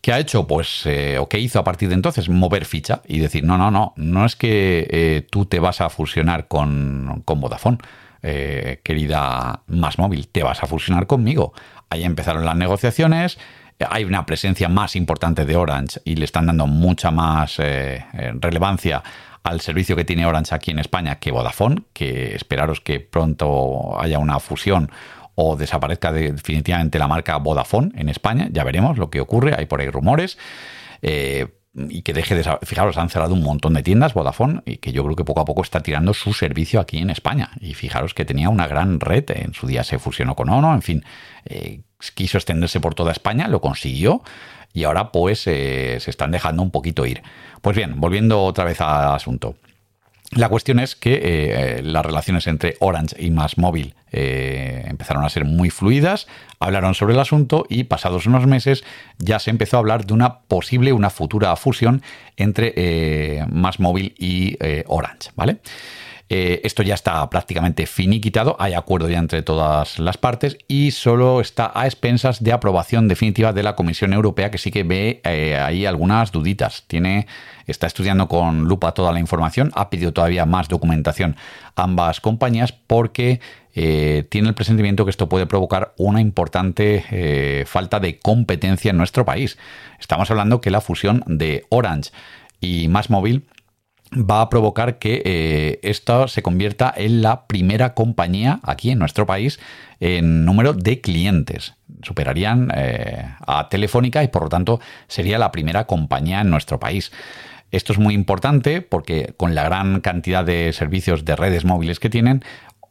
¿Qué 0.00 0.12
ha 0.12 0.18
hecho? 0.18 0.46
Pues, 0.46 0.86
eh, 0.86 1.18
o 1.18 1.28
qué 1.28 1.38
hizo 1.38 1.58
a 1.58 1.64
partir 1.64 1.90
de 1.90 1.94
entonces, 1.94 2.28
mover 2.28 2.64
ficha 2.64 3.02
y 3.06 3.18
decir, 3.18 3.44
no, 3.44 3.58
no, 3.58 3.70
no, 3.70 3.92
no 3.96 4.24
es 4.24 4.34
que 4.34 4.86
eh, 4.90 5.26
tú 5.30 5.44
te 5.44 5.60
vas 5.60 5.80
a 5.82 5.90
fusionar 5.90 6.48
con, 6.48 7.22
con 7.26 7.40
Vodafone, 7.40 7.78
eh, 8.22 8.80
querida 8.82 9.62
Más 9.66 9.98
Móvil, 9.98 10.28
te 10.28 10.42
vas 10.42 10.62
a 10.62 10.66
fusionar 10.66 11.06
conmigo. 11.06 11.52
Ahí 11.90 12.04
empezaron 12.04 12.46
las 12.46 12.56
negociaciones, 12.56 13.38
hay 13.78 14.04
una 14.04 14.24
presencia 14.24 14.68
más 14.68 14.96
importante 14.96 15.44
de 15.44 15.56
Orange 15.56 16.00
y 16.04 16.16
le 16.16 16.24
están 16.24 16.46
dando 16.46 16.66
mucha 16.66 17.10
más 17.10 17.56
relevancia 17.56 19.02
al 19.42 19.60
servicio 19.60 19.96
que 19.96 20.04
tiene 20.04 20.26
Orange 20.26 20.54
aquí 20.54 20.70
en 20.70 20.78
España 20.78 21.18
que 21.18 21.30
Vodafone, 21.30 21.82
que 21.92 22.34
esperaros 22.34 22.80
que 22.80 23.00
pronto 23.00 23.98
haya 23.98 24.18
una 24.18 24.38
fusión 24.38 24.90
o 25.34 25.56
desaparezca 25.56 26.12
definitivamente 26.12 26.98
la 26.98 27.08
marca 27.08 27.36
Vodafone 27.36 27.92
en 27.94 28.08
España. 28.08 28.48
Ya 28.50 28.64
veremos 28.64 28.98
lo 28.98 29.10
que 29.10 29.20
ocurre, 29.20 29.54
hay 29.56 29.66
por 29.66 29.80
ahí 29.80 29.88
rumores. 29.88 30.38
Eh, 31.02 31.48
y 31.72 32.02
que 32.02 32.12
deje 32.12 32.34
de... 32.34 32.44
Fijaros, 32.62 32.98
han 32.98 33.10
cerrado 33.10 33.34
un 33.34 33.42
montón 33.42 33.74
de 33.74 33.82
tiendas 33.82 34.12
Vodafone 34.12 34.62
y 34.66 34.78
que 34.78 34.92
yo 34.92 35.04
creo 35.04 35.14
que 35.14 35.24
poco 35.24 35.40
a 35.40 35.44
poco 35.44 35.62
está 35.62 35.80
tirando 35.80 36.14
su 36.14 36.32
servicio 36.32 36.80
aquí 36.80 36.98
en 36.98 37.10
España. 37.10 37.50
Y 37.60 37.74
fijaros 37.74 38.12
que 38.12 38.24
tenía 38.24 38.48
una 38.48 38.66
gran 38.66 38.98
red, 38.98 39.24
en 39.28 39.54
su 39.54 39.66
día 39.66 39.84
se 39.84 39.98
fusionó 39.98 40.34
con 40.34 40.48
Ono, 40.48 40.74
en 40.74 40.82
fin, 40.82 41.04
eh, 41.44 41.82
quiso 42.14 42.38
extenderse 42.38 42.80
por 42.80 42.94
toda 42.94 43.12
España, 43.12 43.46
lo 43.46 43.60
consiguió 43.60 44.22
y 44.72 44.84
ahora 44.84 45.12
pues 45.12 45.46
eh, 45.46 45.98
se 46.00 46.10
están 46.10 46.30
dejando 46.32 46.62
un 46.62 46.70
poquito 46.70 47.06
ir. 47.06 47.22
Pues 47.60 47.76
bien, 47.76 48.00
volviendo 48.00 48.42
otra 48.42 48.64
vez 48.64 48.80
al 48.80 49.14
asunto. 49.14 49.56
La 50.30 50.48
cuestión 50.48 50.78
es 50.78 50.94
que 50.94 51.20
eh, 51.22 51.82
las 51.82 52.06
relaciones 52.06 52.46
entre 52.46 52.76
Orange 52.78 53.16
y 53.18 53.32
Más 53.32 53.58
Móvil 53.58 53.94
eh, 54.12 54.84
empezaron 54.86 55.24
a 55.24 55.28
ser 55.28 55.44
muy 55.44 55.70
fluidas, 55.70 56.28
hablaron 56.60 56.94
sobre 56.94 57.14
el 57.14 57.20
asunto 57.20 57.66
y 57.68 57.84
pasados 57.84 58.26
unos 58.26 58.46
meses 58.46 58.84
ya 59.18 59.40
se 59.40 59.50
empezó 59.50 59.76
a 59.76 59.80
hablar 59.80 60.06
de 60.06 60.14
una 60.14 60.38
posible, 60.38 60.92
una 60.92 61.10
futura 61.10 61.54
fusión 61.56 62.02
entre 62.36 62.72
eh, 62.76 63.44
Más 63.50 63.80
Móvil 63.80 64.14
y 64.18 64.56
Orange, 64.86 65.30
¿vale? 65.34 65.58
Eh, 66.32 66.60
esto 66.62 66.84
ya 66.84 66.94
está 66.94 67.28
prácticamente 67.28 67.86
finiquitado, 67.86 68.54
hay 68.60 68.74
acuerdo 68.74 69.08
ya 69.08 69.18
entre 69.18 69.42
todas 69.42 69.98
las 69.98 70.16
partes 70.16 70.58
y 70.68 70.92
solo 70.92 71.40
está 71.40 71.72
a 71.74 71.86
expensas 71.86 72.40
de 72.44 72.52
aprobación 72.52 73.08
definitiva 73.08 73.52
de 73.52 73.64
la 73.64 73.74
Comisión 73.74 74.12
Europea, 74.12 74.52
que 74.52 74.58
sí 74.58 74.70
que 74.70 74.84
ve 74.84 75.20
eh, 75.24 75.56
ahí 75.56 75.86
algunas 75.86 76.30
duditas. 76.30 76.84
Tiene, 76.86 77.26
está 77.66 77.88
estudiando 77.88 78.28
con 78.28 78.68
lupa 78.68 78.94
toda 78.94 79.10
la 79.10 79.18
información, 79.18 79.72
ha 79.74 79.90
pedido 79.90 80.12
todavía 80.12 80.46
más 80.46 80.68
documentación 80.68 81.34
ambas 81.74 82.20
compañías 82.20 82.70
porque 82.70 83.40
eh, 83.74 84.24
tiene 84.28 84.50
el 84.50 84.54
presentimiento 84.54 85.04
que 85.04 85.10
esto 85.10 85.28
puede 85.28 85.46
provocar 85.46 85.94
una 85.98 86.20
importante 86.20 87.64
falta 87.66 87.98
de 87.98 88.20
competencia 88.20 88.90
en 88.92 88.98
nuestro 88.98 89.24
país. 89.24 89.58
Estamos 89.98 90.30
hablando 90.30 90.60
que 90.60 90.70
la 90.70 90.80
fusión 90.80 91.24
de 91.26 91.66
Orange 91.70 92.12
y 92.60 92.86
Más 92.86 93.10
Móvil 93.10 93.42
va 94.12 94.40
a 94.40 94.48
provocar 94.48 94.98
que 94.98 95.22
eh, 95.24 95.80
esto 95.82 96.26
se 96.28 96.42
convierta 96.42 96.92
en 96.96 97.22
la 97.22 97.46
primera 97.46 97.94
compañía 97.94 98.60
aquí 98.62 98.90
en 98.90 98.98
nuestro 98.98 99.26
país 99.26 99.60
en 100.00 100.44
número 100.44 100.72
de 100.72 101.00
clientes. 101.00 101.74
Superarían 102.02 102.72
eh, 102.74 103.24
a 103.46 103.68
Telefónica 103.68 104.24
y 104.24 104.28
por 104.28 104.44
lo 104.44 104.48
tanto 104.48 104.80
sería 105.06 105.38
la 105.38 105.52
primera 105.52 105.86
compañía 105.86 106.40
en 106.40 106.50
nuestro 106.50 106.80
país. 106.80 107.12
Esto 107.70 107.92
es 107.92 107.98
muy 107.98 108.14
importante 108.14 108.82
porque 108.82 109.34
con 109.36 109.54
la 109.54 109.62
gran 109.62 110.00
cantidad 110.00 110.44
de 110.44 110.72
servicios 110.72 111.24
de 111.24 111.36
redes 111.36 111.64
móviles 111.64 112.00
que 112.00 112.10
tienen, 112.10 112.42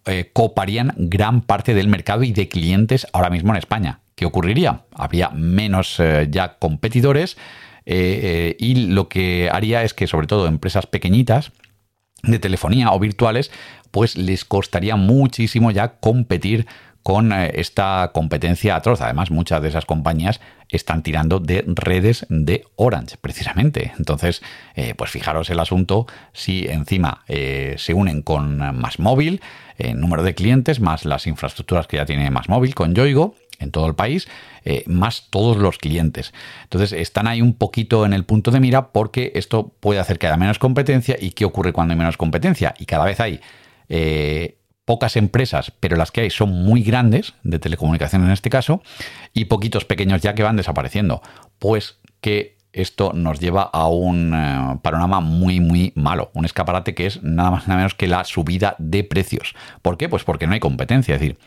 eh, 0.05 0.29
coparían 0.31 0.93
gran 0.95 1.41
parte 1.41 1.73
del 1.73 1.89
mercado 1.89 2.23
y 2.23 2.31
de 2.31 2.47
clientes 2.47 3.07
ahora 3.11 3.29
mismo 3.29 3.51
en 3.51 3.57
España. 3.57 3.99
¿Qué 4.15 4.25
ocurriría? 4.25 4.83
Habría 4.95 5.29
menos 5.29 6.01
ya 6.29 6.57
competidores 6.59 7.37
eh, 7.91 8.19
eh, 8.21 8.55
y 8.59 8.75
lo 8.75 9.09
que 9.09 9.49
haría 9.51 9.81
es 9.81 9.95
que 9.95 10.05
sobre 10.05 10.27
todo 10.27 10.45
empresas 10.45 10.85
pequeñitas 10.85 11.51
de 12.21 12.37
telefonía 12.37 12.91
o 12.91 12.99
virtuales, 12.99 13.49
pues 13.89 14.15
les 14.15 14.45
costaría 14.45 14.95
muchísimo 14.95 15.71
ya 15.71 15.95
competir 15.99 16.67
con 17.01 17.33
eh, 17.33 17.51
esta 17.55 18.11
competencia 18.13 18.75
atroz. 18.75 19.01
Además, 19.01 19.31
muchas 19.31 19.63
de 19.63 19.69
esas 19.69 19.85
compañías 19.85 20.39
están 20.67 21.01
tirando 21.01 21.39
de 21.39 21.63
redes 21.65 22.27
de 22.29 22.63
Orange, 22.75 23.17
precisamente. 23.19 23.91
Entonces, 23.97 24.43
pues 24.95 25.09
fijaros 25.09 25.49
el 25.49 25.59
asunto 25.59 26.05
si 26.31 26.67
encima 26.67 27.23
se 27.27 27.93
unen 27.95 28.21
con 28.21 28.57
Más 28.79 28.99
Móvil, 28.99 29.41
número 29.95 30.21
de 30.21 30.35
clientes, 30.35 30.79
más 30.79 31.05
las 31.05 31.25
infraestructuras 31.25 31.87
que 31.87 31.97
ya 31.97 32.05
tiene 32.05 32.29
Más 32.29 32.49
Móvil 32.49 32.75
con 32.75 32.93
Yoigo 32.93 33.33
en 33.59 33.71
todo 33.71 33.87
el 33.87 33.95
país, 33.95 34.27
eh, 34.63 34.83
más 34.87 35.27
todos 35.29 35.57
los 35.57 35.77
clientes. 35.77 36.33
Entonces 36.63 36.93
están 36.93 37.27
ahí 37.27 37.41
un 37.41 37.53
poquito 37.53 38.05
en 38.05 38.13
el 38.13 38.25
punto 38.25 38.51
de 38.51 38.59
mira 38.59 38.91
porque 38.91 39.31
esto 39.35 39.73
puede 39.79 39.99
hacer 39.99 40.19
que 40.19 40.27
haya 40.27 40.37
menos 40.37 40.59
competencia 40.59 41.17
y 41.19 41.31
qué 41.31 41.45
ocurre 41.45 41.73
cuando 41.73 41.93
hay 41.93 41.97
menos 41.97 42.17
competencia. 42.17 42.73
Y 42.79 42.85
cada 42.85 43.05
vez 43.05 43.19
hay 43.19 43.39
eh, 43.89 44.59
pocas 44.85 45.17
empresas, 45.17 45.71
pero 45.79 45.97
las 45.97 46.11
que 46.11 46.21
hay 46.21 46.29
son 46.29 46.49
muy 46.51 46.81
grandes, 46.81 47.33
de 47.43 47.59
telecomunicación 47.59 48.23
en 48.23 48.31
este 48.31 48.49
caso, 48.49 48.81
y 49.33 49.45
poquitos 49.45 49.85
pequeños 49.85 50.21
ya 50.21 50.33
que 50.33 50.43
van 50.43 50.55
desapareciendo. 50.55 51.21
Pues 51.59 51.99
que 52.21 52.57
esto 52.73 53.13
nos 53.13 53.39
lleva 53.39 53.63
a 53.63 53.87
un 53.87 54.33
eh, 54.33 54.79
panorama 54.81 55.19
muy, 55.19 55.59
muy 55.59 55.91
malo. 55.95 56.31
Un 56.33 56.45
escaparate 56.45 56.93
que 56.93 57.07
es 57.07 57.23
nada 57.23 57.51
más 57.51 57.67
nada 57.67 57.77
menos 57.77 57.95
que 57.95 58.07
la 58.07 58.23
subida 58.23 58.75
de 58.77 59.03
precios. 59.03 59.55
¿Por 59.81 59.97
qué? 59.97 60.09
Pues 60.09 60.23
porque 60.23 60.47
no 60.47 60.53
hay 60.53 60.59
competencia. 60.59 61.15
Es 61.15 61.21
decir, 61.21 61.37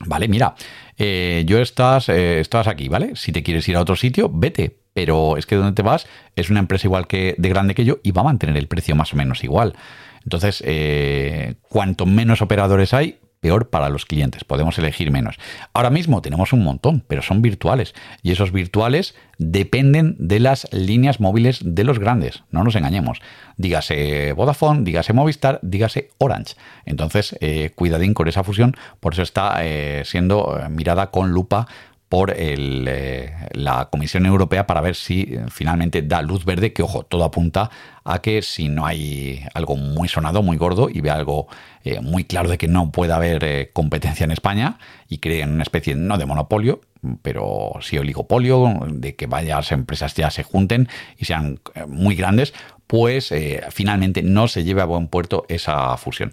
Vale, 0.00 0.28
mira, 0.28 0.54
eh, 0.98 1.44
yo 1.46 1.60
estás, 1.60 2.08
eh, 2.08 2.40
estás 2.40 2.66
aquí, 2.66 2.88
¿vale? 2.88 3.12
Si 3.14 3.32
te 3.32 3.42
quieres 3.42 3.68
ir 3.68 3.76
a 3.76 3.80
otro 3.80 3.96
sitio, 3.96 4.30
vete. 4.32 4.78
Pero 4.92 5.36
es 5.36 5.46
que 5.46 5.56
donde 5.56 5.72
te 5.72 5.82
vas 5.82 6.06
es 6.36 6.50
una 6.50 6.60
empresa 6.60 6.86
igual 6.86 7.08
que 7.08 7.34
de 7.36 7.48
grande 7.48 7.74
que 7.74 7.84
yo 7.84 7.98
y 8.02 8.12
va 8.12 8.20
a 8.20 8.24
mantener 8.24 8.56
el 8.56 8.68
precio 8.68 8.94
más 8.94 9.12
o 9.12 9.16
menos 9.16 9.42
igual. 9.42 9.74
Entonces, 10.22 10.62
eh, 10.64 11.56
cuanto 11.62 12.06
menos 12.06 12.42
operadores 12.42 12.94
hay, 12.94 13.18
peor 13.44 13.68
para 13.68 13.90
los 13.90 14.06
clientes, 14.06 14.42
podemos 14.42 14.78
elegir 14.78 15.10
menos. 15.10 15.36
Ahora 15.74 15.90
mismo 15.90 16.22
tenemos 16.22 16.54
un 16.54 16.64
montón, 16.64 17.04
pero 17.06 17.20
son 17.20 17.42
virtuales 17.42 17.94
y 18.22 18.32
esos 18.32 18.52
virtuales 18.52 19.14
dependen 19.36 20.16
de 20.18 20.40
las 20.40 20.66
líneas 20.72 21.20
móviles 21.20 21.60
de 21.62 21.84
los 21.84 21.98
grandes, 21.98 22.42
no 22.50 22.64
nos 22.64 22.74
engañemos. 22.74 23.20
Dígase 23.58 24.32
Vodafone, 24.32 24.84
dígase 24.84 25.12
Movistar, 25.12 25.58
dígase 25.60 26.08
Orange. 26.16 26.54
Entonces, 26.86 27.36
eh, 27.42 27.70
cuidadín 27.74 28.14
con 28.14 28.28
esa 28.28 28.44
fusión, 28.44 28.74
por 28.98 29.12
eso 29.12 29.20
está 29.20 29.56
eh, 29.60 30.04
siendo 30.06 30.58
eh, 30.58 30.70
mirada 30.70 31.10
con 31.10 31.32
lupa 31.32 31.66
por 32.08 32.32
eh, 32.36 33.32
la 33.52 33.88
Comisión 33.90 34.26
Europea 34.26 34.66
para 34.66 34.80
ver 34.80 34.94
si 34.94 35.22
eh, 35.22 35.44
finalmente 35.48 36.02
da 36.02 36.22
luz 36.22 36.44
verde, 36.44 36.72
que 36.72 36.82
ojo, 36.82 37.02
todo 37.02 37.24
apunta 37.24 37.70
a 38.04 38.20
que 38.20 38.42
si 38.42 38.68
no 38.68 38.86
hay 38.86 39.44
algo 39.54 39.76
muy 39.76 40.08
sonado, 40.08 40.42
muy 40.42 40.56
gordo 40.56 40.88
y 40.90 41.00
ve 41.00 41.10
algo 41.10 41.48
eh, 41.82 42.00
muy 42.00 42.24
claro 42.24 42.48
de 42.48 42.58
que 42.58 42.68
no 42.68 42.92
puede 42.92 43.12
haber 43.12 43.72
competencia 43.72 44.24
en 44.24 44.30
España 44.30 44.78
y 45.08 45.18
creen 45.18 45.52
una 45.52 45.62
especie 45.62 45.94
no 45.96 46.18
de 46.18 46.26
monopolio, 46.26 46.82
pero 47.22 47.72
sí 47.80 47.98
oligopolio, 47.98 48.80
de 48.88 49.16
que 49.16 49.26
varias 49.26 49.72
empresas 49.72 50.14
ya 50.14 50.30
se 50.30 50.42
junten 50.42 50.88
y 51.18 51.24
sean 51.24 51.60
muy 51.88 52.14
grandes, 52.14 52.54
pues 52.86 53.32
finalmente 53.70 54.22
no 54.22 54.46
se 54.46 54.62
lleve 54.64 54.82
a 54.82 54.86
buen 54.86 55.08
puerto 55.08 55.46
esa 55.48 55.96
fusión. 55.96 56.32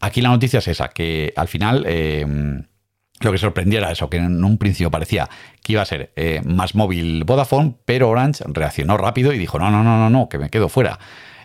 Aquí 0.00 0.20
la 0.20 0.28
noticia 0.28 0.58
es 0.58 0.68
esa, 0.68 0.88
que 0.88 1.32
al 1.36 1.48
final 1.48 1.86
lo 3.20 3.32
que 3.32 3.38
sorprendiera 3.38 3.90
eso, 3.90 4.10
que 4.10 4.18
en 4.18 4.44
un 4.44 4.58
principio 4.58 4.90
parecía 4.90 5.28
que 5.62 5.72
iba 5.74 5.82
a 5.82 5.86
ser 5.86 6.12
eh, 6.16 6.40
más 6.44 6.74
móvil 6.74 7.24
Vodafone, 7.24 7.74
pero 7.84 8.08
Orange 8.08 8.44
reaccionó 8.48 8.96
rápido 8.96 9.32
y 9.32 9.38
dijo, 9.38 9.58
no, 9.58 9.70
no, 9.70 9.82
no, 9.84 9.98
no, 9.98 10.10
no, 10.10 10.28
que 10.28 10.38
me 10.38 10.50
quedo 10.50 10.68
fuera. 10.68 10.98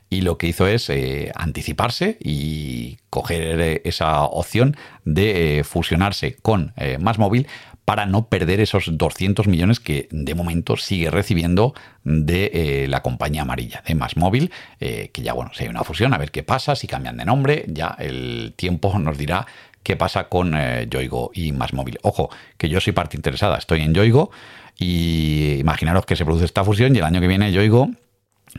Y 0.10 0.22
lo 0.22 0.38
que 0.38 0.48
hizo 0.48 0.68
es 0.68 0.90
eh, 0.90 1.32
anticiparse 1.36 2.18
y 2.22 2.98
coger 3.10 3.60
eh, 3.60 3.82
esa 3.84 4.24
opción 4.24 4.78
de 5.04 5.66
fusionarse 5.68 6.38
con 6.42 6.74
más 7.00 7.20
móvil 7.20 7.48
para 7.84 8.06
no 8.06 8.28
perder 8.28 8.60
esos 8.60 8.98
200 8.98 9.48
millones 9.48 9.80
que 9.80 10.08
de 10.12 10.36
momento 10.36 10.76
sigue 10.76 11.10
recibiendo 11.10 11.74
de 12.04 12.86
la 12.90 13.02
compañía 13.02 13.44
amarilla, 13.44 13.82
de 13.88 13.96
Más 13.96 14.18
Móvil, 14.18 14.52
que 14.78 15.10
ya 15.16 15.32
bueno, 15.32 15.52
si 15.54 15.64
hay 15.64 15.70
una 15.70 15.86
fusión, 15.86 16.14
a 16.14 16.18
ver 16.18 16.32
qué 16.32 16.44
pasa, 16.44 16.76
si 16.76 16.86
cambian 16.88 17.16
de 17.16 17.24
nombre, 17.24 17.64
ya 17.70 17.96
el 17.98 18.54
tiempo 18.58 19.00
nos 19.00 19.18
dirá 19.18 19.48
qué 19.88 19.96
pasa 19.96 20.28
con 20.28 20.54
eh, 20.54 20.86
Yoigo 20.90 21.32
y 21.34 21.54
Más 21.54 21.72
Móvil. 21.72 21.98
Ojo, 22.02 22.30
que 22.58 22.68
yo 22.68 22.82
soy 22.82 22.92
parte 22.92 23.16
interesada, 23.16 23.58
estoy 23.58 23.84
en 23.84 23.94
Yoigo 23.94 24.32
y 24.78 25.56
imaginaros 25.60 26.06
que 26.06 26.18
se 26.18 26.26
produce 26.26 26.44
esta 26.44 26.66
fusión 26.66 26.94
y 26.94 27.00
el 27.00 27.06
año 27.06 27.22
que 27.22 27.28
viene 27.30 27.54
Yoigo 27.54 27.88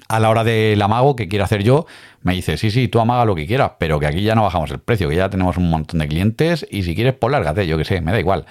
a 0.09 0.21
la 0.21 0.31
hora 0.31 0.43
del 0.43 0.81
amago 0.81 1.17
que 1.17 1.29
quiero 1.29 1.45
hacer 1.45 1.63
yo, 1.63 1.85
me 2.23 2.33
dice, 2.33 2.57
sí, 2.57 2.71
sí, 2.71 2.89
tú 2.89 2.99
amaga 2.99 3.27
lo 3.27 3.35
que 3.35 3.47
quieras, 3.47 3.73
pero 3.79 4.01
que 4.01 4.07
aquí 4.07 4.23
ya 4.23 4.35
no 4.35 4.43
bajamos 4.43 4.71
el 4.71 4.79
precio, 4.79 5.07
que 5.11 5.17
ya 5.17 5.29
tenemos 5.29 5.59
un 5.59 5.69
montón 5.69 6.01
de 6.01 6.09
clientes 6.09 6.67
y 6.71 6.83
si 6.83 6.95
quieres, 6.95 7.13
pues 7.13 7.31
lárgate, 7.31 7.67
yo 7.67 7.77
que 7.77 7.85
sé, 7.85 8.01
me 8.01 8.11
da 8.11 8.19
igual. 8.19 8.47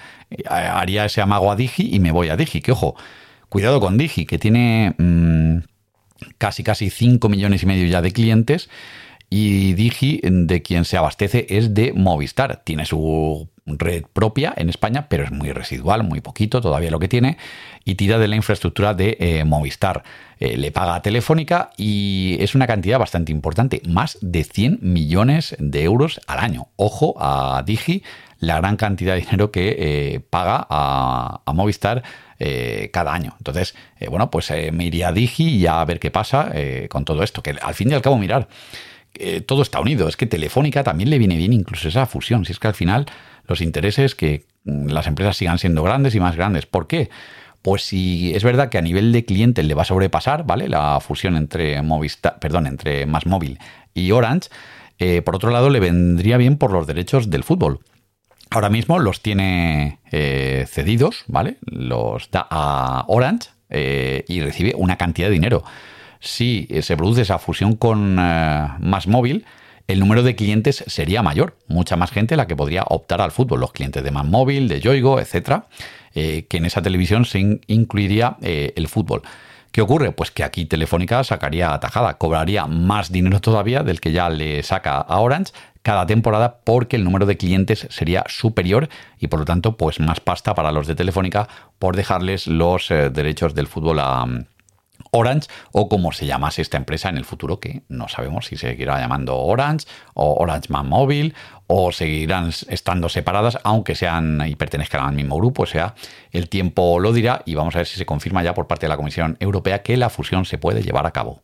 Haría 0.48 1.04
ese 1.04 1.20
amago 1.20 1.50
a 1.50 1.56
Digi 1.56 1.92
y 1.92 1.98
me 1.98 2.12
voy 2.12 2.28
a 2.28 2.36
Digi, 2.36 2.60
que 2.60 2.70
ojo, 2.70 2.94
cuidado 3.48 3.80
con 3.80 3.98
Digi, 3.98 4.24
que 4.24 4.38
tiene 4.38 4.94
mm, 4.98 5.58
casi, 6.38 6.62
casi 6.62 6.90
5 6.90 7.28
millones 7.28 7.64
y 7.64 7.66
medio 7.66 7.88
ya 7.88 8.02
de 8.02 8.12
clientes 8.12 8.70
y 9.30 9.74
Digi, 9.74 10.20
de 10.22 10.62
quien 10.62 10.84
se 10.84 10.96
abastece, 10.96 11.46
es 11.50 11.74
de 11.74 11.92
Movistar. 11.92 12.62
Tiene 12.64 12.86
su 12.86 13.48
red 13.76 14.04
propia 14.12 14.54
en 14.56 14.70
España, 14.70 15.06
pero 15.08 15.24
es 15.24 15.30
muy 15.30 15.52
residual, 15.52 16.02
muy 16.02 16.20
poquito 16.20 16.60
todavía 16.60 16.90
lo 16.90 16.98
que 16.98 17.08
tiene, 17.08 17.36
y 17.84 17.96
tira 17.96 18.18
de 18.18 18.28
la 18.28 18.36
infraestructura 18.36 18.94
de 18.94 19.16
eh, 19.20 19.44
Movistar. 19.44 20.02
Eh, 20.40 20.56
le 20.56 20.70
paga 20.70 20.94
a 20.94 21.02
Telefónica 21.02 21.70
y 21.76 22.36
es 22.40 22.54
una 22.54 22.66
cantidad 22.66 22.98
bastante 22.98 23.32
importante, 23.32 23.82
más 23.86 24.18
de 24.20 24.44
100 24.44 24.78
millones 24.80 25.56
de 25.58 25.82
euros 25.82 26.20
al 26.26 26.38
año. 26.38 26.68
Ojo 26.76 27.14
a 27.18 27.62
Digi, 27.66 28.02
la 28.38 28.58
gran 28.58 28.76
cantidad 28.76 29.14
de 29.14 29.20
dinero 29.20 29.50
que 29.50 29.76
eh, 29.78 30.20
paga 30.20 30.66
a, 30.70 31.42
Movistar 31.52 32.02
cada 32.92 33.12
año. 33.12 33.34
Entonces, 33.38 33.74
bueno, 34.08 34.30
pues 34.30 34.52
me 34.72 34.84
iría 34.84 35.08
a 35.08 35.12
Digi 35.12 35.56
y 35.56 35.66
a 35.66 35.84
ver 35.84 35.98
qué 35.98 36.12
pasa 36.12 36.52
con 36.88 37.04
todo 37.04 37.24
esto, 37.24 37.42
que 37.42 37.50
al 37.60 37.74
fin 37.74 37.90
y 37.90 37.94
al 37.94 38.00
cabo 38.00 38.16
mirar. 38.16 38.46
Eh, 39.14 39.40
todo 39.40 39.62
está 39.62 39.80
unido. 39.80 40.08
Es 40.08 40.16
que 40.16 40.26
Telefónica 40.26 40.84
también 40.84 41.10
le 41.10 41.18
viene 41.18 41.36
bien 41.36 41.52
incluso 41.52 41.88
esa 41.88 42.06
fusión. 42.06 42.44
Si 42.44 42.52
es 42.52 42.58
que 42.58 42.68
al 42.68 42.74
final 42.74 43.06
los 43.46 43.60
intereses 43.60 44.14
que 44.14 44.46
mm, 44.64 44.88
las 44.88 45.06
empresas 45.06 45.36
sigan 45.36 45.58
siendo 45.58 45.82
grandes 45.82 46.14
y 46.14 46.20
más 46.20 46.36
grandes. 46.36 46.66
¿Por 46.66 46.86
qué? 46.86 47.10
Pues 47.62 47.82
si 47.82 48.34
es 48.34 48.44
verdad 48.44 48.68
que 48.68 48.78
a 48.78 48.82
nivel 48.82 49.12
de 49.12 49.24
cliente 49.24 49.62
le 49.62 49.74
va 49.74 49.82
a 49.82 49.86
sobrepasar, 49.86 50.44
¿vale? 50.46 50.68
La 50.68 51.00
fusión 51.00 51.36
entre 51.36 51.82
Movistar, 51.82 52.38
perdón, 52.38 52.66
entre 52.66 53.06
Más 53.06 53.26
Móvil 53.26 53.58
y 53.94 54.12
Orange. 54.12 54.48
Eh, 54.98 55.22
por 55.22 55.34
otro 55.36 55.50
lado, 55.50 55.68
le 55.70 55.80
vendría 55.80 56.36
bien 56.36 56.56
por 56.56 56.72
los 56.72 56.86
derechos 56.86 57.30
del 57.30 57.44
fútbol. 57.44 57.80
Ahora 58.50 58.70
mismo 58.70 58.98
los 58.98 59.20
tiene 59.20 59.98
eh, 60.10 60.66
cedidos, 60.68 61.24
¿vale? 61.26 61.58
Los 61.62 62.30
da 62.30 62.46
a 62.48 63.04
Orange 63.08 63.50
y 63.70 64.40
recibe 64.40 64.72
una 64.74 64.96
cantidad 64.96 65.28
de 65.28 65.34
dinero 65.34 65.62
si 66.20 66.66
eh, 66.70 66.82
se 66.82 66.96
produce 66.96 67.22
esa 67.22 67.38
fusión 67.38 67.74
con 67.74 68.16
eh, 68.18 68.68
más 68.80 69.06
móvil, 69.06 69.44
el 69.86 70.00
número 70.00 70.22
de 70.22 70.36
clientes 70.36 70.84
sería 70.86 71.22
mayor, 71.22 71.56
mucha 71.66 71.96
más 71.96 72.10
gente 72.10 72.36
la 72.36 72.46
que 72.46 72.56
podría 72.56 72.84
optar 72.88 73.20
al 73.20 73.30
fútbol, 73.30 73.60
los 73.60 73.72
clientes 73.72 74.04
de 74.04 74.10
móvil, 74.10 74.68
de 74.68 74.80
Yoigo, 74.80 75.18
etcétera, 75.18 75.66
eh, 76.14 76.46
que 76.48 76.58
en 76.58 76.66
esa 76.66 76.82
televisión 76.82 77.24
se 77.24 77.60
incluiría 77.66 78.36
el 78.42 78.88
fútbol. 78.88 79.22
¿Qué 79.72 79.80
ocurre? 79.80 80.12
Pues 80.12 80.30
que 80.30 80.44
aquí 80.44 80.66
Telefónica 80.66 81.24
sacaría 81.24 81.72
atajada, 81.72 82.18
cobraría 82.18 82.66
más 82.66 83.12
dinero 83.12 83.40
todavía 83.40 83.82
del 83.82 84.00
que 84.00 84.12
ya 84.12 84.28
le 84.28 84.62
saca 84.62 84.96
a 84.98 85.20
Orange 85.20 85.52
cada 85.82 86.06
temporada 86.06 86.60
porque 86.64 86.96
el 86.96 87.04
número 87.04 87.24
de 87.24 87.36
clientes 87.36 87.86
sería 87.90 88.24
superior 88.28 88.88
y 89.18 89.28
por 89.28 89.40
lo 89.40 89.44
tanto 89.46 89.76
pues 89.76 90.00
más 90.00 90.20
pasta 90.20 90.54
para 90.54 90.72
los 90.72 90.86
de 90.86 90.94
Telefónica 90.94 91.48
por 91.78 91.96
dejarles 91.96 92.46
los 92.46 92.88
derechos 92.88 93.54
del 93.54 93.68
fútbol 93.68 94.00
a, 94.00 94.26
Orange 95.10 95.48
o 95.72 95.88
como 95.88 96.12
se 96.12 96.26
llamase 96.26 96.62
esta 96.62 96.76
empresa 96.76 97.08
en 97.08 97.16
el 97.16 97.24
futuro, 97.24 97.60
que 97.60 97.82
no 97.88 98.08
sabemos 98.08 98.46
si 98.46 98.56
se 98.56 98.68
seguirá 98.68 99.00
llamando 99.00 99.38
Orange 99.38 99.86
o 100.14 100.34
Orange 100.34 100.68
Man 100.70 100.88
Mobile 100.88 101.34
o 101.66 101.92
seguirán 101.92 102.50
estando 102.68 103.08
separadas, 103.08 103.58
aunque 103.64 103.94
sean 103.94 104.42
y 104.46 104.56
pertenezcan 104.56 105.06
al 105.06 105.14
mismo 105.14 105.36
grupo, 105.36 105.62
o 105.62 105.66
sea, 105.66 105.94
el 106.30 106.48
tiempo 106.48 106.98
lo 107.00 107.12
dirá 107.12 107.42
y 107.44 107.54
vamos 107.54 107.74
a 107.74 107.78
ver 107.78 107.86
si 107.86 107.98
se 107.98 108.06
confirma 108.06 108.42
ya 108.42 108.54
por 108.54 108.66
parte 108.66 108.86
de 108.86 108.90
la 108.90 108.96
Comisión 108.96 109.36
Europea 109.40 109.82
que 109.82 109.96
la 109.96 110.10
fusión 110.10 110.44
se 110.44 110.58
puede 110.58 110.82
llevar 110.82 111.06
a 111.06 111.12
cabo. 111.12 111.42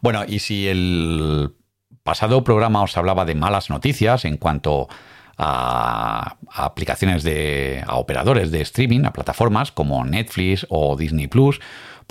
Bueno, 0.00 0.24
y 0.26 0.40
si 0.40 0.66
el 0.66 1.54
pasado 2.02 2.42
programa 2.42 2.82
os 2.82 2.96
hablaba 2.96 3.24
de 3.24 3.36
malas 3.36 3.70
noticias 3.70 4.24
en 4.24 4.36
cuanto 4.36 4.88
a, 5.38 6.36
aplicaciones 6.50 7.22
de 7.22 7.84
a 7.86 7.96
operadores 7.96 8.50
de 8.50 8.60
streaming, 8.62 9.04
a 9.04 9.12
plataformas 9.12 9.72
como 9.72 10.04
Netflix 10.04 10.66
o 10.68 10.96
Disney 10.96 11.28
Plus, 11.28 11.60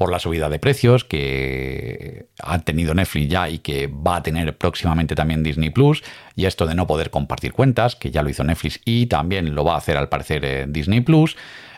por 0.02 0.12
la 0.12 0.18
subida 0.18 0.50
de 0.50 0.58
precios 0.58 1.06
que 1.06 2.26
ha 2.42 2.58
tenido 2.58 2.96
Netflix 2.96 3.30
ya 3.30 3.48
y 3.48 3.60
que 3.60 3.86
va 3.86 4.16
a 4.16 4.24
tener 4.24 4.58
próximamente 4.58 5.14
también 5.14 5.44
Disney 5.44 5.70
Plus, 5.70 6.04
y 6.36 6.46
esto 6.46 6.66
de 6.66 6.74
no 6.74 6.88
poder 6.88 7.12
compartir 7.12 7.54
cuentas, 7.54 7.96
que 7.96 8.10
ya 8.10 8.24
lo 8.24 8.32
hizo 8.32 8.44
Netflix 8.44 8.82
y 8.84 9.06
también 9.06 9.54
lo 9.54 9.64
va 9.64 9.76
a 9.76 9.78
hacer 9.78 9.98
al 9.98 10.10
parecer 10.10 10.44
eh, 10.44 10.66
Disney 10.68 11.02
Plus. 11.02 11.38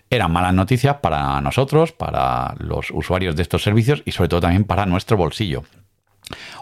Eran 0.10 0.32
malas 0.32 0.54
noticias 0.54 0.96
para 1.02 1.42
nosotros, 1.42 1.92
para 1.92 2.56
los 2.60 2.92
usuarios 2.92 3.36
de 3.36 3.42
estos 3.42 3.62
servicios 3.62 4.04
y 4.06 4.14
sobre 4.14 4.30
todo 4.30 4.40
también 4.40 4.64
para 4.64 4.86
nuestro 4.86 5.18
bolsillo. 5.18 5.66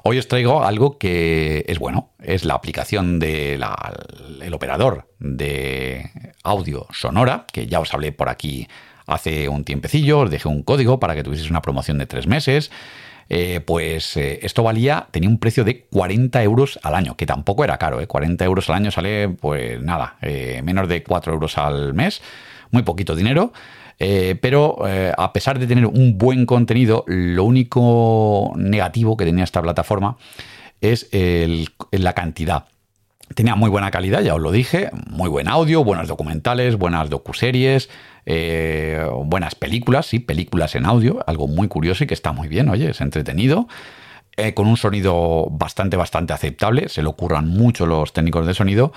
Hoy 0.02 0.18
os 0.18 0.28
traigo 0.28 0.64
algo 0.64 0.98
que 0.98 1.64
es 1.68 1.78
bueno, 1.78 2.10
es 2.24 2.44
la 2.44 2.56
aplicación 2.56 3.20
del 3.20 3.64
operador 4.52 5.14
de 5.20 6.10
audio 6.44 6.88
sonora, 6.92 7.46
que 7.54 7.68
ya 7.68 7.80
os 7.80 7.94
hablé 7.94 8.14
por 8.14 8.30
aquí 8.30 8.68
hace 9.06 9.50
un 9.50 9.64
tiempecillo, 9.64 10.20
os 10.20 10.32
dejé 10.32 10.48
un 10.48 10.64
código 10.64 11.00
para 11.00 11.16
que 11.16 11.24
tuvieseis 11.24 11.50
una 11.50 11.62
promoción 11.62 11.98
de 11.98 12.06
tres 12.06 12.28
meses. 12.28 12.72
Eh, 13.34 13.62
pues 13.62 14.18
eh, 14.18 14.40
esto 14.44 14.62
valía, 14.62 15.08
tenía 15.10 15.30
un 15.30 15.38
precio 15.38 15.64
de 15.64 15.86
40 15.86 16.44
euros 16.44 16.78
al 16.84 16.96
año, 16.96 17.16
que 17.16 17.26
tampoco 17.26 17.64
era 17.64 17.78
caro, 17.78 18.02
¿eh? 18.02 18.06
40 18.08 18.44
euros 18.44 18.70
al 18.70 18.76
año 18.76 18.92
sale, 18.92 19.30
pues 19.30 19.82
nada, 19.82 20.18
eh, 20.22 20.60
menos 20.66 20.90
de 20.90 21.02
4 21.02 21.32
euros 21.32 21.58
al 21.58 21.94
mes, 21.94 22.22
muy 22.72 22.84
poquito 22.84 23.16
dinero. 23.16 23.54
pero 24.42 24.84
a 25.18 25.32
pesar 25.32 25.60
de 25.60 25.68
tener 25.68 25.86
un 25.86 26.18
buen 26.18 26.46
contenido, 26.46 27.06
lo 27.08 27.44
único 27.46 28.52
negativo 28.56 29.16
que 29.16 29.26
tenía 29.26 29.44
esta 29.44 29.62
plataforma 29.62 30.18
es 30.82 31.08
la 31.92 32.14
cantidad. 32.14 32.66
Tenía 33.36 33.56
muy 33.56 33.70
buena 33.70 33.92
calidad, 33.92 34.22
ya 34.24 34.34
os 34.36 34.42
lo 34.42 34.52
dije, 34.52 34.90
muy 35.08 35.30
buen 35.30 35.48
audio, 35.48 35.84
buenos 35.84 36.08
documentales, 36.08 36.78
buenas 36.78 37.10
docuseries, 37.10 37.90
eh, 38.26 39.06
buenas 39.26 39.56
películas, 39.56 40.06
sí, 40.06 40.20
películas 40.20 40.76
en 40.76 40.86
audio, 40.86 41.24
algo 41.28 41.48
muy 41.48 41.68
curioso 41.68 42.04
y 42.04 42.08
que 42.08 42.14
está 42.14 42.32
muy 42.32 42.48
bien, 42.48 42.70
oye, 42.70 42.92
es 42.92 43.02
entretenido. 43.02 43.68
Eh, 44.38 44.54
con 44.54 44.68
un 44.68 44.78
sonido 44.78 45.48
bastante, 45.52 45.98
bastante 45.98 46.34
aceptable, 46.34 46.88
se 46.90 47.04
lo 47.04 47.14
curran 47.14 47.48
mucho 47.48 47.86
los 47.86 48.14
técnicos 48.14 48.48
de 48.48 48.54
sonido 48.54 48.94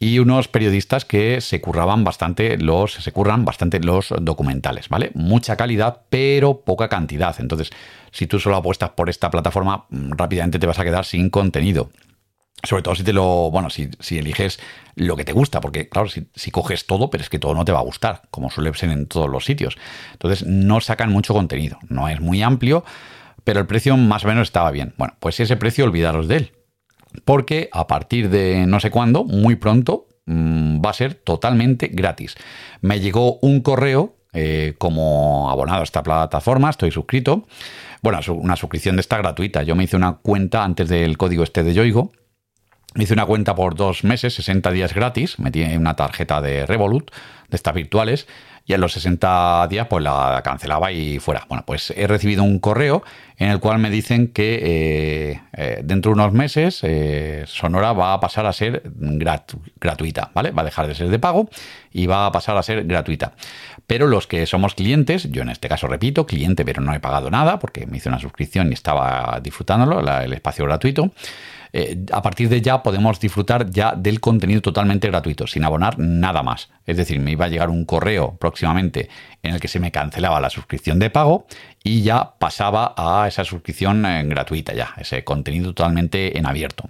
y 0.00 0.18
unos 0.18 0.48
periodistas 0.48 1.04
que 1.04 1.40
se 1.40 1.60
curraban 1.60 2.02
bastante 2.02 2.58
los 2.58 2.94
se 2.94 3.12
curran 3.12 3.44
bastante 3.44 3.78
los 3.80 4.12
documentales, 4.20 4.88
¿vale? 4.88 5.12
Mucha 5.14 5.56
calidad, 5.56 6.02
pero 6.10 6.60
poca 6.62 6.88
cantidad. 6.88 7.34
Entonces, 7.38 7.70
si 8.10 8.26
tú 8.26 8.40
solo 8.40 8.56
apuestas 8.56 8.90
por 8.90 9.08
esta 9.08 9.30
plataforma, 9.30 9.86
mm, 9.90 10.12
rápidamente 10.12 10.58
te 10.58 10.66
vas 10.66 10.78
a 10.78 10.84
quedar 10.84 11.04
sin 11.04 11.30
contenido. 11.30 11.90
Sobre 12.64 12.82
todo 12.82 12.94
si 12.94 13.02
te 13.02 13.12
lo, 13.12 13.50
bueno, 13.50 13.70
si, 13.70 13.90
si 14.00 14.18
eliges 14.18 14.58
lo 14.96 15.16
que 15.16 15.24
te 15.24 15.32
gusta, 15.32 15.60
porque 15.60 15.88
claro, 15.88 16.08
si, 16.08 16.28
si, 16.34 16.50
coges 16.50 16.86
todo, 16.86 17.10
pero 17.10 17.22
es 17.22 17.30
que 17.30 17.38
todo 17.38 17.54
no 17.54 17.64
te 17.64 17.72
va 17.72 17.80
a 17.80 17.82
gustar, 17.82 18.22
como 18.30 18.50
suele 18.50 18.72
ser 18.74 18.90
en 18.90 19.06
todos 19.06 19.28
los 19.28 19.44
sitios. 19.44 19.76
Entonces 20.12 20.46
no 20.46 20.80
sacan 20.80 21.10
mucho 21.10 21.34
contenido, 21.34 21.78
no 21.88 22.08
es 22.08 22.20
muy 22.20 22.42
amplio, 22.42 22.84
pero 23.44 23.60
el 23.60 23.66
precio 23.66 23.96
más 23.96 24.24
o 24.24 24.28
menos 24.28 24.48
estaba 24.48 24.70
bien. 24.70 24.94
Bueno, 24.96 25.14
pues 25.20 25.40
ese 25.40 25.56
precio 25.56 25.84
olvidaros 25.84 26.28
de 26.28 26.36
él, 26.36 26.52
porque 27.24 27.68
a 27.72 27.86
partir 27.86 28.30
de 28.30 28.66
no 28.66 28.80
sé 28.80 28.90
cuándo, 28.90 29.24
muy 29.24 29.56
pronto, 29.56 30.06
mmm, 30.26 30.80
va 30.84 30.90
a 30.90 30.94
ser 30.94 31.14
totalmente 31.14 31.88
gratis. 31.88 32.34
Me 32.80 33.00
llegó 33.00 33.38
un 33.40 33.60
correo 33.60 34.16
eh, 34.32 34.74
como 34.78 35.48
abonado 35.50 35.80
a 35.80 35.84
esta 35.84 36.02
plataforma, 36.02 36.70
estoy 36.70 36.90
suscrito. 36.90 37.46
Bueno, 38.02 38.18
una 38.28 38.56
suscripción 38.56 38.96
de 38.96 39.00
esta 39.00 39.16
gratuita. 39.16 39.62
Yo 39.62 39.76
me 39.76 39.84
hice 39.84 39.96
una 39.96 40.14
cuenta 40.14 40.64
antes 40.64 40.88
del 40.88 41.16
código 41.16 41.44
este 41.44 41.62
de 41.62 41.72
Yoigo 41.72 42.12
hice 42.96 43.12
una 43.12 43.26
cuenta 43.26 43.54
por 43.54 43.74
dos 43.74 44.04
meses, 44.04 44.34
60 44.34 44.70
días 44.70 44.94
gratis, 44.94 45.38
metí 45.38 45.62
una 45.62 45.96
tarjeta 45.96 46.40
de 46.40 46.66
Revolut, 46.66 47.10
de 47.48 47.56
estas 47.56 47.74
virtuales, 47.74 48.26
y 48.66 48.72
en 48.72 48.80
los 48.80 48.92
60 48.94 49.66
días 49.68 49.86
pues 49.88 50.02
la 50.02 50.40
cancelaba 50.42 50.90
y 50.90 51.18
fuera. 51.18 51.44
Bueno, 51.48 51.64
pues 51.66 51.92
he 51.94 52.06
recibido 52.06 52.42
un 52.44 52.58
correo 52.58 53.02
en 53.36 53.50
el 53.50 53.60
cual 53.60 53.78
me 53.78 53.90
dicen 53.90 54.28
que 54.28 54.60
eh, 54.62 55.40
eh, 55.52 55.80
dentro 55.84 56.10
de 56.10 56.14
unos 56.14 56.32
meses 56.32 56.80
eh, 56.82 57.44
Sonora 57.46 57.92
va 57.92 58.14
a 58.14 58.20
pasar 58.20 58.46
a 58.46 58.52
ser 58.54 58.82
gratuita, 58.84 60.30
¿vale? 60.32 60.50
Va 60.52 60.62
a 60.62 60.64
dejar 60.64 60.86
de 60.86 60.94
ser 60.94 61.08
de 61.08 61.18
pago 61.18 61.50
y 61.92 62.06
va 62.06 62.26
a 62.26 62.32
pasar 62.32 62.56
a 62.56 62.62
ser 62.62 62.84
gratuita. 62.84 63.32
Pero 63.86 64.06
los 64.06 64.26
que 64.26 64.46
somos 64.46 64.74
clientes, 64.74 65.30
yo 65.30 65.42
en 65.42 65.50
este 65.50 65.68
caso 65.68 65.86
repito, 65.86 66.26
cliente, 66.26 66.64
pero 66.64 66.80
no 66.80 66.94
he 66.94 67.00
pagado 67.00 67.30
nada 67.30 67.58
porque 67.58 67.86
me 67.86 67.98
hice 67.98 68.08
una 68.08 68.18
suscripción 68.18 68.70
y 68.70 68.74
estaba 68.74 69.40
disfrutándolo, 69.42 70.00
el 70.00 70.32
espacio 70.32 70.64
gratuito. 70.64 71.12
Eh, 71.76 72.06
a 72.12 72.22
partir 72.22 72.48
de 72.48 72.62
ya 72.62 72.84
podemos 72.84 73.18
disfrutar 73.18 73.68
ya 73.68 73.96
del 73.96 74.20
contenido 74.20 74.62
totalmente 74.62 75.08
gratuito, 75.08 75.48
sin 75.48 75.64
abonar 75.64 75.98
nada 75.98 76.44
más. 76.44 76.70
Es 76.86 76.96
decir, 76.96 77.18
me 77.18 77.32
iba 77.32 77.46
a 77.46 77.48
llegar 77.48 77.68
un 77.68 77.84
correo 77.84 78.36
próximamente 78.36 79.08
en 79.42 79.54
el 79.54 79.60
que 79.60 79.66
se 79.66 79.80
me 79.80 79.90
cancelaba 79.90 80.40
la 80.40 80.50
suscripción 80.50 81.00
de 81.00 81.10
pago 81.10 81.48
y 81.82 82.02
ya 82.02 82.34
pasaba 82.38 82.94
a 82.96 83.26
esa 83.26 83.44
suscripción 83.44 84.06
eh, 84.06 84.22
gratuita 84.24 84.72
ya, 84.72 84.94
ese 84.98 85.24
contenido 85.24 85.74
totalmente 85.74 86.38
en 86.38 86.46
abierto. 86.46 86.88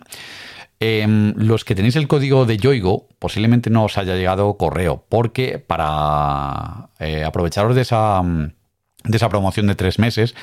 Em, 0.81 1.33
los 1.39 1.65
que 1.65 1.75
tenéis 1.75 1.97
el 1.97 2.07
código 2.07 2.45
de 2.45 2.59
Yoigo, 2.59 3.09
posiblemente 3.19 3.71
no 3.71 3.85
os 3.85 3.97
haya 3.97 4.17
llegado 4.17 4.59
correo, 4.59 5.07
porque 5.09 5.59
para 5.59 6.91
eh, 6.99 7.25
aprovecharos 7.25 7.75
de 7.75 7.81
esa, 7.81 8.21
de 8.23 9.17
esa 9.17 9.31
promoción 9.31 9.67
de 9.67 9.77
tres 9.77 9.99
meses, 9.99 10.35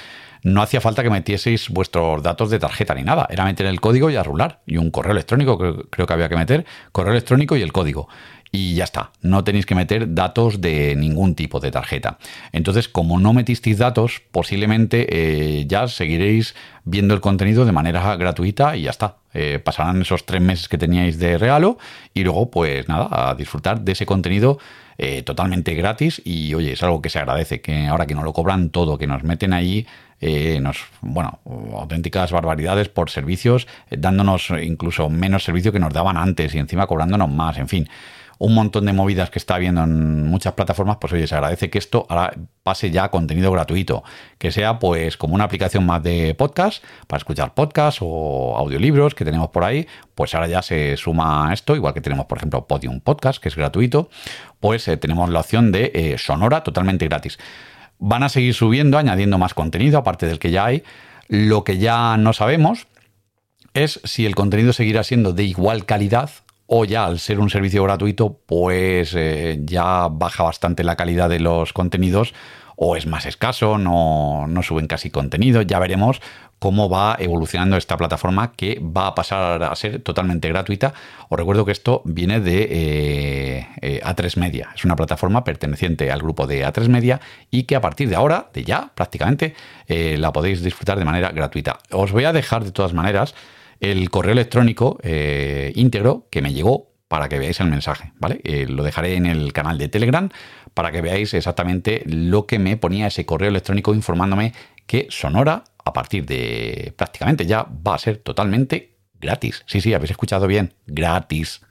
no 0.44 0.62
hacía 0.62 0.82
falta 0.82 1.04
que 1.04 1.10
metieseis 1.10 1.70
vuestros 1.70 2.24
datos 2.24 2.50
de 2.50 2.60
tarjeta 2.60 2.96
ni 2.96 3.04
nada. 3.04 3.28
Era 3.30 3.46
meter 3.46 3.66
el 3.68 3.80
código 3.80 4.10
y 4.10 4.16
a 4.16 4.24
rular. 4.24 4.62
Y 4.66 4.78
un 4.78 4.92
correo 4.92 5.12
electrónico, 5.12 5.58
que 5.58 5.90
creo 5.90 6.08
que 6.08 6.14
había 6.14 6.30
que 6.30 6.36
meter, 6.36 6.66
correo 6.92 7.12
electrónico 7.12 7.56
y 7.56 7.62
el 7.62 7.72
código. 7.72 8.08
Y 8.54 8.76
ya 8.76 8.84
está, 8.84 9.12
no 9.22 9.46
tenéis 9.46 9.66
que 9.66 9.76
meter 9.76 10.14
datos 10.14 10.60
de 10.60 10.96
ningún 10.98 11.36
tipo 11.36 11.62
de 11.62 11.72
tarjeta. 11.72 12.18
Entonces, 12.52 12.90
como 12.90 13.18
no 13.18 13.32
metisteis 13.32 13.78
datos, 13.78 14.22
posiblemente 14.32 15.08
eh, 15.10 15.66
ya 15.68 15.88
seguiréis 15.88 16.54
viendo 16.84 17.14
el 17.14 17.22
contenido 17.22 17.64
de 17.64 17.72
manera 17.72 18.16
gratuita 18.18 18.76
y 18.76 18.84
ya 18.84 18.90
está. 18.90 19.18
Eh, 19.34 19.60
pasarán 19.64 20.02
esos 20.02 20.26
tres 20.26 20.42
meses 20.42 20.68
que 20.68 20.78
teníais 20.78 21.18
de 21.18 21.38
regalo 21.38 21.78
y 22.14 22.26
luego, 22.26 22.52
pues 22.52 22.90
nada, 22.90 23.08
a 23.30 23.36
disfrutar 23.36 23.82
de 23.82 23.94
ese 23.94 24.06
contenido 24.06 24.58
eh, 25.04 25.24
totalmente 25.24 25.74
gratis. 25.74 26.22
Y 26.24 26.54
oye, 26.54 26.74
es 26.74 26.84
algo 26.84 27.02
que 27.02 27.10
se 27.10 27.18
agradece, 27.18 27.60
que 27.60 27.88
ahora 27.88 28.06
que 28.06 28.14
nos 28.14 28.24
lo 28.24 28.34
cobran 28.34 28.70
todo, 28.70 29.00
que 29.00 29.08
nos 29.08 29.24
meten 29.24 29.52
ahí 29.52 29.88
eh, 30.20 30.60
nos, 30.62 30.86
bueno, 31.02 31.40
auténticas 31.76 32.32
barbaridades 32.32 32.88
por 32.88 33.10
servicios, 33.10 33.68
eh, 33.90 33.96
dándonos 33.98 34.52
incluso 34.62 35.10
menos 35.10 35.44
servicio 35.44 35.72
que 35.72 35.80
nos 35.80 35.92
daban 35.92 36.18
antes 36.18 36.54
y 36.54 36.60
encima 36.60 36.86
cobrándonos 36.86 37.32
más, 37.32 37.58
en 37.58 37.68
fin 37.68 37.90
un 38.42 38.56
montón 38.56 38.88
de 38.88 38.94
movidas 38.94 39.30
que 39.30 39.38
está 39.38 39.54
habiendo 39.54 39.84
en 39.84 40.26
muchas 40.26 40.54
plataformas, 40.54 40.98
pues 41.00 41.14
oye, 41.14 41.28
se 41.28 41.36
agradece 41.36 41.70
que 41.70 41.78
esto 41.78 42.08
pase 42.64 42.90
ya 42.90 43.04
a 43.04 43.12
contenido 43.12 43.52
gratuito, 43.52 44.04
que 44.40 44.52
sea 44.52 44.80
pues 44.80 45.16
como 45.16 45.36
una 45.36 45.44
aplicación 45.44 45.86
más 45.86 46.02
de 46.02 46.34
podcast, 46.34 46.84
para 47.06 47.20
escuchar 47.20 47.54
podcast 47.54 48.00
o 48.02 48.58
audiolibros 48.58 49.14
que 49.14 49.26
tenemos 49.26 49.50
por 49.50 49.64
ahí, 49.64 49.86
pues 50.16 50.34
ahora 50.34 50.48
ya 50.48 50.64
se 50.64 50.98
suma 50.98 51.52
esto, 51.54 51.76
igual 51.76 51.94
que 51.94 52.02
tenemos 52.02 52.26
por 52.26 52.40
ejemplo 52.40 52.66
Podium 52.66 53.00
Podcast, 53.00 53.40
que 53.40 53.50
es 53.50 53.56
gratuito, 53.56 54.10
pues 54.60 54.88
eh, 54.88 54.98
tenemos 54.98 55.30
la 55.30 55.42
opción 55.42 55.72
de 55.72 55.92
eh, 55.94 56.16
Sonora 56.18 56.64
totalmente 56.64 57.08
gratis. 57.08 57.38
Van 58.00 58.24
a 58.24 58.30
seguir 58.30 58.56
subiendo, 58.56 58.98
añadiendo 58.98 59.38
más 59.38 59.54
contenido, 59.54 60.00
aparte 60.00 60.26
del 60.26 60.40
que 60.40 60.50
ya 60.50 60.66
hay. 60.66 60.84
Lo 61.28 61.64
que 61.64 61.78
ya 61.78 62.18
no 62.18 62.34
sabemos 62.34 62.88
es 63.76 64.02
si 64.04 64.26
el 64.26 64.34
contenido 64.34 64.74
seguirá 64.74 65.04
siendo 65.04 65.32
de 65.32 65.44
igual 65.44 65.86
calidad 65.86 66.32
o 66.74 66.86
ya 66.86 67.06
al 67.06 67.20
ser 67.20 67.42
un 67.42 67.50
servicio 67.50 67.84
gratuito, 67.84 68.40
pues 68.46 69.14
eh, 69.14 69.60
ya 69.62 70.08
baja 70.10 70.44
bastante 70.44 70.86
la 70.86 70.96
calidad 70.96 71.28
de 71.28 71.42
los 71.42 71.74
contenidos 71.74 72.34
o 72.78 72.96
es 72.96 73.06
más 73.06 73.26
escaso, 73.26 73.78
no, 73.78 74.48
no 74.48 74.64
suben 74.64 74.88
casi 74.88 75.10
contenido. 75.10 75.62
Ya 75.64 75.80
veremos 75.80 76.22
cómo 76.60 76.88
va 76.88 77.18
evolucionando 77.20 77.76
esta 77.76 77.98
plataforma 77.98 78.54
que 78.54 78.80
va 78.82 79.08
a 79.08 79.16
pasar 79.16 79.62
a 79.64 79.76
ser 79.76 80.02
totalmente 80.02 80.48
gratuita. 80.48 80.94
Os 81.28 81.38
recuerdo 81.38 81.66
que 81.66 81.74
esto 81.74 82.04
viene 82.06 82.40
de 82.40 82.68
eh, 82.72 83.68
eh, 83.82 84.00
A3 84.02 84.38
Media. 84.38 84.70
Es 84.74 84.86
una 84.86 84.96
plataforma 84.96 85.44
perteneciente 85.44 86.10
al 86.10 86.22
grupo 86.22 86.48
de 86.48 86.66
A3 86.66 86.88
Media 86.88 87.20
y 87.50 87.64
que 87.64 87.76
a 87.76 87.82
partir 87.82 88.08
de 88.08 88.16
ahora, 88.16 88.48
de 88.54 88.64
ya 88.64 88.92
prácticamente, 88.96 89.56
la 89.90 90.32
podéis 90.32 90.64
disfrutar 90.64 90.98
de 90.98 91.04
manera 91.04 91.32
gratuita. 91.32 91.80
Os 91.92 92.14
voy 92.14 92.24
a 92.24 92.32
dejar 92.32 92.64
de 92.64 92.72
todas 92.72 92.94
maneras 92.94 93.36
el 93.82 94.10
correo 94.10 94.32
electrónico 94.32 95.00
íntegro 95.76 96.28
que 96.32 96.42
me 96.42 96.54
llegó 96.54 96.92
para 97.08 97.28
que 97.28 97.40
veáis 97.40 97.60
el 97.60 97.68
mensaje, 97.68 98.14
¿vale? 98.20 98.40
lo 98.70 98.84
dejaré 98.84 99.16
en 99.16 99.26
el 99.26 99.52
canal 99.52 99.78
de 99.78 99.90
Telegram 99.90 100.30
para 100.74 100.92
que 100.92 101.02
veáis 101.02 101.34
exactamente 101.34 102.04
lo 102.06 102.46
que 102.46 102.60
me 102.60 102.78
ponía 102.78 103.08
ese 103.08 103.26
correo 103.26 103.50
electrónico 103.50 103.94
informándome 103.94 104.54
que 104.86 105.08
Sonora 105.10 105.64
a 105.84 105.94
partir 105.94 106.26
de 106.26 106.94
prácticamente 106.96 107.46
ya 107.46 107.66
va 107.66 107.96
a 107.96 107.98
ser 107.98 108.18
totalmente 108.18 108.96
gratis. 109.20 109.64
Sí, 109.66 109.82
sí, 109.82 109.94
habéis 109.94 110.12
escuchado 110.12 110.48
bien, 110.48 110.74
gratis. 110.88 111.62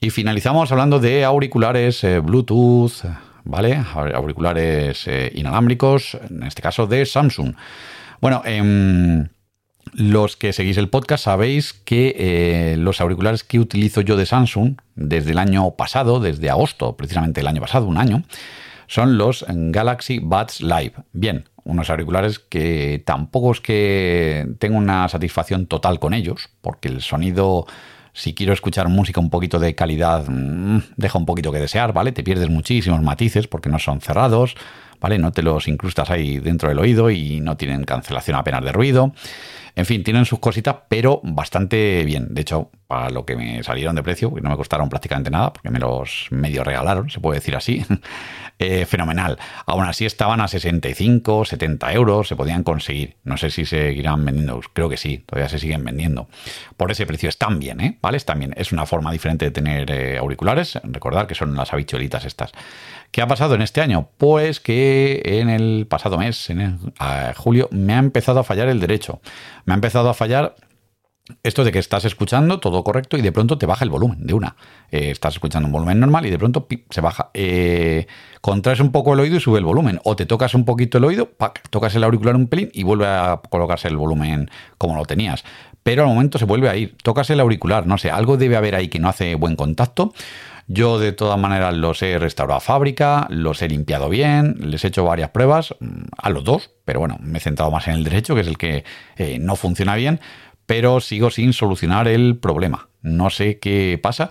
Y 0.00 0.10
finalizamos 0.10 0.70
hablando 0.72 0.98
de 1.00 1.24
auriculares 1.24 2.04
eh, 2.04 2.18
Bluetooth, 2.20 3.04
¿vale? 3.44 3.82
Auriculares 3.94 5.06
eh, 5.06 5.32
inalámbricos, 5.34 6.18
en 6.28 6.42
este 6.42 6.62
caso 6.62 6.86
de 6.86 7.06
Samsung. 7.06 7.54
Bueno, 8.20 8.42
eh, 8.44 9.28
los 9.92 10.36
que 10.36 10.52
seguís 10.52 10.76
el 10.76 10.88
podcast 10.88 11.24
sabéis 11.24 11.72
que 11.72 12.14
eh, 12.18 12.76
los 12.76 13.00
auriculares 13.00 13.44
que 13.44 13.60
utilizo 13.60 14.00
yo 14.00 14.16
de 14.16 14.26
Samsung 14.26 14.76
desde 14.96 15.32
el 15.32 15.38
año 15.38 15.72
pasado, 15.72 16.20
desde 16.20 16.50
agosto, 16.50 16.96
precisamente 16.96 17.40
el 17.40 17.46
año 17.46 17.60
pasado, 17.60 17.86
un 17.86 17.98
año, 17.98 18.22
son 18.86 19.18
los 19.18 19.44
Galaxy 19.48 20.18
Buds 20.18 20.60
Live. 20.60 20.92
Bien, 21.12 21.48
unos 21.64 21.90
auriculares 21.90 22.38
que 22.38 23.02
tampoco 23.04 23.52
es 23.52 23.60
que 23.60 24.46
tengo 24.58 24.76
una 24.76 25.08
satisfacción 25.08 25.66
total 25.66 25.98
con 25.98 26.14
ellos, 26.14 26.50
porque 26.60 26.88
el 26.88 27.00
sonido, 27.00 27.66
si 28.12 28.34
quiero 28.34 28.52
escuchar 28.52 28.88
música 28.88 29.20
un 29.20 29.30
poquito 29.30 29.58
de 29.58 29.74
calidad, 29.74 30.26
mm, 30.28 30.78
deja 30.96 31.18
un 31.18 31.26
poquito 31.26 31.52
que 31.52 31.58
desear, 31.58 31.92
¿vale? 31.92 32.12
Te 32.12 32.22
pierdes 32.22 32.50
muchísimos 32.50 33.02
matices 33.02 33.48
porque 33.48 33.70
no 33.70 33.78
son 33.78 34.00
cerrados, 34.00 34.54
¿vale? 35.04 35.18
No 35.18 35.32
te 35.32 35.42
los 35.42 35.68
incrustas 35.68 36.08
ahí 36.08 36.38
dentro 36.38 36.70
del 36.70 36.78
oído 36.78 37.10
y 37.10 37.38
no 37.38 37.58
tienen 37.58 37.84
cancelación 37.84 38.38
apenas 38.38 38.64
de 38.64 38.72
ruido. 38.72 39.12
En 39.76 39.84
fin, 39.84 40.02
tienen 40.02 40.24
sus 40.24 40.38
cositas, 40.38 40.76
pero 40.88 41.20
bastante 41.22 42.04
bien. 42.06 42.28
De 42.30 42.40
hecho, 42.40 42.70
para 42.86 43.10
lo 43.10 43.26
que 43.26 43.36
me 43.36 43.62
salieron 43.62 43.96
de 43.96 44.02
precio, 44.02 44.32
no 44.40 44.48
me 44.48 44.56
costaron 44.56 44.88
prácticamente 44.88 45.30
nada, 45.30 45.52
porque 45.52 45.68
me 45.68 45.78
los 45.78 46.28
medio 46.30 46.64
regalaron, 46.64 47.10
se 47.10 47.20
puede 47.20 47.40
decir 47.40 47.54
así, 47.54 47.84
eh, 48.58 48.86
fenomenal. 48.86 49.38
Aún 49.66 49.84
así 49.84 50.06
estaban 50.06 50.40
a 50.40 50.48
65, 50.48 51.44
70 51.44 51.92
euros, 51.92 52.28
se 52.28 52.36
podían 52.36 52.62
conseguir. 52.62 53.16
No 53.24 53.36
sé 53.36 53.50
si 53.50 53.66
seguirán 53.66 54.24
vendiendo, 54.24 54.62
creo 54.72 54.88
que 54.88 54.96
sí, 54.96 55.18
todavía 55.26 55.50
se 55.50 55.58
siguen 55.58 55.84
vendiendo. 55.84 56.28
Por 56.78 56.90
ese 56.90 57.04
precio 57.04 57.28
están 57.28 57.58
bien, 57.58 57.80
¿eh? 57.80 57.98
¿Vale? 58.00 58.16
Están 58.16 58.38
bien. 58.38 58.54
Es 58.56 58.72
una 58.72 58.86
forma 58.86 59.12
diferente 59.12 59.44
de 59.44 59.50
tener 59.50 59.90
eh, 59.90 60.16
auriculares. 60.16 60.80
Recordar 60.84 61.26
que 61.26 61.34
son 61.34 61.54
las 61.56 61.74
habichuelitas 61.74 62.24
estas. 62.24 62.52
¿Qué 63.14 63.22
ha 63.22 63.28
pasado 63.28 63.54
en 63.54 63.62
este 63.62 63.80
año? 63.80 64.08
Pues 64.18 64.58
que 64.58 65.22
en 65.24 65.48
el 65.48 65.86
pasado 65.88 66.18
mes, 66.18 66.50
en 66.50 66.80
julio, 67.36 67.68
me 67.70 67.94
ha 67.94 67.98
empezado 68.00 68.40
a 68.40 68.42
fallar 68.42 68.66
el 68.66 68.80
derecho. 68.80 69.20
Me 69.66 69.72
ha 69.72 69.76
empezado 69.76 70.10
a 70.10 70.14
fallar 70.14 70.56
esto 71.44 71.62
de 71.62 71.70
que 71.70 71.78
estás 71.78 72.04
escuchando 72.06 72.58
todo 72.58 72.82
correcto 72.82 73.16
y 73.16 73.22
de 73.22 73.30
pronto 73.30 73.56
te 73.56 73.66
baja 73.66 73.84
el 73.84 73.90
volumen 73.90 74.26
de 74.26 74.34
una. 74.34 74.56
Eh, 74.90 75.12
estás 75.12 75.34
escuchando 75.34 75.68
un 75.68 75.72
volumen 75.72 76.00
normal 76.00 76.26
y 76.26 76.30
de 76.30 76.38
pronto 76.38 76.66
se 76.90 77.00
baja. 77.00 77.30
Eh, 77.34 78.08
contraes 78.40 78.80
un 78.80 78.90
poco 78.90 79.14
el 79.14 79.20
oído 79.20 79.36
y 79.36 79.40
sube 79.40 79.60
el 79.60 79.64
volumen. 79.64 80.00
O 80.02 80.16
te 80.16 80.26
tocas 80.26 80.52
un 80.56 80.64
poquito 80.64 80.98
el 80.98 81.04
oído, 81.04 81.30
tocas 81.70 81.94
el 81.94 82.02
auricular 82.02 82.34
un 82.34 82.48
pelín 82.48 82.70
y 82.72 82.82
vuelve 82.82 83.06
a 83.06 83.40
colocarse 83.48 83.86
el 83.86 83.96
volumen 83.96 84.50
como 84.76 84.96
lo 84.96 85.04
tenías. 85.04 85.44
Pero 85.84 86.02
al 86.02 86.08
momento 86.08 86.38
se 86.38 86.46
vuelve 86.46 86.68
a 86.68 86.74
ir. 86.74 86.96
Tocas 87.00 87.30
el 87.30 87.38
auricular, 87.38 87.86
no 87.86 87.96
sé, 87.96 88.10
algo 88.10 88.36
debe 88.36 88.56
haber 88.56 88.74
ahí 88.74 88.88
que 88.88 88.98
no 88.98 89.08
hace 89.08 89.36
buen 89.36 89.54
contacto. 89.54 90.12
Yo 90.66 90.98
de 90.98 91.12
todas 91.12 91.38
maneras 91.38 91.74
los 91.74 92.02
he 92.02 92.18
restaurado 92.18 92.58
a 92.58 92.60
fábrica, 92.60 93.26
los 93.30 93.60
he 93.60 93.68
limpiado 93.68 94.08
bien, 94.08 94.56
les 94.60 94.84
he 94.84 94.88
hecho 94.88 95.04
varias 95.04 95.30
pruebas, 95.30 95.74
mm, 95.80 96.04
a 96.16 96.30
los 96.30 96.44
dos, 96.44 96.70
pero 96.84 97.00
bueno, 97.00 97.18
me 97.20 97.38
he 97.38 97.40
centrado 97.40 97.70
más 97.70 97.86
en 97.88 97.94
el 97.94 98.04
derecho, 98.04 98.34
que 98.34 98.40
es 98.40 98.46
el 98.46 98.58
que 98.58 98.84
eh, 99.16 99.38
no 99.40 99.56
funciona 99.56 99.94
bien. 99.96 100.20
pero 100.66 101.00
sigo 101.00 101.30
sin 101.30 101.52
solucionar 101.52 102.08
el 102.08 102.38
problema. 102.38 102.88
No 103.02 103.28
sé 103.28 103.58
qué 103.58 104.00
pasa. 104.02 104.30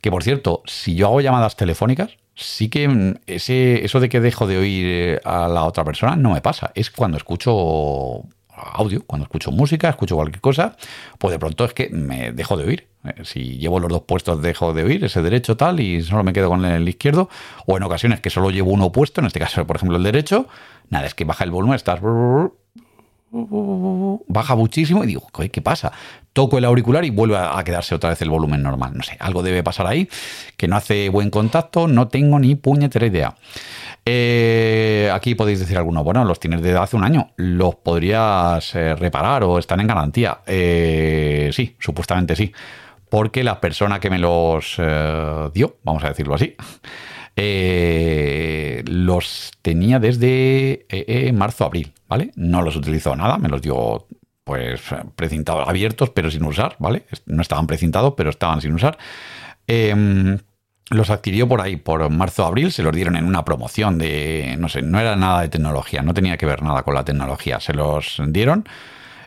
Que 0.00 0.10
por 0.10 0.22
cierto, 0.22 0.62
si 0.64 0.94
yo 0.94 1.06
hago 1.08 1.20
llamadas 1.20 1.56
telefónicas, 1.56 2.16
sí 2.34 2.68
que 2.68 2.88
mm, 2.88 3.14
ese, 3.26 3.84
eso 3.84 4.00
de 4.00 4.08
que 4.08 4.20
dejo 4.20 4.46
de 4.46 4.58
oír 4.58 4.86
eh, 4.86 5.20
a 5.24 5.48
la 5.48 5.64
otra 5.64 5.84
persona 5.84 6.16
no 6.16 6.32
me 6.32 6.40
pasa. 6.40 6.72
Es 6.74 6.90
cuando 6.90 7.18
escucho 7.18 8.22
audio, 8.56 9.02
cuando 9.06 9.24
escucho 9.24 9.50
música, 9.50 9.88
escucho 9.88 10.16
cualquier 10.16 10.40
cosa, 10.40 10.76
pues 11.18 11.32
de 11.32 11.38
pronto 11.38 11.64
es 11.64 11.74
que 11.74 11.88
me 11.90 12.32
dejo 12.32 12.56
de 12.56 12.64
oír. 12.64 12.88
Eh, 13.04 13.24
si 13.24 13.58
llevo 13.58 13.80
los 13.80 13.90
dos 13.90 14.02
puestos 14.02 14.40
dejo 14.40 14.72
de 14.72 14.84
oír, 14.84 15.04
ese 15.04 15.22
derecho 15.22 15.56
tal, 15.56 15.80
y 15.80 16.02
solo 16.02 16.24
me 16.24 16.32
quedo 16.32 16.48
con 16.48 16.64
el 16.64 16.88
izquierdo, 16.88 17.28
o 17.66 17.76
en 17.76 17.82
ocasiones 17.82 18.20
que 18.20 18.30
solo 18.30 18.50
llevo 18.50 18.70
uno 18.70 18.92
puesto, 18.92 19.20
en 19.20 19.26
este 19.26 19.40
caso, 19.40 19.66
por 19.66 19.76
ejemplo, 19.76 19.96
el 19.96 20.02
derecho, 20.02 20.46
nada, 20.90 21.06
es 21.06 21.14
que 21.14 21.24
baja 21.24 21.44
el 21.44 21.50
volumen, 21.50 21.76
estás 21.76 22.00
baja 24.28 24.54
muchísimo 24.54 25.02
y 25.02 25.08
digo, 25.08 25.26
¿qué 25.50 25.60
pasa? 25.60 25.92
Toco 26.32 26.58
el 26.58 26.64
auricular 26.64 27.04
y 27.04 27.10
vuelve 27.10 27.36
a 27.36 27.62
quedarse 27.64 27.94
otra 27.94 28.10
vez 28.10 28.22
el 28.22 28.30
volumen 28.30 28.62
normal. 28.62 28.92
No 28.94 29.02
sé, 29.02 29.16
algo 29.18 29.42
debe 29.42 29.62
pasar 29.62 29.86
ahí, 29.86 30.08
que 30.56 30.68
no 30.68 30.76
hace 30.76 31.08
buen 31.08 31.30
contacto, 31.30 31.88
no 31.88 32.08
tengo 32.08 32.38
ni 32.38 32.54
puñetera 32.54 33.06
idea. 33.06 33.34
Eh, 34.06 35.10
aquí 35.12 35.34
podéis 35.34 35.60
decir 35.60 35.78
alguno, 35.78 36.04
bueno, 36.04 36.24
los 36.24 36.38
tienes 36.38 36.60
de 36.60 36.76
hace 36.76 36.96
un 36.96 37.04
año, 37.04 37.30
¿los 37.36 37.76
podrías 37.76 38.74
eh, 38.74 38.94
reparar 38.94 39.44
o 39.44 39.58
están 39.58 39.80
en 39.80 39.86
garantía? 39.86 40.40
Eh, 40.46 41.50
sí, 41.52 41.76
supuestamente 41.78 42.36
sí, 42.36 42.52
porque 43.08 43.42
la 43.42 43.60
persona 43.60 44.00
que 44.00 44.10
me 44.10 44.18
los 44.18 44.76
dio, 45.54 45.78
vamos 45.82 46.04
a 46.04 46.08
decirlo 46.08 46.34
así, 46.34 46.54
los 48.86 49.52
tenía 49.62 49.98
desde 49.98 51.32
marzo-abril, 51.32 51.92
¿vale? 52.06 52.30
No 52.36 52.60
los 52.60 52.76
utilizó 52.76 53.16
nada, 53.16 53.38
me 53.38 53.48
los 53.48 53.62
dio 53.62 54.06
pues 54.44 54.82
precintados 55.16 55.66
abiertos, 55.66 56.10
pero 56.10 56.30
sin 56.30 56.44
usar, 56.44 56.76
¿vale? 56.78 57.06
No 57.24 57.40
estaban 57.40 57.66
precintados, 57.66 58.12
pero 58.14 58.28
estaban 58.28 58.60
sin 58.60 58.74
usar. 58.74 58.98
Eh, 59.66 60.36
los 60.90 61.10
adquirió 61.10 61.48
por 61.48 61.60
ahí, 61.60 61.76
por 61.76 62.08
marzo-abril, 62.10 62.72
se 62.72 62.82
los 62.82 62.94
dieron 62.94 63.16
en 63.16 63.24
una 63.24 63.44
promoción 63.44 63.98
de, 63.98 64.56
no 64.58 64.68
sé, 64.68 64.82
no 64.82 65.00
era 65.00 65.16
nada 65.16 65.42
de 65.42 65.48
tecnología, 65.48 66.02
no 66.02 66.14
tenía 66.14 66.36
que 66.36 66.46
ver 66.46 66.62
nada 66.62 66.82
con 66.82 66.94
la 66.94 67.04
tecnología, 67.04 67.60
se 67.60 67.72
los 67.72 68.20
dieron 68.28 68.64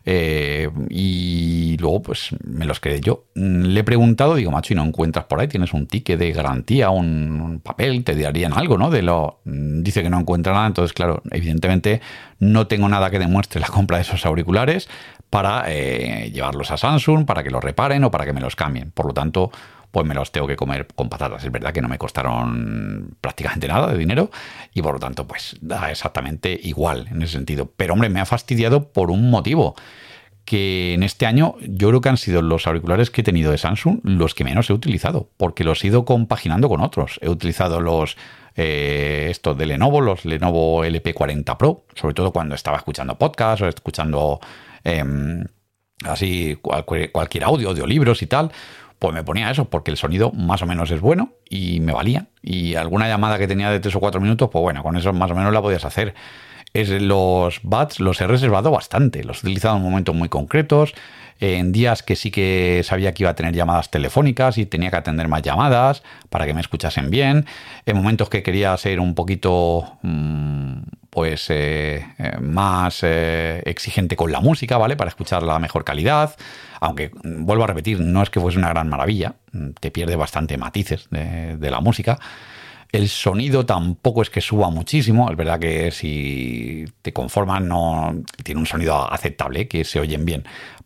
eh, 0.09 0.69
y 0.89 1.75
luego 1.79 2.01
pues 2.01 2.29
me 2.45 2.63
los 2.63 2.79
quedé 2.79 3.01
yo. 3.01 3.25
Le 3.33 3.81
he 3.81 3.83
preguntado, 3.83 4.35
digo, 4.35 4.51
macho, 4.51 4.71
¿y 4.71 4.77
no 4.77 4.85
encuentras 4.85 5.25
por 5.25 5.41
ahí? 5.41 5.49
¿Tienes 5.49 5.73
un 5.73 5.85
ticket 5.85 6.17
de 6.17 6.31
garantía, 6.31 6.91
un, 6.91 7.59
papel? 7.61 8.05
¿Te 8.05 8.15
darían 8.15 8.53
algo, 8.53 8.77
no? 8.77 8.89
De 8.89 9.01
lo, 9.01 9.41
dice 9.43 10.03
que 10.03 10.09
no 10.09 10.17
encuentra 10.17 10.53
nada, 10.53 10.67
entonces 10.67 10.93
claro, 10.93 11.21
evidentemente 11.31 11.99
no 12.39 12.67
tengo 12.67 12.87
nada 12.87 13.09
que 13.09 13.19
demuestre 13.19 13.59
la 13.59 13.67
compra 13.67 13.97
de 13.97 14.03
esos 14.03 14.25
auriculares 14.25 14.87
para 15.29 15.65
eh, 15.67 16.31
llevarlos 16.31 16.71
a 16.71 16.77
Samsung, 16.77 17.25
para 17.25 17.43
que 17.43 17.49
los 17.49 17.61
reparen 17.61 18.05
o 18.05 18.09
para 18.09 18.23
que 18.23 18.31
me 18.31 18.39
los 18.39 18.55
cambien. 18.55 18.91
Por 18.91 19.07
lo 19.07 19.13
tanto, 19.13 19.51
pues 19.91 20.05
me 20.05 20.15
los 20.15 20.31
tengo 20.31 20.47
que 20.47 20.55
comer 20.55 20.87
con 20.95 21.09
patatas. 21.09 21.43
Es 21.43 21.51
verdad 21.51 21.73
que 21.73 21.81
no 21.81 21.87
me 21.87 21.97
costaron 21.97 23.15
prácticamente 23.21 23.67
nada 23.67 23.87
de 23.87 23.97
dinero 23.97 24.29
y 24.73 24.81
por 24.81 24.93
lo 24.93 24.99
tanto, 24.99 25.27
pues 25.27 25.57
da 25.61 25.91
exactamente 25.91 26.59
igual 26.63 27.07
en 27.09 27.21
ese 27.21 27.33
sentido. 27.33 27.71
Pero 27.75 27.93
hombre, 27.93 28.09
me 28.09 28.19
ha 28.19 28.25
fastidiado 28.25 28.91
por 28.91 29.11
un 29.11 29.29
motivo 29.29 29.75
que 30.47 30.93
en 30.93 31.03
este 31.03 31.25
año 31.25 31.55
yo 31.59 31.89
creo 31.89 31.99
que 31.99 32.07
han 32.07 32.17
sido 32.17 32.41
los 32.41 32.67
auriculares 32.67 33.11
que 33.11 33.19
he 33.19 33.23
tenido 33.23 33.51
de 33.51 33.57
Samsung 33.57 33.99
los 34.03 34.33
que 34.33 34.45
menos 34.45 34.69
he 34.69 34.73
utilizado, 34.73 35.29
porque 35.35 35.65
los 35.65 35.83
he 35.83 35.87
ido 35.87 36.05
compaginando 36.05 36.69
con 36.69 36.79
otros. 36.79 37.19
He 37.21 37.29
utilizado 37.29 37.81
los 37.81 38.15
eh, 38.55 39.27
estos 39.29 39.57
de 39.57 39.65
Lenovo, 39.65 39.99
los 39.99 40.23
Lenovo 40.23 40.85
LP40 40.85 41.57
Pro, 41.57 41.85
sobre 41.95 42.13
todo 42.13 42.31
cuando 42.31 42.55
estaba 42.55 42.77
escuchando 42.77 43.17
podcasts 43.17 43.61
o 43.61 43.67
escuchando 43.67 44.39
em, 44.85 45.43
así 46.05 46.57
cualquier 46.61 47.43
audio, 47.43 47.69
audiolibros 47.69 48.21
y 48.21 48.27
tal 48.27 48.51
pues 48.99 49.13
me 49.13 49.23
ponía 49.23 49.51
eso, 49.51 49.65
porque 49.65 49.91
el 49.91 49.97
sonido 49.97 50.31
más 50.31 50.61
o 50.61 50.65
menos 50.65 50.89
es 50.91 51.01
bueno 51.01 51.33
y 51.49 51.79
me 51.79 51.93
valía. 51.93 52.27
Y 52.41 52.75
alguna 52.75 53.07
llamada 53.07 53.37
que 53.37 53.47
tenía 53.47 53.69
de 53.69 53.79
3 53.79 53.95
o 53.95 53.99
4 53.99 54.19
minutos, 54.19 54.49
pues 54.51 54.61
bueno, 54.61 54.83
con 54.83 54.97
eso 54.97 55.13
más 55.13 55.29
o 55.31 55.35
menos 55.35 55.53
la 55.53 55.61
podías 55.61 55.85
hacer. 55.85 56.15
Los 56.73 57.61
BATs 57.63 57.99
los 57.99 58.21
he 58.21 58.27
reservado 58.27 58.69
bastante, 58.69 59.23
los 59.23 59.37
he 59.37 59.47
utilizado 59.47 59.77
en 59.77 59.83
momentos 59.83 60.13
muy 60.13 60.29
concretos, 60.29 60.93
en 61.39 61.71
días 61.71 62.03
que 62.03 62.15
sí 62.15 62.31
que 62.31 62.81
sabía 62.83 63.13
que 63.13 63.23
iba 63.23 63.31
a 63.31 63.35
tener 63.35 63.53
llamadas 63.53 63.91
telefónicas 63.91 64.57
y 64.57 64.65
tenía 64.65 64.89
que 64.89 64.97
atender 64.97 65.27
más 65.27 65.41
llamadas 65.41 66.03
para 66.29 66.45
que 66.45 66.53
me 66.53 66.61
escuchasen 66.61 67.09
bien, 67.09 67.45
en 67.85 67.95
momentos 67.95 68.29
que 68.29 68.43
quería 68.43 68.75
ser 68.77 68.99
un 68.99 69.15
poquito 69.15 69.97
mm, 70.01 70.81
pues 71.17 71.49
eh, 71.49 72.05
eh, 72.19 72.37
más 72.39 72.99
eh, 73.01 73.63
exigente 73.65 74.15
con 74.15 74.31
la 74.31 74.39
música, 74.39 74.77
¿vale? 74.77 74.95
Para 74.95 75.09
escuchar 75.09 75.41
la 75.41 75.57
mejor 75.57 75.83
calidad. 75.83 76.35
Aunque, 76.79 77.09
mm, 77.09 77.43
vuelvo 77.43 77.63
a 77.63 77.67
repetir, 77.67 77.99
no 77.99 78.21
es 78.21 78.29
que 78.29 78.39
fuese 78.39 78.59
una 78.59 78.69
gran 78.69 78.87
maravilla, 78.87 79.33
mm, 79.51 79.69
te 79.79 79.89
pierde 79.89 80.15
bastante 80.15 80.57
matices 80.57 81.07
de, 81.09 81.71
la 81.71 81.81
música. 81.81 82.19
El 82.91 83.09
sonido 83.09 83.65
tampoco 83.65 84.21
es 84.21 84.29
que 84.29 84.41
suba 84.41 84.69
muchísimo. 84.69 85.29
Es 85.29 85.37
verdad 85.37 85.59
que 85.59 85.91
si 85.91 86.85
te 87.01 87.13
conformas, 87.13 87.61
no 87.61 88.15
tiene 88.43 88.59
un 88.59 88.67
sonido 88.67 89.11
aceptable, 89.11 89.67
que 89.67 89.83
se 89.83 89.99
oyen 89.99 90.25
bien. 90.25 90.45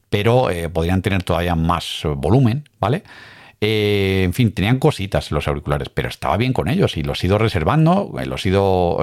Pero 0.09 0.49
podrían 0.73 1.01
tener 1.01 1.23
todavía 1.23 1.55
más 1.55 2.01
volumen, 2.17 2.67
¿vale? 2.79 3.03
En 3.63 4.33
fin, 4.33 4.53
tenían 4.53 4.79
cositas 4.79 5.31
los 5.31 5.47
auriculares, 5.47 5.89
pero 5.89 6.09
estaba 6.09 6.35
bien 6.37 6.51
con 6.51 6.67
ellos 6.67 6.97
y 6.97 7.03
los 7.03 7.23
he 7.23 7.27
ido 7.27 7.37
reservando, 7.37 8.11
los 8.25 8.45
he 8.45 8.49
ido 8.49 8.99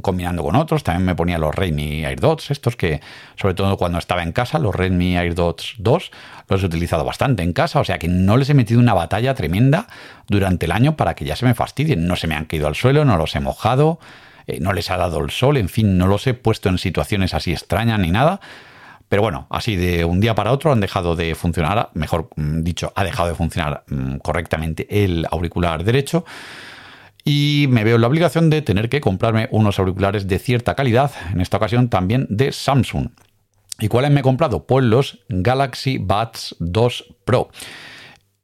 combinando 0.00 0.44
con 0.44 0.54
otros. 0.54 0.84
También 0.84 1.04
me 1.06 1.14
ponía 1.14 1.38
los 1.38 1.54
Redmi 1.54 2.04
AirDots, 2.04 2.50
estos 2.50 2.76
que, 2.76 3.00
sobre 3.36 3.54
todo 3.54 3.76
cuando 3.76 3.98
estaba 3.98 4.22
en 4.22 4.32
casa, 4.32 4.58
los 4.58 4.74
Redmi 4.74 5.16
AirDots 5.16 5.74
2, 5.78 6.10
los 6.48 6.62
he 6.62 6.66
utilizado 6.66 7.04
bastante 7.04 7.42
en 7.42 7.52
casa. 7.52 7.80
O 7.80 7.84
sea 7.84 7.98
que 7.98 8.08
no 8.08 8.36
les 8.36 8.48
he 8.50 8.54
metido 8.54 8.78
una 8.78 8.94
batalla 8.94 9.34
tremenda 9.34 9.88
durante 10.28 10.66
el 10.66 10.72
año 10.72 10.96
para 10.96 11.14
que 11.14 11.24
ya 11.24 11.34
se 11.34 11.46
me 11.46 11.54
fastidien. 11.54 12.06
No 12.06 12.14
se 12.14 12.28
me 12.28 12.36
han 12.36 12.44
caído 12.44 12.68
al 12.68 12.76
suelo, 12.76 13.04
no 13.04 13.16
los 13.16 13.34
he 13.34 13.40
mojado, 13.40 13.98
eh, 14.46 14.60
no 14.60 14.72
les 14.72 14.90
ha 14.90 14.96
dado 14.96 15.18
el 15.20 15.30
sol, 15.30 15.56
en 15.56 15.68
fin, 15.68 15.98
no 15.98 16.06
los 16.06 16.26
he 16.26 16.34
puesto 16.34 16.68
en 16.68 16.78
situaciones 16.78 17.34
así 17.34 17.52
extrañas 17.52 17.98
ni 17.98 18.12
nada. 18.12 18.40
Pero 19.10 19.22
bueno, 19.22 19.48
así 19.50 19.74
de 19.74 20.04
un 20.04 20.20
día 20.20 20.36
para 20.36 20.52
otro 20.52 20.70
han 20.70 20.78
dejado 20.78 21.16
de 21.16 21.34
funcionar, 21.34 21.90
mejor 21.94 22.30
mm, 22.36 22.62
dicho, 22.62 22.92
ha 22.94 23.02
dejado 23.02 23.28
de 23.28 23.34
funcionar 23.34 23.82
mm, 23.88 24.18
correctamente 24.18 24.86
el 24.88 25.26
auricular 25.28 25.82
derecho 25.82 26.24
y 27.24 27.66
me 27.70 27.82
veo 27.82 27.98
la 27.98 28.06
obligación 28.06 28.50
de 28.50 28.62
tener 28.62 28.88
que 28.88 29.00
comprarme 29.00 29.48
unos 29.50 29.80
auriculares 29.80 30.28
de 30.28 30.38
cierta 30.38 30.76
calidad, 30.76 31.10
en 31.32 31.40
esta 31.40 31.56
ocasión 31.56 31.88
también 31.88 32.28
de 32.30 32.52
Samsung. 32.52 33.08
¿Y 33.80 33.88
cuáles 33.88 34.12
me 34.12 34.20
he 34.20 34.22
comprado? 34.22 34.64
Pues 34.64 34.84
los 34.84 35.18
Galaxy 35.28 35.98
Buds 35.98 36.54
2 36.60 37.16
Pro. 37.24 37.48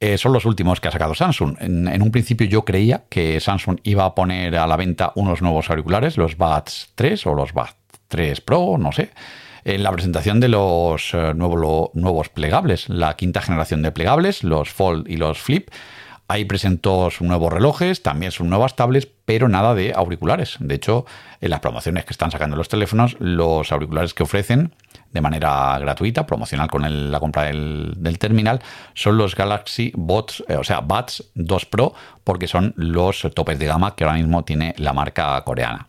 Eh, 0.01 0.17
son 0.17 0.33
los 0.33 0.43
últimos 0.43 0.81
que 0.81 0.89
ha 0.89 0.91
sacado 0.91 1.15
Samsung. 1.15 1.55
En, 1.61 2.01
un 2.01 2.11
principio 2.11 2.45
yo 2.45 2.65
creía 2.65 3.05
que 3.07 3.39
Samsung 3.39 3.79
iba 3.83 4.03
a 4.03 4.13
poner 4.13 4.57
a 4.57 4.67
la 4.67 4.75
venta 4.75 5.13
unos 5.15 5.41
nuevos 5.41 5.69
auriculares, 5.69 6.17
los 6.17 6.35
Buds 6.35 6.89
3 6.95 7.25
o 7.27 7.35
los 7.35 7.53
Buds 7.53 7.77
3 8.09 8.41
Pro, 8.41 8.77
no 8.77 8.91
sé, 8.91 9.11
en 9.63 9.83
la 9.83 9.91
presentación 9.91 10.39
de 10.39 10.49
los 10.49 11.13
eh, 11.13 11.33
nuevos, 11.33 11.91
nuevos 11.93 12.29
plegables, 12.29 12.89
la 12.89 13.15
quinta 13.15 13.41
generación 13.41 13.81
de 13.81 13.91
plegables, 13.91 14.43
los 14.43 14.69
Fold 14.69 15.09
y 15.09 15.17
los 15.17 15.39
Flip 15.39 15.69
Ahí 16.29 16.43
presentó 16.43 17.09
sus 17.09 17.25
nuevos 17.25 17.53
relojes, 17.53 18.03
también 18.03 18.33
sus 18.33 18.45
nuevas 18.45 18.75
tablets, 18.75 19.07
pero 19.23 19.47
nada 19.47 19.73
de 19.73 19.93
auriculares. 19.95 20.57
De 20.59 20.75
hecho, 20.75 21.05
en 21.39 21.49
las 21.49 21.61
promociones 21.61 22.03
que 22.03 22.11
están 22.11 22.31
sacando 22.31 22.57
los 22.57 22.67
teléfonos, 22.67 23.15
los 23.19 23.71
auriculares 23.71 24.13
que 24.13 24.23
ofrecen 24.23 24.73
de 25.13 25.21
manera 25.21 25.79
gratuita, 25.79 26.25
promocional 26.25 26.69
con 26.69 27.11
la 27.11 27.19
compra 27.21 27.43
del, 27.43 28.17
terminal, 28.19 28.61
son 28.93 29.17
los 29.17 29.35
Galaxy 29.35 29.93
Bots, 29.95 30.43
eh, 30.49 30.57
o 30.57 30.65
sea, 30.65 30.81
Buds 30.81 31.31
2 31.35 31.65
Pro, 31.67 31.93
porque 32.25 32.47
son 32.47 32.73
los 32.75 33.25
topes 33.33 33.57
de 33.57 33.67
gama 33.67 33.95
que 33.95 34.03
ahora 34.03 34.17
mismo 34.17 34.43
tiene 34.43 34.75
la 34.77 34.91
marca 34.91 35.41
coreana. 35.45 35.87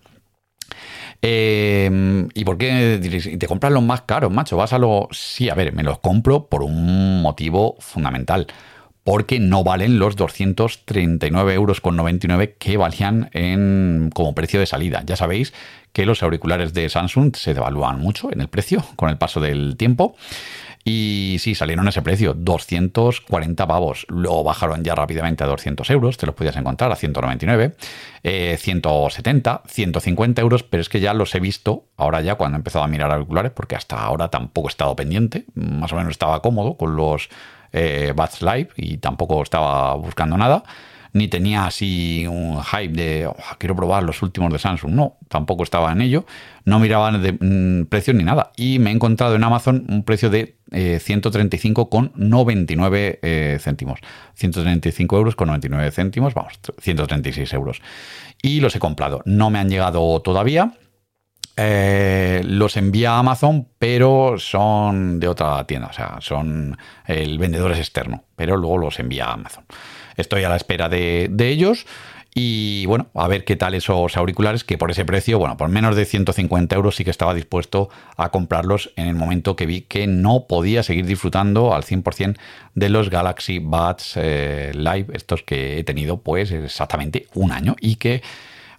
Eh, 1.21 2.27
¿Y 2.35 2.45
por 2.45 2.59
qué 2.59 3.37
te 3.39 3.47
compras 3.47 3.73
los 3.73 3.83
más 3.83 4.03
caros, 4.03 4.31
macho? 4.31 4.57
Vas 4.57 4.73
a 4.73 4.79
los. 4.79 5.07
Sí, 5.11 5.49
a 5.49 5.55
ver, 5.55 5.73
me 5.73 5.83
los 5.83 5.99
compro 5.99 6.47
por 6.47 6.63
un 6.63 7.23
motivo 7.23 7.77
fundamental 7.81 8.47
porque 9.09 9.41
no 9.41 9.65
valen 9.65 9.99
los 9.99 10.19
239,99 10.19 11.53
euros 11.55 11.81
que 12.59 12.77
valían 12.77 13.31
en, 13.33 14.11
como 14.13 14.35
precio 14.35 14.61
de 14.61 14.67
salida. 14.67 15.03
Ya 15.07 15.17
sabéis 15.17 15.55
que 15.95 16.05
los 16.05 16.23
auriculares 16.23 16.75
de 16.75 16.91
Samsung 16.91 17.35
se 17.35 17.55
devalúan 17.55 18.01
mucho 18.01 18.31
en 18.31 18.43
el 18.43 18.49
precio 18.49 18.85
con 18.97 19.09
el 19.09 19.17
paso 19.17 19.41
del 19.41 19.79
tiempo. 19.79 20.15
Y 20.85 21.37
sí, 21.41 21.55
salieron 21.55 21.87
a 21.87 21.91
ese 21.91 22.03
precio, 22.03 22.35
240 22.35 23.67
pavos. 23.67 24.07
Lo 24.09 24.43
bajaron 24.43 24.85
ya 24.85 24.95
rápidamente 24.95 25.45
a 25.45 25.47
200 25.47 25.91
euros, 25.91 26.17
te 26.17 26.27
los 26.27 26.35
podías 26.35 26.57
encontrar 26.57 26.91
a 26.91 26.97
199, 26.97 27.75
170, 28.23 29.63
150 29.67 30.41
euros, 30.41 30.63
pero 30.63 30.81
es 30.81 30.89
que 30.89 31.01
ya 31.01 31.13
los 31.15 31.35
he 31.35 31.41
visto 31.41 31.85
ahora 31.97 32.21
ya 32.21 32.37
cuando 32.37 32.57
he 32.57 32.61
empezado 32.61 32.85
a 32.85 32.89
mirar 32.89 33.13
auriculares, 33.13 33.53
porque 33.53 33.77
hasta 33.77 34.01
ahora 34.01 34.29
tampoco 34.29 34.69
he 34.69 34.71
estado 34.71 34.97
pendiente, 34.97 35.45
más 35.55 35.93
o 35.93 35.97
menos 35.97 36.13
estaba 36.13 36.41
cómodo 36.41 36.77
con 36.77 36.97
los 36.97 37.29
eh, 37.73 38.13
Bats 38.17 38.43
Live 38.43 38.71
y 38.77 38.99
tampoco 38.99 39.43
estaba 39.43 39.95
buscando 39.95 40.37
nada. 40.39 40.63
Ni 41.13 41.29
tenía 41.29 41.67
así 41.67 42.27
un 42.27 42.63
hype 42.63 42.93
de 42.93 43.31
quiero 43.59 43.77
probar 43.77 44.03
los 44.03 44.23
últimos 44.23 44.53
de 44.53 44.59
Samsung. 44.59 44.93
No, 44.93 45.17
tampoco 45.29 45.63
estaba 45.63 45.93
en 45.93 46.03
ello. 46.03 46.27
No 46.65 46.79
miraba 46.79 47.11
de 47.13 47.33
mm, 47.33 47.87
precios 47.87 48.15
ni 48.17 48.25
nada. 48.25 48.53
Y 48.57 48.79
me 48.79 48.91
he 48.91 48.93
encontrado 48.93 49.35
en 49.35 49.45
Amazon 49.45 49.87
un 49.89 50.05
precio 50.05 50.29
de 50.31 50.57
eh, 50.71 51.01
135,99 51.03 53.19
eh, 53.23 53.59
céntimos. 53.61 54.01
135 54.35 55.17
euros 55.17 55.37
con 55.37 55.49
99 55.49 55.91
céntimos, 55.91 56.35
vamos, 56.35 56.61
136 56.81 57.53
euros. 57.55 57.81
Y 58.43 58.61
los 58.61 58.77
he 58.77 58.79
comprado. 58.79 59.23
No 59.25 59.51
me 59.51 59.59
han 59.59 59.69
llegado 59.69 60.21
todavía. 60.21 60.75
Eh, 61.61 62.41
los 62.45 62.77
envía 62.77 63.15
a 63.15 63.19
Amazon, 63.19 63.67
pero 63.81 64.37
son 64.39 65.19
de 65.19 65.27
otra 65.27 65.65
tienda, 65.65 65.89
o 65.89 65.93
sea, 65.93 66.19
son 66.21 66.79
el 67.05 67.37
vendedor 67.37 67.73
es 67.73 67.79
externo, 67.79 68.23
pero 68.37 68.57
luego 68.57 68.79
los 68.79 69.01
envía 69.01 69.25
a 69.25 69.33
Amazon. 69.33 69.65
Estoy 70.19 70.45
a 70.45 70.51
la 70.51 70.57
espera 70.57 70.91
de, 70.91 71.31
ellos. 71.39 71.87
Y 72.35 72.85
bueno, 72.87 73.09
a 73.15 73.27
ver 73.27 73.45
qué 73.45 73.57
tal 73.57 73.75
esos 73.75 74.17
auriculares, 74.17 74.63
que 74.63 74.77
por 74.77 74.91
ese 74.91 75.05
precio, 75.05 75.39
bueno, 75.39 75.57
por 75.57 75.71
menos 75.71 75.97
de 75.97 76.05
150 76.05 76.77
euros 76.77 76.95
sí 76.95 77.05
que 77.05 77.11
estaba 77.11 77.33
dispuesto 77.35 77.89
a 78.17 78.29
comprarlos 78.29 78.93
en 78.97 79.09
el 79.09 79.15
momento 79.15 79.57
que 79.57 79.65
vi 79.65 79.81
que 79.81 80.07
no 80.07 80.45
podía 80.47 80.83
seguir 80.83 81.07
disfrutando 81.07 81.75
al 81.75 81.85
100% 81.85 82.37
de 82.75 82.89
los 82.91 83.09
Galaxy 83.09 83.59
Buds 83.59 84.13
eh, 84.17 84.73
Live, 84.75 85.07
estos 85.15 85.43
que 85.43 85.79
he 85.79 85.85
tenido 85.85 86.19
pues 86.19 86.53
exactamente 86.53 87.27
un 87.35 87.51
año 87.51 87.75
y 87.81 87.97
que 87.97 88.23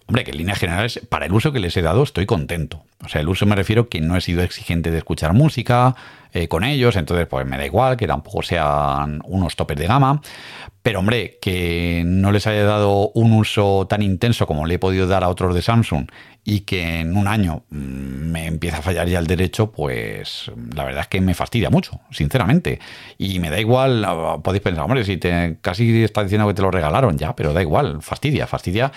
Hombre, 0.09 0.23
que 0.23 0.31
en 0.31 0.37
líneas 0.39 0.57
generales, 0.57 0.99
para 1.07 1.27
el 1.27 1.33
uso 1.33 1.51
que 1.51 1.59
les 1.59 1.77
he 1.77 1.83
dado, 1.83 2.01
estoy 2.01 2.25
contento. 2.25 2.83
O 3.05 3.07
sea, 3.07 3.21
el 3.21 3.29
uso 3.29 3.45
me 3.45 3.55
refiero 3.55 3.89
que 3.89 4.01
no 4.01 4.17
he 4.17 4.21
sido 4.21 4.41
exigente 4.41 4.89
de 4.89 4.97
escuchar 4.97 5.33
música 5.33 5.95
eh, 6.33 6.47
con 6.47 6.63
ellos, 6.63 6.95
entonces 6.95 7.27
pues 7.27 7.45
me 7.45 7.59
da 7.59 7.65
igual 7.67 7.95
que 7.95 8.07
tampoco 8.07 8.41
sean 8.41 9.21
unos 9.25 9.55
topes 9.55 9.77
de 9.77 9.85
gama. 9.85 10.19
Pero 10.81 10.97
hombre, 10.97 11.37
que 11.39 12.01
no 12.07 12.31
les 12.31 12.47
haya 12.47 12.63
dado 12.63 13.11
un 13.13 13.33
uso 13.33 13.85
tan 13.87 14.01
intenso 14.01 14.47
como 14.47 14.65
le 14.65 14.75
he 14.75 14.79
podido 14.79 15.05
dar 15.05 15.23
a 15.23 15.29
otros 15.29 15.53
de 15.53 15.61
Samsung 15.61 16.07
y 16.43 16.61
que 16.61 17.01
en 17.01 17.15
un 17.15 17.27
año 17.27 17.61
mm, 17.69 17.75
me 17.75 18.47
empieza 18.47 18.77
a 18.77 18.81
fallar 18.81 19.07
ya 19.07 19.19
el 19.19 19.27
derecho, 19.27 19.71
pues 19.71 20.51
la 20.73 20.85
verdad 20.85 21.01
es 21.01 21.07
que 21.07 21.21
me 21.21 21.35
fastidia 21.35 21.69
mucho, 21.69 21.99
sinceramente. 22.09 22.79
Y 23.19 23.37
me 23.37 23.51
da 23.51 23.59
igual, 23.59 24.03
ah, 24.05 24.39
podéis 24.43 24.63
pensar, 24.63 24.85
hombre, 24.85 25.03
si 25.03 25.17
te 25.17 25.59
casi 25.61 26.03
estás 26.03 26.23
diciendo 26.23 26.47
que 26.47 26.55
te 26.55 26.63
lo 26.63 26.71
regalaron 26.71 27.15
ya, 27.15 27.35
pero 27.35 27.53
da 27.53 27.61
igual, 27.61 28.01
fastidia, 28.01 28.47
fastidia 28.47 28.91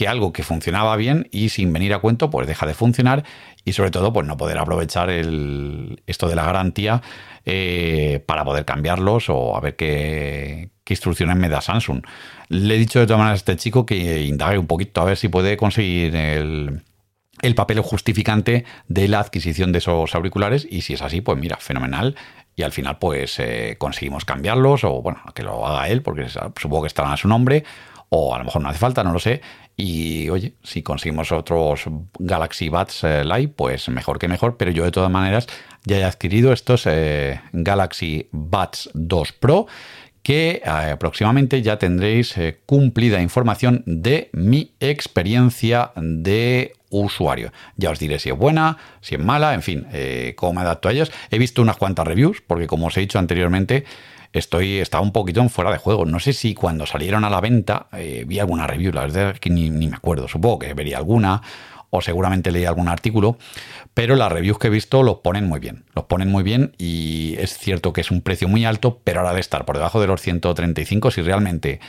que 0.00 0.08
algo 0.08 0.32
que 0.32 0.42
funcionaba 0.42 0.96
bien 0.96 1.28
y 1.30 1.50
sin 1.50 1.74
venir 1.74 1.92
a 1.92 1.98
cuento 1.98 2.30
pues 2.30 2.46
deja 2.46 2.66
de 2.66 2.72
funcionar 2.72 3.22
y 3.66 3.74
sobre 3.74 3.90
todo 3.90 4.14
pues 4.14 4.26
no 4.26 4.38
poder 4.38 4.56
aprovechar 4.56 5.10
el, 5.10 6.02
esto 6.06 6.26
de 6.26 6.36
la 6.36 6.46
garantía 6.46 7.02
eh, 7.44 8.24
para 8.24 8.42
poder 8.42 8.64
cambiarlos 8.64 9.28
o 9.28 9.54
a 9.54 9.60
ver 9.60 9.76
qué, 9.76 10.70
instrucciones 10.88 11.36
me 11.36 11.50
da 11.50 11.60
Samsung. 11.60 12.02
Le 12.48 12.76
he 12.76 12.78
dicho 12.78 12.98
de 12.98 13.06
todas 13.06 13.18
maneras 13.18 13.40
a 13.40 13.42
este 13.42 13.56
chico 13.56 13.84
que 13.84 14.22
indague 14.22 14.56
un 14.56 14.66
poquito 14.66 15.02
a 15.02 15.04
ver 15.04 15.18
si 15.18 15.28
puede 15.28 15.58
conseguir 15.58 16.16
el, 16.16 16.82
el 17.42 17.54
papel 17.54 17.80
justificante 17.80 18.64
de 18.88 19.06
la 19.06 19.20
adquisición 19.20 19.70
de 19.70 19.80
esos 19.80 20.14
auriculares 20.14 20.66
y 20.68 20.80
si 20.80 20.94
es 20.94 21.02
así 21.02 21.20
pues 21.20 21.38
mira, 21.38 21.58
fenomenal 21.58 22.16
y 22.56 22.62
al 22.62 22.72
final 22.72 22.96
pues 22.98 23.38
eh, 23.38 23.76
conseguimos 23.78 24.24
cambiarlos 24.24 24.82
o 24.82 25.02
bueno, 25.02 25.20
que 25.34 25.42
lo 25.42 25.66
haga 25.66 25.88
él 25.88 26.00
porque 26.00 26.26
supongo 26.30 26.84
que 26.84 26.88
estarán 26.88 27.12
a 27.12 27.18
su 27.18 27.28
nombre 27.28 27.64
o 28.10 28.34
a 28.34 28.38
lo 28.38 28.44
mejor 28.44 28.60
no 28.60 28.68
hace 28.68 28.78
falta, 28.78 29.02
no 29.02 29.12
lo 29.12 29.18
sé. 29.18 29.40
Y 29.76 30.28
oye, 30.28 30.54
si 30.62 30.82
conseguimos 30.82 31.32
otros 31.32 31.84
Galaxy 32.18 32.68
Buds 32.68 33.04
eh, 33.04 33.24
Live, 33.24 33.54
pues 33.56 33.88
mejor 33.88 34.18
que 34.18 34.28
mejor, 34.28 34.56
pero 34.56 34.70
yo 34.70 34.84
de 34.84 34.90
todas 34.90 35.10
maneras 35.10 35.46
ya 35.84 35.98
he 35.98 36.04
adquirido 36.04 36.52
estos 36.52 36.86
eh, 36.86 37.40
Galaxy 37.52 38.28
Buds 38.30 38.90
2 38.94 39.32
Pro 39.32 39.66
que 40.22 40.60
eh, 40.62 40.96
próximamente 40.98 41.62
ya 41.62 41.78
tendréis 41.78 42.34
cumplida 42.66 43.22
información 43.22 43.82
de 43.86 44.28
mi 44.34 44.72
experiencia 44.80 45.92
de 45.96 46.74
usuario. 46.90 47.50
Ya 47.76 47.90
os 47.90 47.98
diré 47.98 48.18
si 48.18 48.28
es 48.28 48.36
buena, 48.36 48.76
si 49.00 49.14
es 49.14 49.20
mala, 49.20 49.54
en 49.54 49.62
fin, 49.62 49.86
cómo 50.36 50.54
me 50.54 50.60
adapto 50.60 50.90
a 50.90 50.92
ellas. 50.92 51.10
He 51.30 51.38
visto 51.38 51.62
unas 51.62 51.78
cuantas 51.78 52.06
reviews, 52.06 52.42
porque 52.46 52.66
como 52.66 52.88
os 52.88 52.96
he 52.98 53.00
dicho 53.00 53.18
anteriormente, 53.18 53.84
estoy 54.32 54.78
estaba 54.78 55.02
un 55.02 55.12
poquito 55.12 55.40
en 55.40 55.50
fuera 55.50 55.70
de 55.70 55.78
juego. 55.78 56.04
No 56.04 56.20
sé 56.20 56.32
si 56.32 56.54
cuando 56.54 56.86
salieron 56.86 57.24
a 57.24 57.30
la 57.30 57.40
venta 57.40 57.88
eh, 57.92 58.24
vi 58.26 58.38
alguna 58.38 58.66
review, 58.66 58.92
la 58.92 59.02
verdad 59.02 59.30
es 59.30 59.40
que 59.40 59.50
ni, 59.50 59.70
me 59.70 59.96
acuerdo. 59.96 60.28
Supongo 60.28 60.60
que 60.60 60.74
vería 60.74 60.98
alguna 60.98 61.42
o 61.90 62.00
seguramente 62.00 62.52
leí 62.52 62.64
algún 62.64 62.88
artículo, 62.88 63.36
pero 63.94 64.14
las 64.14 64.30
reviews 64.30 64.58
que 64.58 64.68
he 64.68 64.70
visto 64.70 65.02
los 65.02 65.18
ponen 65.18 65.48
muy 65.48 65.58
bien. 65.58 65.84
Los 65.94 66.04
ponen 66.04 66.30
muy 66.30 66.44
bien 66.44 66.72
y 66.78 67.34
es 67.38 67.58
cierto 67.58 67.92
que 67.92 68.00
es 68.00 68.12
un 68.12 68.20
precio 68.20 68.48
muy 68.48 68.64
alto, 68.64 69.00
pero 69.02 69.20
ahora 69.20 69.34
de 69.34 69.40
estar 69.40 69.64
por 69.64 69.76
debajo 69.76 70.00
de 70.00 70.06
los 70.06 70.20
135 70.20 71.10
si 71.10 71.22
realmente 71.22 71.80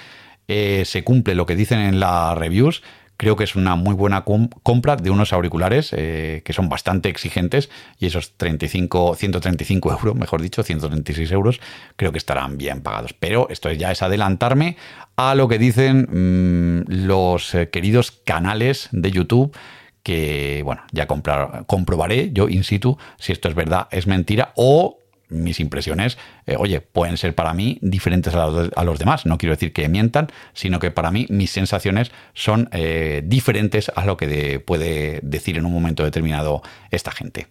eh, 0.47 0.83
se 0.85 1.03
cumple 1.03 1.35
lo 1.35 1.45
que 1.45 1.55
dicen 1.55 1.79
en 1.79 1.99
las 1.99 2.35
reviews 2.35 2.81
creo 3.21 3.35
que 3.35 3.43
es 3.43 3.55
una 3.55 3.75
muy 3.75 3.93
buena 3.93 4.25
compra 4.63 4.95
de 4.95 5.11
unos 5.11 5.31
auriculares 5.31 5.93
eh, 5.95 6.41
que 6.43 6.53
son 6.53 6.69
bastante 6.69 7.07
exigentes 7.07 7.69
y 7.99 8.07
esos 8.07 8.35
35, 8.35 9.13
135 9.13 9.91
euros, 9.91 10.15
mejor 10.15 10.41
dicho, 10.41 10.63
136 10.63 11.31
euros, 11.31 11.61
creo 11.97 12.11
que 12.11 12.17
estarán 12.17 12.57
bien 12.57 12.81
pagados. 12.81 13.13
Pero 13.13 13.47
esto 13.51 13.71
ya 13.71 13.91
es 13.91 14.01
adelantarme 14.01 14.75
a 15.17 15.35
lo 15.35 15.47
que 15.47 15.59
dicen 15.59 16.07
mm, 16.09 17.05
los 17.05 17.53
eh, 17.53 17.69
queridos 17.69 18.09
canales 18.09 18.89
de 18.91 19.11
YouTube 19.11 19.55
que, 20.01 20.63
bueno, 20.65 20.81
ya 20.91 21.05
comprobaré 21.05 22.31
yo 22.33 22.49
in 22.49 22.63
situ 22.63 22.97
si 23.19 23.33
esto 23.33 23.49
es 23.49 23.53
verdad, 23.53 23.87
es 23.91 24.07
mentira 24.07 24.51
o 24.55 24.97
mis 25.31 25.59
impresiones, 25.59 26.17
eh, 26.45 26.55
oye, 26.57 26.81
pueden 26.81 27.17
ser 27.17 27.33
para 27.33 27.53
mí 27.53 27.79
diferentes 27.81 28.33
a 28.35 28.45
los, 28.45 28.69
a 28.75 28.83
los, 28.83 28.99
demás. 28.99 29.25
No 29.25 29.37
quiero 29.37 29.55
decir 29.55 29.73
que 29.73 29.89
mientan, 29.89 30.27
sino 30.53 30.79
que 30.79 30.91
para 30.91 31.11
mí 31.11 31.25
mis 31.29 31.51
sensaciones 31.51 32.11
son 32.33 32.69
eh, 32.71 33.23
diferentes 33.25 33.91
a 33.95 34.05
lo 34.05 34.17
que 34.17 34.59
puede 34.59 35.19
decir 35.23 35.57
en 35.57 35.65
un 35.65 35.73
momento 35.73 36.03
determinado 36.03 36.61
esta 36.91 37.11
gente. 37.11 37.47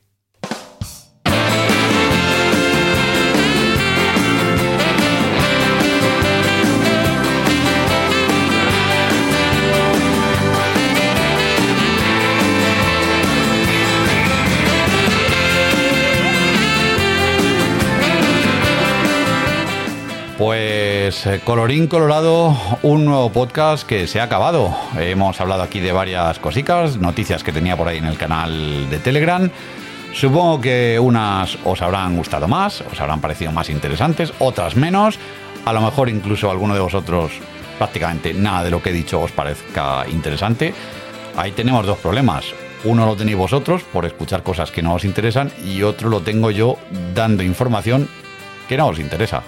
Pues 20.41 21.26
eh, 21.26 21.43
colorín 21.45 21.86
colorado, 21.86 22.57
un 22.82 23.05
nuevo 23.05 23.30
podcast 23.30 23.86
que 23.86 24.07
se 24.07 24.20
ha 24.20 24.24
acabado. 24.24 24.74
Hemos 24.99 25.38
hablado 25.38 25.62
aquí 25.62 25.80
de 25.80 25.93
varias 25.93 26.38
cositas, 26.38 26.97
noticias 26.97 27.45
que 27.45 27.53
tenía 27.53 27.76
por 27.76 27.88
ahí 27.88 27.99
en 27.99 28.07
el 28.07 28.16
canal 28.16 28.88
de 28.88 28.99
Telegram. 29.01 29.51
Supongo 30.14 30.59
que 30.59 30.99
unas 30.99 31.59
os 31.62 31.82
habrán 31.82 32.16
gustado 32.16 32.49
más, 32.49 32.80
os 32.91 32.99
habrán 33.03 33.20
parecido 33.20 33.53
más 33.53 33.68
interesantes, 33.68 34.32
otras 34.38 34.76
menos. 34.76 35.18
A 35.66 35.74
lo 35.74 35.82
mejor 35.82 36.09
incluso 36.09 36.51
alguno 36.51 36.72
de 36.72 36.80
vosotros 36.80 37.32
prácticamente 37.76 38.32
nada 38.32 38.64
de 38.64 38.70
lo 38.70 38.82
que 38.82 38.88
he 38.88 38.95
dicho 38.95 39.20
os 39.20 39.32
parezca 39.32 40.07
interesante. 40.09 40.72
Ahí 41.36 41.53
tenemos 41.53 41.84
dos 41.84 41.99
problemas. 41.99 42.47
Uno 42.84 43.05
lo 43.05 43.14
tenéis 43.14 43.36
vosotros 43.36 43.82
por 43.82 44.07
escuchar 44.07 44.43
cosas 44.43 44.70
que 44.70 44.80
no 44.80 44.95
os 44.95 45.05
interesan 45.05 45.53
y 45.62 45.82
otro 45.82 46.09
lo 46.09 46.22
tengo 46.22 46.51
yo 46.51 46.78
dando 47.14 47.43
información 47.43 48.09
que 48.70 48.78
no 48.78 48.86
os 48.86 48.99
interesa. 48.99 49.43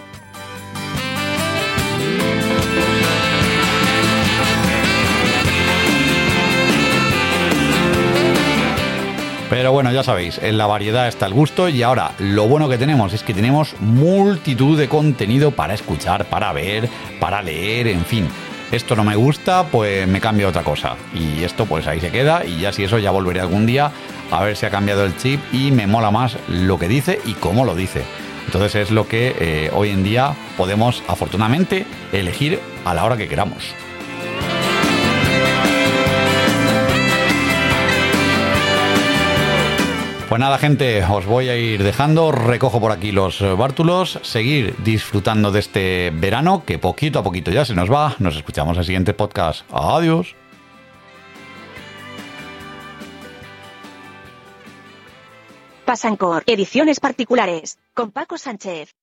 Pero 9.53 9.71
bueno, 9.71 9.93
ya 9.93 10.03
sabéis, 10.03 10.39
en 10.43 10.57
la 10.57 10.67
variedad 10.67 11.07
está 11.07 11.27
el 11.27 11.35
gusto 11.35 11.69
y 11.69 11.83
ahora 11.83 12.13
lo 12.19 12.49
bueno 12.49 12.71
que 12.71 12.79
tenemos 12.79 13.13
es 13.13 13.23
que 13.23 13.35
tenemos 13.35 13.77
multitud 13.81 14.79
de 14.79 14.89
contenido 14.89 15.51
para 15.51 15.75
escuchar, 15.75 16.25
para 16.25 16.55
ver, 16.55 16.89
para 17.21 17.43
leer, 17.43 17.89
en 17.89 18.03
fin. 18.07 18.27
Esto 18.71 18.97
no 18.97 19.05
me 19.05 19.15
gusta, 19.15 19.67
pues 19.67 20.09
me 20.09 20.23
cambio 20.23 20.47
a 20.47 20.49
otra 20.49 20.63
cosa. 20.63 20.97
Y 21.13 21.45
esto 21.45 21.67
pues 21.67 21.87
ahí 21.87 22.01
se 22.01 22.11
queda 22.11 22.47
y 22.47 22.61
ya 22.61 22.73
si 22.73 22.85
eso 22.85 22.99
ya 22.99 23.11
volveré 23.11 23.41
algún 23.41 23.67
día 23.67 23.93
a 24.31 24.43
ver 24.43 24.57
si 24.57 24.65
ha 24.65 24.71
cambiado 24.71 25.05
el 25.05 25.19
chip 25.19 25.39
y 25.53 25.71
me 25.71 25.87
mola 25.87 26.11
más 26.11 26.39
lo 26.49 26.79
que 26.79 26.89
dice 26.89 27.21
y 27.27 27.35
cómo 27.35 27.67
lo 27.67 27.75
dice. 27.75 28.05
Entonces 28.47 28.75
es 28.75 28.91
lo 28.91 29.07
que 29.07 29.37
eh, 29.39 29.71
hoy 29.75 29.91
en 29.91 30.03
día 30.03 30.33
podemos 30.57 31.03
afortunadamente 31.09 31.85
elegir 32.11 32.59
a 32.87 32.95
la 32.95 33.05
hora 33.05 33.19
que 33.19 33.29
queramos. 33.29 33.75
Pues 40.33 40.41
nada, 40.41 40.57
gente, 40.57 41.05
os 41.05 41.27
voy 41.27 41.51
a 41.51 41.59
ir 41.59 41.83
dejando. 41.83 42.33
Recojo 42.33 42.81
por 42.81 42.91
aquí 42.91 43.13
los 43.13 43.43
bártulos. 43.59 44.19
Seguir 44.23 44.75
disfrutando 44.83 45.53
de 45.53 45.61
este 45.61 46.11
verano 46.11 46.65
que 46.65 46.79
poquito 46.79 47.19
a 47.19 47.23
poquito 47.23 47.51
ya 47.51 47.67
se 47.67 47.75
nos 47.75 47.93
va. 47.93 48.17
Nos 48.19 48.37
escuchamos 48.37 48.77
en 48.77 48.79
el 48.79 48.87
siguiente 48.87 49.13
podcast. 49.13 49.71
Adiós. 49.71 50.35
Pasancor, 55.85 56.45
ediciones 56.47 56.99
particulares, 56.99 57.77
con 57.93 58.11
Paco 58.11 58.39
Sánchez. 58.39 58.95